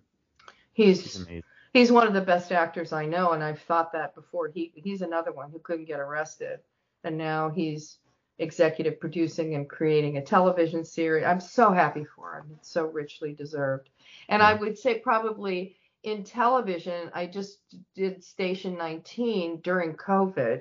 He's 0.72 1.02
He's 1.02 1.16
amazing. 1.16 1.42
He's 1.72 1.92
one 1.92 2.06
of 2.06 2.14
the 2.14 2.20
best 2.20 2.52
actors 2.52 2.92
I 2.92 3.06
know, 3.06 3.32
and 3.32 3.42
I've 3.42 3.60
thought 3.60 3.92
that 3.92 4.14
before. 4.14 4.48
He 4.48 4.72
he's 4.74 5.02
another 5.02 5.32
one 5.32 5.50
who 5.50 5.58
couldn't 5.58 5.86
get 5.86 6.00
arrested, 6.00 6.60
and 7.04 7.16
now 7.16 7.50
he's 7.50 7.98
executive 8.38 9.00
producing 9.00 9.54
and 9.54 9.68
creating 9.68 10.16
a 10.16 10.24
television 10.24 10.84
series. 10.84 11.24
I'm 11.24 11.40
so 11.40 11.72
happy 11.72 12.04
for 12.04 12.38
him. 12.38 12.56
It's 12.58 12.70
so 12.70 12.86
richly 12.86 13.32
deserved. 13.32 13.90
And 14.28 14.42
I 14.42 14.54
would 14.54 14.78
say 14.78 15.00
probably 15.00 15.76
in 16.04 16.22
television, 16.22 17.10
I 17.12 17.26
just 17.26 17.58
did 17.94 18.22
Station 18.22 18.78
19 18.78 19.60
during 19.62 19.94
COVID, 19.94 20.60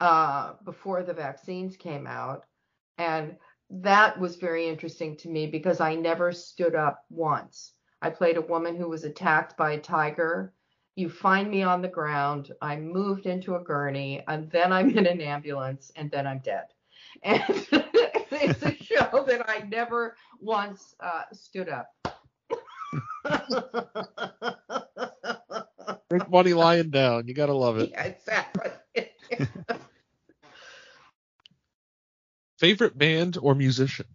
uh, 0.00 0.52
before 0.64 1.02
the 1.02 1.12
vaccines 1.12 1.76
came 1.76 2.06
out, 2.06 2.44
and 2.96 3.36
that 3.70 4.18
was 4.18 4.36
very 4.36 4.66
interesting 4.66 5.16
to 5.18 5.28
me 5.28 5.46
because 5.46 5.80
I 5.80 5.94
never 5.94 6.32
stood 6.32 6.74
up 6.74 7.04
once. 7.10 7.74
I 8.00 8.10
played 8.10 8.36
a 8.36 8.40
woman 8.42 8.76
who 8.76 8.88
was 8.88 9.04
attacked 9.04 9.56
by 9.56 9.72
a 9.72 9.80
tiger. 9.80 10.52
You 10.94 11.08
find 11.08 11.50
me 11.50 11.62
on 11.62 11.82
the 11.82 11.88
ground. 11.88 12.52
I'm 12.60 12.92
moved 12.92 13.26
into 13.26 13.56
a 13.56 13.60
gurney, 13.60 14.22
and 14.28 14.50
then 14.50 14.72
I'm 14.72 14.96
in 14.96 15.06
an 15.06 15.20
ambulance, 15.20 15.90
and 15.96 16.10
then 16.10 16.26
I'm 16.26 16.40
dead. 16.40 16.66
And 18.30 18.30
it's 18.30 18.62
a 18.62 18.74
show 18.76 19.24
that 19.26 19.48
I 19.48 19.60
never 19.68 20.14
once 20.40 20.94
uh, 21.00 21.22
stood 21.32 21.68
up. 21.68 21.88
Drink 26.10 26.30
money 26.30 26.54
lying 26.54 26.90
down. 26.90 27.26
You 27.26 27.34
gotta 27.34 27.54
love 27.54 27.78
it. 27.78 27.90
yeah, 27.90 28.02
exactly. 28.04 28.70
Favorite 32.58 32.98
band 32.98 33.38
or 33.40 33.54
musician? 33.54 34.06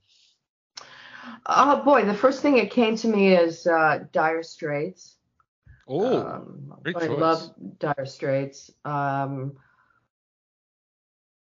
Oh 1.45 1.83
boy, 1.83 2.05
the 2.05 2.13
first 2.13 2.41
thing 2.41 2.55
that 2.55 2.71
came 2.71 2.95
to 2.97 3.07
me 3.07 3.35
is 3.35 3.67
uh, 3.67 4.05
Dire 4.11 4.43
Straits. 4.43 5.15
Oh, 5.87 6.17
um, 6.25 6.73
I 6.85 6.91
choice. 6.93 7.09
love 7.09 7.51
Dire 7.79 8.05
Straits. 8.05 8.71
Um, 8.85 9.53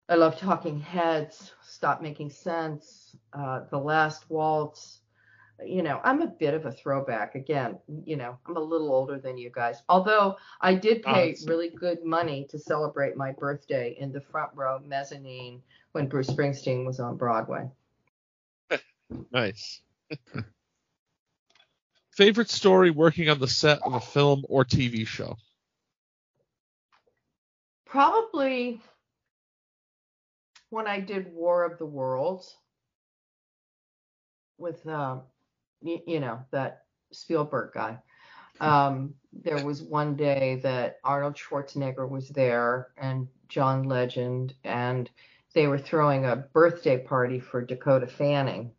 I 0.10 0.16
love 0.16 0.38
Talking 0.38 0.80
Heads. 0.80 1.52
Stop 1.64 2.02
Making 2.02 2.30
Sense. 2.32 3.16
Uh, 3.34 3.62
the 3.70 3.78
Last 3.78 4.30
Waltz. 4.30 5.00
you 5.64 5.84
know, 5.84 6.02
I'm 6.04 6.22
a 6.24 6.28
bit 6.28 6.54
of 6.56 6.66
a 6.66 6.72
throwback. 6.72 7.36
Again, 7.36 7.78
you 8.04 8.16
know, 8.18 8.38
I'm 8.48 8.58
a 8.58 8.60
little 8.60 8.92
older 8.92 9.20
than 9.20 9.38
you 9.38 9.52
guys. 9.54 9.84
Although 9.90 10.36
I 10.60 10.74
did 10.74 11.04
Oh, 11.06 11.14
pay 11.14 11.30
it's- 11.30 11.48
really 11.48 11.70
good 11.70 12.04
money 12.04 12.46
to 12.50 12.58
celebrate 12.58 13.16
my 13.16 13.32
birthday 13.34 13.96
in 14.00 14.12
the 14.12 14.22
front 14.22 14.52
row 14.56 14.80
mezzanine 14.80 15.62
when 15.92 16.08
Bruce 16.08 16.30
Springsteen 16.32 16.84
was 16.86 17.00
on 17.00 17.16
Broadway. 17.16 17.70
Nice. 19.32 19.82
Favorite 22.12 22.50
story 22.50 22.92
working 22.92 23.30
on 23.30 23.40
the 23.40 23.48
set 23.48 23.80
of 23.84 23.94
a 23.94 24.02
film 24.02 24.44
or 24.50 24.66
TV 24.66 25.08
show? 25.08 25.38
Probably 27.86 28.82
when 30.70 30.88
I 30.88 31.00
did 31.00 31.34
War 31.34 31.64
of 31.64 31.78
the 31.78 31.86
Worlds 31.86 32.56
with, 34.58 34.86
uh, 34.88 35.20
y- 35.82 36.04
you 36.08 36.20
know, 36.20 36.40
that 36.52 36.84
Spielberg 37.12 37.74
guy. 37.74 38.00
Um, 38.60 39.16
there 39.34 39.60
was 39.60 39.82
one 39.82 40.16
day 40.16 40.60
that 40.64 41.00
Arnold 41.04 41.36
Schwarzenegger 41.36 42.08
was 42.08 42.30
there 42.30 42.92
and 42.98 43.28
John 43.50 43.84
Legend, 43.84 44.54
and 44.64 45.10
they 45.54 45.68
were 45.68 45.80
throwing 45.80 46.26
a 46.26 46.36
birthday 46.36 47.04
party 47.04 47.40
for 47.40 47.62
Dakota 47.62 48.08
Fanning. 48.08 48.72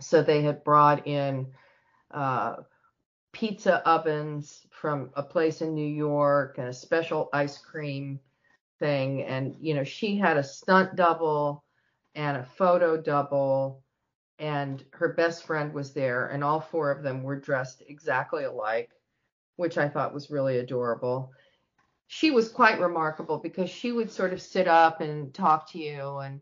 So 0.00 0.22
they 0.22 0.42
had 0.42 0.64
brought 0.64 1.06
in 1.06 1.46
uh, 2.10 2.56
pizza 3.32 3.86
ovens 3.88 4.66
from 4.70 5.10
a 5.14 5.22
place 5.22 5.62
in 5.62 5.74
New 5.74 5.86
York 5.86 6.58
and 6.58 6.68
a 6.68 6.72
special 6.72 7.28
ice 7.32 7.58
cream 7.58 8.20
thing. 8.78 9.22
And, 9.22 9.56
you 9.60 9.74
know, 9.74 9.84
she 9.84 10.16
had 10.16 10.36
a 10.36 10.42
stunt 10.42 10.96
double 10.96 11.64
and 12.14 12.38
a 12.38 12.44
photo 12.44 12.96
double, 12.96 13.82
and 14.38 14.84
her 14.92 15.12
best 15.12 15.44
friend 15.44 15.72
was 15.74 15.92
there, 15.92 16.28
and 16.28 16.42
all 16.42 16.60
four 16.60 16.90
of 16.90 17.02
them 17.02 17.22
were 17.22 17.38
dressed 17.38 17.82
exactly 17.88 18.44
alike, 18.44 18.90
which 19.56 19.76
I 19.76 19.88
thought 19.88 20.14
was 20.14 20.30
really 20.30 20.58
adorable. 20.58 21.32
She 22.06 22.30
was 22.30 22.48
quite 22.48 22.80
remarkable 22.80 23.38
because 23.38 23.68
she 23.68 23.92
would 23.92 24.10
sort 24.10 24.32
of 24.32 24.40
sit 24.40 24.66
up 24.66 25.02
and 25.02 25.32
talk 25.34 25.70
to 25.72 25.78
you, 25.78 26.18
and, 26.18 26.40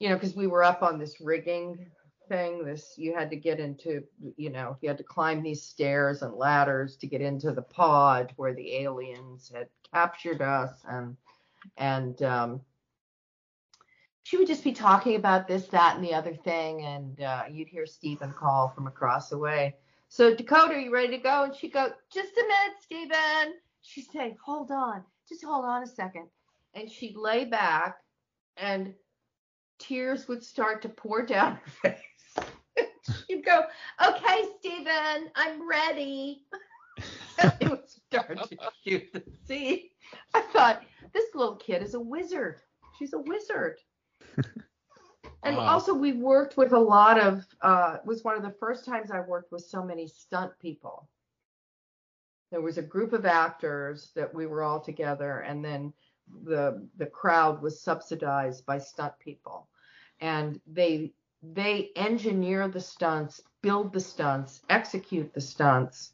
you 0.00 0.08
know, 0.08 0.16
because 0.16 0.34
we 0.34 0.48
were 0.48 0.64
up 0.64 0.82
on 0.82 0.98
this 0.98 1.20
rigging 1.20 1.86
thing 2.28 2.64
this 2.64 2.94
you 2.96 3.14
had 3.14 3.30
to 3.30 3.36
get 3.36 3.60
into 3.60 4.02
you 4.36 4.50
know 4.50 4.76
you 4.80 4.88
had 4.88 4.98
to 4.98 5.04
climb 5.04 5.42
these 5.42 5.62
stairs 5.62 6.22
and 6.22 6.34
ladders 6.34 6.96
to 6.96 7.06
get 7.06 7.20
into 7.20 7.52
the 7.52 7.62
pod 7.62 8.32
where 8.36 8.54
the 8.54 8.76
aliens 8.76 9.50
had 9.54 9.68
captured 9.92 10.42
us 10.42 10.70
and 10.88 11.16
and 11.76 12.22
um 12.22 12.60
she 14.22 14.38
would 14.38 14.46
just 14.46 14.64
be 14.64 14.72
talking 14.72 15.16
about 15.16 15.46
this 15.46 15.66
that 15.68 15.96
and 15.96 16.04
the 16.04 16.14
other 16.14 16.34
thing 16.34 16.82
and 16.82 17.20
uh, 17.20 17.44
you'd 17.50 17.68
hear 17.68 17.86
Stephen 17.86 18.32
call 18.32 18.68
from 18.68 18.86
across 18.86 19.28
the 19.28 19.38
way 19.38 19.74
so 20.08 20.34
Dakota 20.34 20.74
are 20.74 20.78
you 20.78 20.92
ready 20.92 21.08
to 21.16 21.18
go? 21.18 21.42
And 21.42 21.54
she'd 21.56 21.72
go 21.72 21.90
just 22.12 22.36
a 22.36 22.42
minute 22.42 22.76
Stephen. 22.82 23.54
She'd 23.82 24.06
say 24.12 24.36
hold 24.44 24.70
on 24.70 25.02
just 25.28 25.44
hold 25.44 25.64
on 25.64 25.82
a 25.82 25.86
second. 25.86 26.28
And 26.74 26.90
she'd 26.90 27.16
lay 27.16 27.44
back 27.44 27.96
and 28.56 28.94
tears 29.78 30.28
would 30.28 30.42
start 30.42 30.82
to 30.82 30.88
pour 30.88 31.24
down 31.24 31.56
her 31.56 31.70
face 31.82 32.00
She'd 33.28 33.44
go, 33.44 33.64
okay, 34.06 34.44
Stephen, 34.58 35.30
I'm 35.34 35.68
ready. 35.68 36.42
it 37.60 37.70
was 37.70 38.00
cute 38.84 39.12
to 39.12 39.22
see. 39.46 39.90
I 40.34 40.40
thought, 40.40 40.82
this 41.12 41.34
little 41.34 41.56
kid 41.56 41.82
is 41.82 41.94
a 41.94 42.00
wizard. 42.00 42.60
She's 42.98 43.12
a 43.12 43.18
wizard. 43.18 43.78
and 45.42 45.56
Wow. 45.56 45.66
also, 45.66 45.92
we 45.94 46.12
worked 46.12 46.56
with 46.56 46.72
a 46.72 46.78
lot 46.78 47.18
of, 47.20 47.44
uh, 47.62 47.98
it 48.00 48.06
was 48.06 48.24
one 48.24 48.36
of 48.36 48.42
the 48.42 48.54
first 48.58 48.84
times 48.84 49.10
I 49.10 49.20
worked 49.20 49.52
with 49.52 49.64
so 49.64 49.82
many 49.82 50.06
stunt 50.06 50.52
people. 50.60 51.08
There 52.50 52.60
was 52.62 52.78
a 52.78 52.82
group 52.82 53.12
of 53.12 53.26
actors 53.26 54.12
that 54.14 54.32
we 54.32 54.46
were 54.46 54.62
all 54.62 54.80
together, 54.80 55.40
and 55.40 55.64
then 55.64 55.92
the 56.44 56.88
the 56.96 57.06
crowd 57.06 57.60
was 57.60 57.82
subsidized 57.82 58.64
by 58.64 58.78
stunt 58.78 59.12
people 59.18 59.68
and 60.20 60.60
they 60.66 61.12
they 61.52 61.90
engineer 61.96 62.68
the 62.68 62.80
stunts, 62.80 63.42
build 63.62 63.92
the 63.92 64.00
stunts, 64.00 64.62
execute 64.70 65.32
the 65.34 65.40
stunts. 65.40 66.12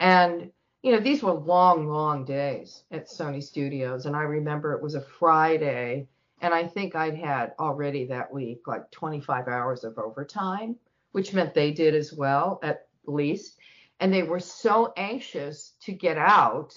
And, 0.00 0.50
you 0.82 0.92
know, 0.92 1.00
these 1.00 1.22
were 1.22 1.32
long, 1.32 1.88
long 1.88 2.24
days 2.24 2.84
at 2.90 3.08
Sony 3.08 3.42
Studios. 3.42 4.06
And 4.06 4.16
I 4.16 4.22
remember 4.22 4.72
it 4.72 4.82
was 4.82 4.94
a 4.94 5.00
Friday. 5.00 6.08
And 6.40 6.52
I 6.54 6.66
think 6.66 6.94
I'd 6.94 7.16
had 7.16 7.52
already 7.58 8.06
that 8.06 8.32
week 8.32 8.66
like 8.66 8.90
25 8.90 9.48
hours 9.48 9.84
of 9.84 9.98
overtime, 9.98 10.76
which 11.12 11.34
meant 11.34 11.54
they 11.54 11.70
did 11.72 11.94
as 11.94 12.12
well, 12.12 12.58
at 12.62 12.88
least. 13.06 13.58
And 14.00 14.12
they 14.12 14.22
were 14.22 14.40
so 14.40 14.92
anxious 14.96 15.74
to 15.82 15.92
get 15.92 16.16
out 16.16 16.74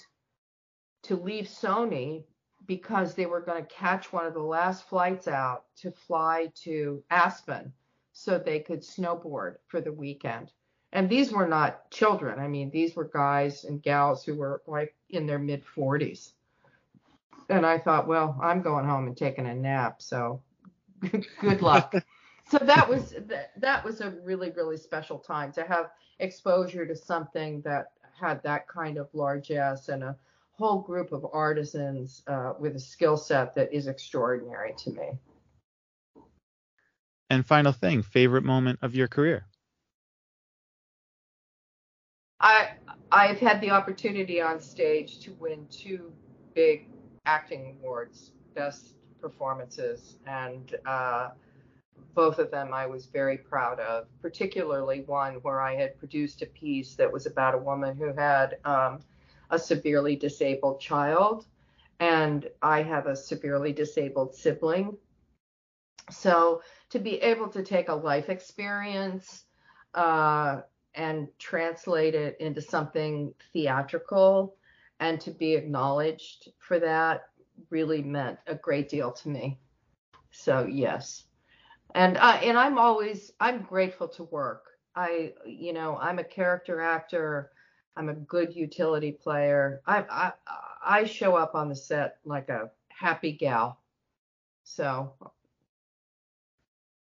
to 1.03 1.15
leave 1.15 1.45
Sony 1.45 2.23
because 2.65 3.13
they 3.13 3.25
were 3.25 3.41
going 3.41 3.61
to 3.63 3.73
catch 3.73 4.13
one 4.13 4.25
of 4.25 4.33
the 4.33 4.39
last 4.39 4.87
flights 4.87 5.27
out 5.27 5.65
to 5.77 5.91
fly 5.91 6.51
to 6.63 7.03
Aspen 7.09 7.73
so 8.13 8.37
they 8.37 8.59
could 8.59 8.81
snowboard 8.81 9.55
for 9.67 9.81
the 9.81 9.91
weekend. 9.91 10.51
And 10.91 11.09
these 11.09 11.31
were 11.31 11.47
not 11.47 11.89
children. 11.89 12.39
I 12.39 12.47
mean, 12.47 12.69
these 12.69 12.95
were 12.95 13.05
guys 13.05 13.63
and 13.63 13.81
gals 13.81 14.23
who 14.23 14.35
were 14.35 14.61
like 14.67 14.95
in 15.09 15.25
their 15.25 15.39
mid 15.39 15.63
40s. 15.65 16.33
And 17.49 17.65
I 17.65 17.79
thought, 17.79 18.07
well, 18.07 18.39
I'm 18.41 18.61
going 18.61 18.85
home 18.85 19.07
and 19.07 19.17
taking 19.17 19.47
a 19.47 19.55
nap, 19.55 20.01
so 20.01 20.41
good 21.41 21.61
luck. 21.61 21.93
so 22.49 22.59
that 22.59 22.87
was 22.87 23.15
that, 23.27 23.51
that 23.57 23.83
was 23.83 24.01
a 24.01 24.11
really 24.23 24.51
really 24.51 24.77
special 24.77 25.17
time 25.17 25.51
to 25.53 25.63
have 25.63 25.89
exposure 26.19 26.85
to 26.85 26.95
something 26.95 27.61
that 27.61 27.91
had 28.19 28.41
that 28.43 28.67
kind 28.67 28.97
of 28.97 29.09
largesse 29.13 29.89
and 29.89 30.03
a 30.03 30.15
whole 30.57 30.79
group 30.79 31.11
of 31.11 31.25
artisans 31.33 32.23
uh, 32.27 32.53
with 32.59 32.75
a 32.75 32.79
skill 32.79 33.17
set 33.17 33.55
that 33.55 33.73
is 33.73 33.87
extraordinary 33.87 34.73
to 34.77 34.91
me. 34.91 35.09
And 37.29 37.45
final 37.45 37.71
thing, 37.71 38.03
favorite 38.03 38.43
moment 38.43 38.79
of 38.81 38.93
your 38.93 39.07
career? 39.07 39.45
I 42.39 42.73
I've 43.11 43.39
had 43.39 43.61
the 43.61 43.71
opportunity 43.71 44.41
on 44.41 44.59
stage 44.59 45.19
to 45.21 45.31
win 45.39 45.65
two 45.71 46.11
big 46.53 46.87
acting 47.25 47.77
awards, 47.79 48.31
best 48.53 48.95
performances, 49.21 50.17
and 50.27 50.75
uh, 50.85 51.29
both 52.13 52.37
of 52.37 52.51
them 52.51 52.73
I 52.73 52.85
was 52.85 53.05
very 53.05 53.37
proud 53.37 53.79
of. 53.79 54.07
Particularly 54.21 55.01
one 55.01 55.35
where 55.35 55.61
I 55.61 55.75
had 55.75 55.97
produced 55.97 56.41
a 56.41 56.47
piece 56.47 56.95
that 56.95 57.11
was 57.11 57.25
about 57.25 57.55
a 57.55 57.57
woman 57.57 57.95
who 57.95 58.13
had 58.13 58.57
um, 58.65 58.99
a 59.53 59.59
severely 59.59 60.15
disabled 60.15 60.81
child, 60.81 61.45
and 61.99 62.49
I 62.61 62.81
have 62.81 63.05
a 63.05 63.15
severely 63.15 63.71
disabled 63.71 64.35
sibling. 64.35 64.97
So 66.09 66.61
to 66.89 66.99
be 66.99 67.21
able 67.21 67.47
to 67.49 67.63
take 67.63 67.87
a 67.87 67.95
life 67.95 68.29
experience 68.29 69.45
uh, 69.93 70.61
and 70.95 71.27
translate 71.37 72.15
it 72.15 72.35
into 72.39 72.61
something 72.61 73.33
theatrical 73.53 74.55
and 74.99 75.21
to 75.21 75.31
be 75.31 75.53
acknowledged 75.53 76.49
for 76.57 76.79
that 76.79 77.29
really 77.69 78.01
meant 78.01 78.39
a 78.47 78.55
great 78.55 78.89
deal 78.89 79.11
to 79.11 79.29
me. 79.29 79.59
So 80.31 80.65
yes. 80.65 81.25
And 81.93 82.17
I 82.17 82.37
and 82.37 82.57
I'm 82.57 82.79
always 82.79 83.31
I'm 83.39 83.61
grateful 83.61 84.07
to 84.09 84.23
work. 84.23 84.65
I 84.95 85.33
you 85.45 85.73
know, 85.73 85.97
I'm 85.97 86.17
a 86.17 86.23
character 86.23 86.81
actor. 86.81 87.51
I'm 87.95 88.09
a 88.09 88.13
good 88.13 88.55
utility 88.55 89.11
player. 89.11 89.81
I 89.85 90.05
I 90.09 90.31
I 90.83 91.03
show 91.05 91.35
up 91.35 91.55
on 91.55 91.69
the 91.69 91.75
set 91.75 92.17
like 92.25 92.49
a 92.49 92.71
happy 92.89 93.33
gal. 93.33 93.79
So 94.63 95.13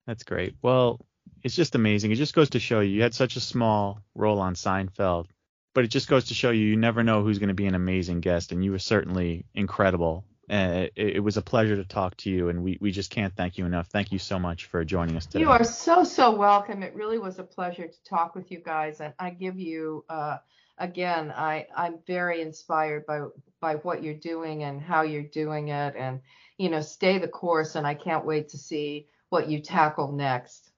That's 0.07 0.23
great. 0.23 0.55
Well, 0.61 0.99
it's 1.43 1.55
just 1.55 1.75
amazing. 1.75 2.11
It 2.11 2.15
just 2.15 2.33
goes 2.33 2.51
to 2.51 2.59
show 2.59 2.79
you 2.79 2.95
you 2.95 3.01
had 3.01 3.13
such 3.13 3.35
a 3.35 3.41
small 3.41 3.99
role 4.15 4.39
on 4.39 4.55
Seinfeld, 4.55 5.27
but 5.73 5.83
it 5.83 5.87
just 5.87 6.07
goes 6.07 6.25
to 6.25 6.33
show 6.33 6.51
you 6.51 6.65
you 6.65 6.77
never 6.77 7.03
know 7.03 7.23
who's 7.23 7.39
going 7.39 7.49
to 7.49 7.53
be 7.53 7.67
an 7.67 7.75
amazing 7.75 8.21
guest, 8.21 8.51
and 8.51 8.63
you 8.63 8.71
were 8.71 8.79
certainly 8.79 9.45
incredible. 9.53 10.25
Uh, 10.49 10.87
it, 10.95 11.15
it 11.15 11.19
was 11.19 11.37
a 11.37 11.41
pleasure 11.41 11.77
to 11.77 11.85
talk 11.85 12.17
to 12.17 12.29
you, 12.29 12.49
and 12.49 12.61
we, 12.61 12.77
we 12.81 12.91
just 12.91 13.09
can't 13.09 13.33
thank 13.37 13.57
you 13.57 13.65
enough. 13.65 13.87
Thank 13.87 14.11
you 14.11 14.19
so 14.19 14.37
much 14.37 14.65
for 14.65 14.83
joining 14.83 15.15
us 15.15 15.25
today. 15.25 15.39
You 15.39 15.49
are 15.49 15.63
so 15.63 16.03
so 16.03 16.35
welcome. 16.35 16.83
It 16.83 16.93
really 16.93 17.19
was 17.19 17.39
a 17.39 17.43
pleasure 17.43 17.87
to 17.87 18.03
talk 18.03 18.35
with 18.35 18.51
you 18.51 18.59
guys, 18.59 18.99
and 18.99 19.13
I 19.17 19.29
give 19.29 19.57
you 19.57 20.03
uh, 20.09 20.37
again. 20.81 21.31
I 21.31 21.67
I'm 21.75 21.99
very 22.05 22.41
inspired 22.41 23.05
by 23.05 23.21
by 23.61 23.75
what 23.75 24.03
you're 24.03 24.13
doing 24.13 24.63
and 24.63 24.81
how 24.81 25.03
you're 25.03 25.21
doing 25.23 25.69
it, 25.69 25.95
and 25.95 26.19
you 26.57 26.69
know, 26.69 26.81
stay 26.81 27.19
the 27.19 27.27
course. 27.27 27.75
And 27.75 27.87
I 27.87 27.93
can't 27.93 28.25
wait 28.25 28.49
to 28.49 28.57
see 28.57 29.07
what 29.29 29.47
you 29.47 29.61
tackle 29.61 30.11
next. 30.11 30.71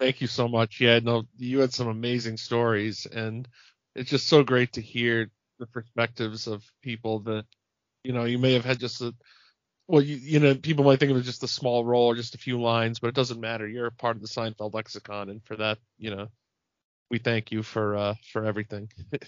Thank 0.00 0.20
you 0.20 0.26
so 0.26 0.48
much. 0.48 0.80
Yeah, 0.80 1.00
no, 1.00 1.24
you 1.36 1.58
had 1.58 1.74
some 1.74 1.88
amazing 1.88 2.36
stories, 2.38 3.06
and 3.06 3.46
it's 3.94 4.10
just 4.10 4.28
so 4.28 4.42
great 4.42 4.72
to 4.74 4.80
hear 4.80 5.30
the 5.58 5.66
perspectives 5.66 6.46
of 6.46 6.64
people 6.82 7.20
that, 7.20 7.44
you 8.02 8.12
know, 8.12 8.24
you 8.24 8.38
may 8.38 8.54
have 8.54 8.64
had 8.64 8.80
just 8.80 9.00
a 9.02 9.14
well, 9.88 10.00
you, 10.00 10.16
you 10.16 10.40
know, 10.40 10.54
people 10.54 10.84
might 10.84 10.98
think 10.98 11.10
it 11.10 11.14
was 11.14 11.26
just 11.26 11.42
a 11.42 11.48
small 11.48 11.84
role 11.84 12.06
or 12.06 12.14
just 12.14 12.34
a 12.34 12.38
few 12.38 12.58
lines, 12.60 12.98
but 12.98 13.08
it 13.08 13.14
doesn't 13.14 13.40
matter. 13.40 13.68
You're 13.68 13.86
a 13.86 13.92
part 13.92 14.16
of 14.16 14.22
the 14.22 14.28
Seinfeld 14.28 14.74
lexicon, 14.74 15.28
and 15.28 15.44
for 15.44 15.56
that, 15.56 15.78
you 15.98 16.14
know, 16.14 16.28
we 17.12 17.18
thank 17.18 17.52
you 17.52 17.62
for 17.62 17.96
uh 17.96 18.14
for 18.32 18.44
everything. 18.44 18.90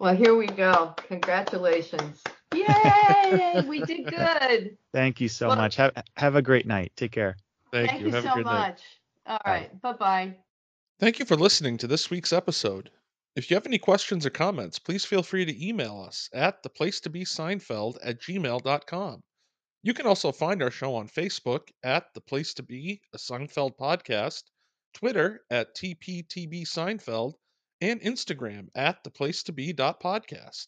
Well, 0.00 0.14
here 0.14 0.36
we 0.36 0.46
go. 0.46 0.94
Congratulations. 1.08 2.22
Yay! 2.54 3.64
we 3.66 3.80
did 3.80 4.06
good. 4.06 4.78
Thank 4.94 5.20
you 5.20 5.26
so 5.28 5.48
Well- 5.48 5.56
much. 5.56 5.74
Have 5.74 5.90
have 6.16 6.36
a 6.36 6.42
great 6.42 6.66
night. 6.68 6.92
Take 6.94 7.10
care. 7.10 7.36
Thank, 7.72 7.88
Thank 7.90 8.00
you. 8.02 8.06
you 8.06 8.12
Have 8.14 8.24
a 8.24 8.28
so 8.28 8.34
good 8.36 8.44
night. 8.46 8.68
much. 8.68 8.82
All 9.26 9.40
right. 9.44 9.82
Bye 9.82 9.92
bye. 9.94 10.36
Thank 11.00 11.18
you 11.18 11.24
for 11.24 11.34
listening 11.34 11.78
to 11.78 11.88
this 11.88 12.10
week's 12.10 12.32
episode. 12.32 12.90
If 13.34 13.50
you 13.50 13.56
have 13.56 13.66
any 13.66 13.78
questions 13.78 14.24
or 14.24 14.30
comments, 14.30 14.78
please 14.78 15.04
feel 15.04 15.24
free 15.24 15.44
to 15.44 15.66
email 15.68 16.00
us 16.06 16.30
at 16.32 16.62
theplacetobeseinfeld 16.62 17.96
at 18.04 18.20
gmail.com. 18.20 19.20
You 19.82 19.94
can 19.94 20.06
also 20.06 20.30
find 20.30 20.62
our 20.62 20.70
show 20.70 20.94
on 20.94 21.08
Facebook 21.08 21.62
at 21.82 22.04
The 22.14 22.20
Place 22.20 22.54
to 22.54 22.62
Be, 22.62 23.00
a 23.12 23.18
Seinfeld 23.18 23.76
podcast, 23.76 24.44
Twitter 24.94 25.42
at 25.50 25.74
TPTB 25.74 26.62
Seinfeld, 26.66 27.34
and 27.80 28.00
Instagram 28.00 28.68
at 28.74 29.04
theplacetobe.podcast. 29.04 30.66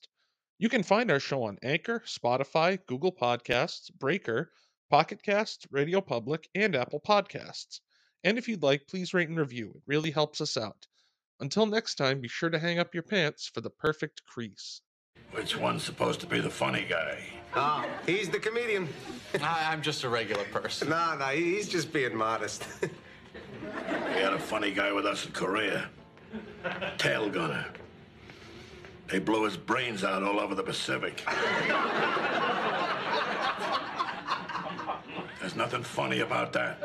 You 0.59 0.68
can 0.68 0.83
find 0.83 1.11
our 1.11 1.21
show 1.21 1.45
on 1.45 1.59
Anchor, 1.62 2.03
Spotify, 2.07 2.79
Google 2.87 3.12
Podcasts, 3.12 3.91
Breaker, 3.93 4.53
Pocket 4.91 5.23
Casts, 5.23 5.66
Radio 5.71 6.01
Public, 6.01 6.49
and 6.55 6.77
Apple 6.77 7.01
Podcasts. 7.01 7.81
And 8.25 8.37
if 8.37 8.49
you'd 8.49 8.62
like, 8.62 8.87
please 8.87 9.14
rate 9.14 9.29
and 9.29 9.39
review. 9.39 9.73
It 9.75 9.83
really 9.87 10.11
helps 10.11 10.41
us 10.41 10.57
out. 10.57 10.87
Until 11.41 11.64
next 11.64 11.95
time, 11.95 12.21
be 12.21 12.29
sure 12.29 12.51
to 12.51 12.59
hang 12.59 12.79
up 12.79 12.93
your 12.93 13.03
pants 13.03 13.51
for 13.53 13.62
the 13.62 13.71
perfect 13.71 14.23
crease. 14.27 14.83
Which 15.33 15.57
one's 15.57 15.83
supposed 15.83 16.21
to 16.21 16.27
be 16.27 16.41
the 16.41 16.51
funny 16.51 16.85
guy? 16.89 17.25
Ah, 17.55 17.87
he's 18.05 18.29
the 18.29 18.39
comedian. 18.39 18.89
I, 19.41 19.73
I'm 19.73 19.81
just 19.81 20.05
a 20.05 20.09
regular 20.09 20.45
person. 20.45 20.91
No, 20.91 21.16
no, 21.16 21.27
he's 21.27 21.68
just 21.68 21.93
being 21.93 22.14
modest. 22.14 22.66
We 23.35 24.20
had 24.20 24.33
a 24.33 24.39
funny 24.39 24.70
guy 24.72 24.93
with 24.93 25.07
us 25.07 25.26
in 25.26 25.33
Korea. 25.33 25.89
Tail 26.99 27.28
gunner. 27.28 27.66
They 29.09 29.18
blew 29.18 29.45
his 29.45 29.57
brains 29.57 30.05
out 30.05 30.22
all 30.22 30.39
over 30.39 30.55
the 30.55 30.62
Pacific. 30.62 31.24
There's 35.41 35.57
nothing 35.57 35.83
funny 35.83 36.20
about 36.20 36.53
that. 36.53 36.78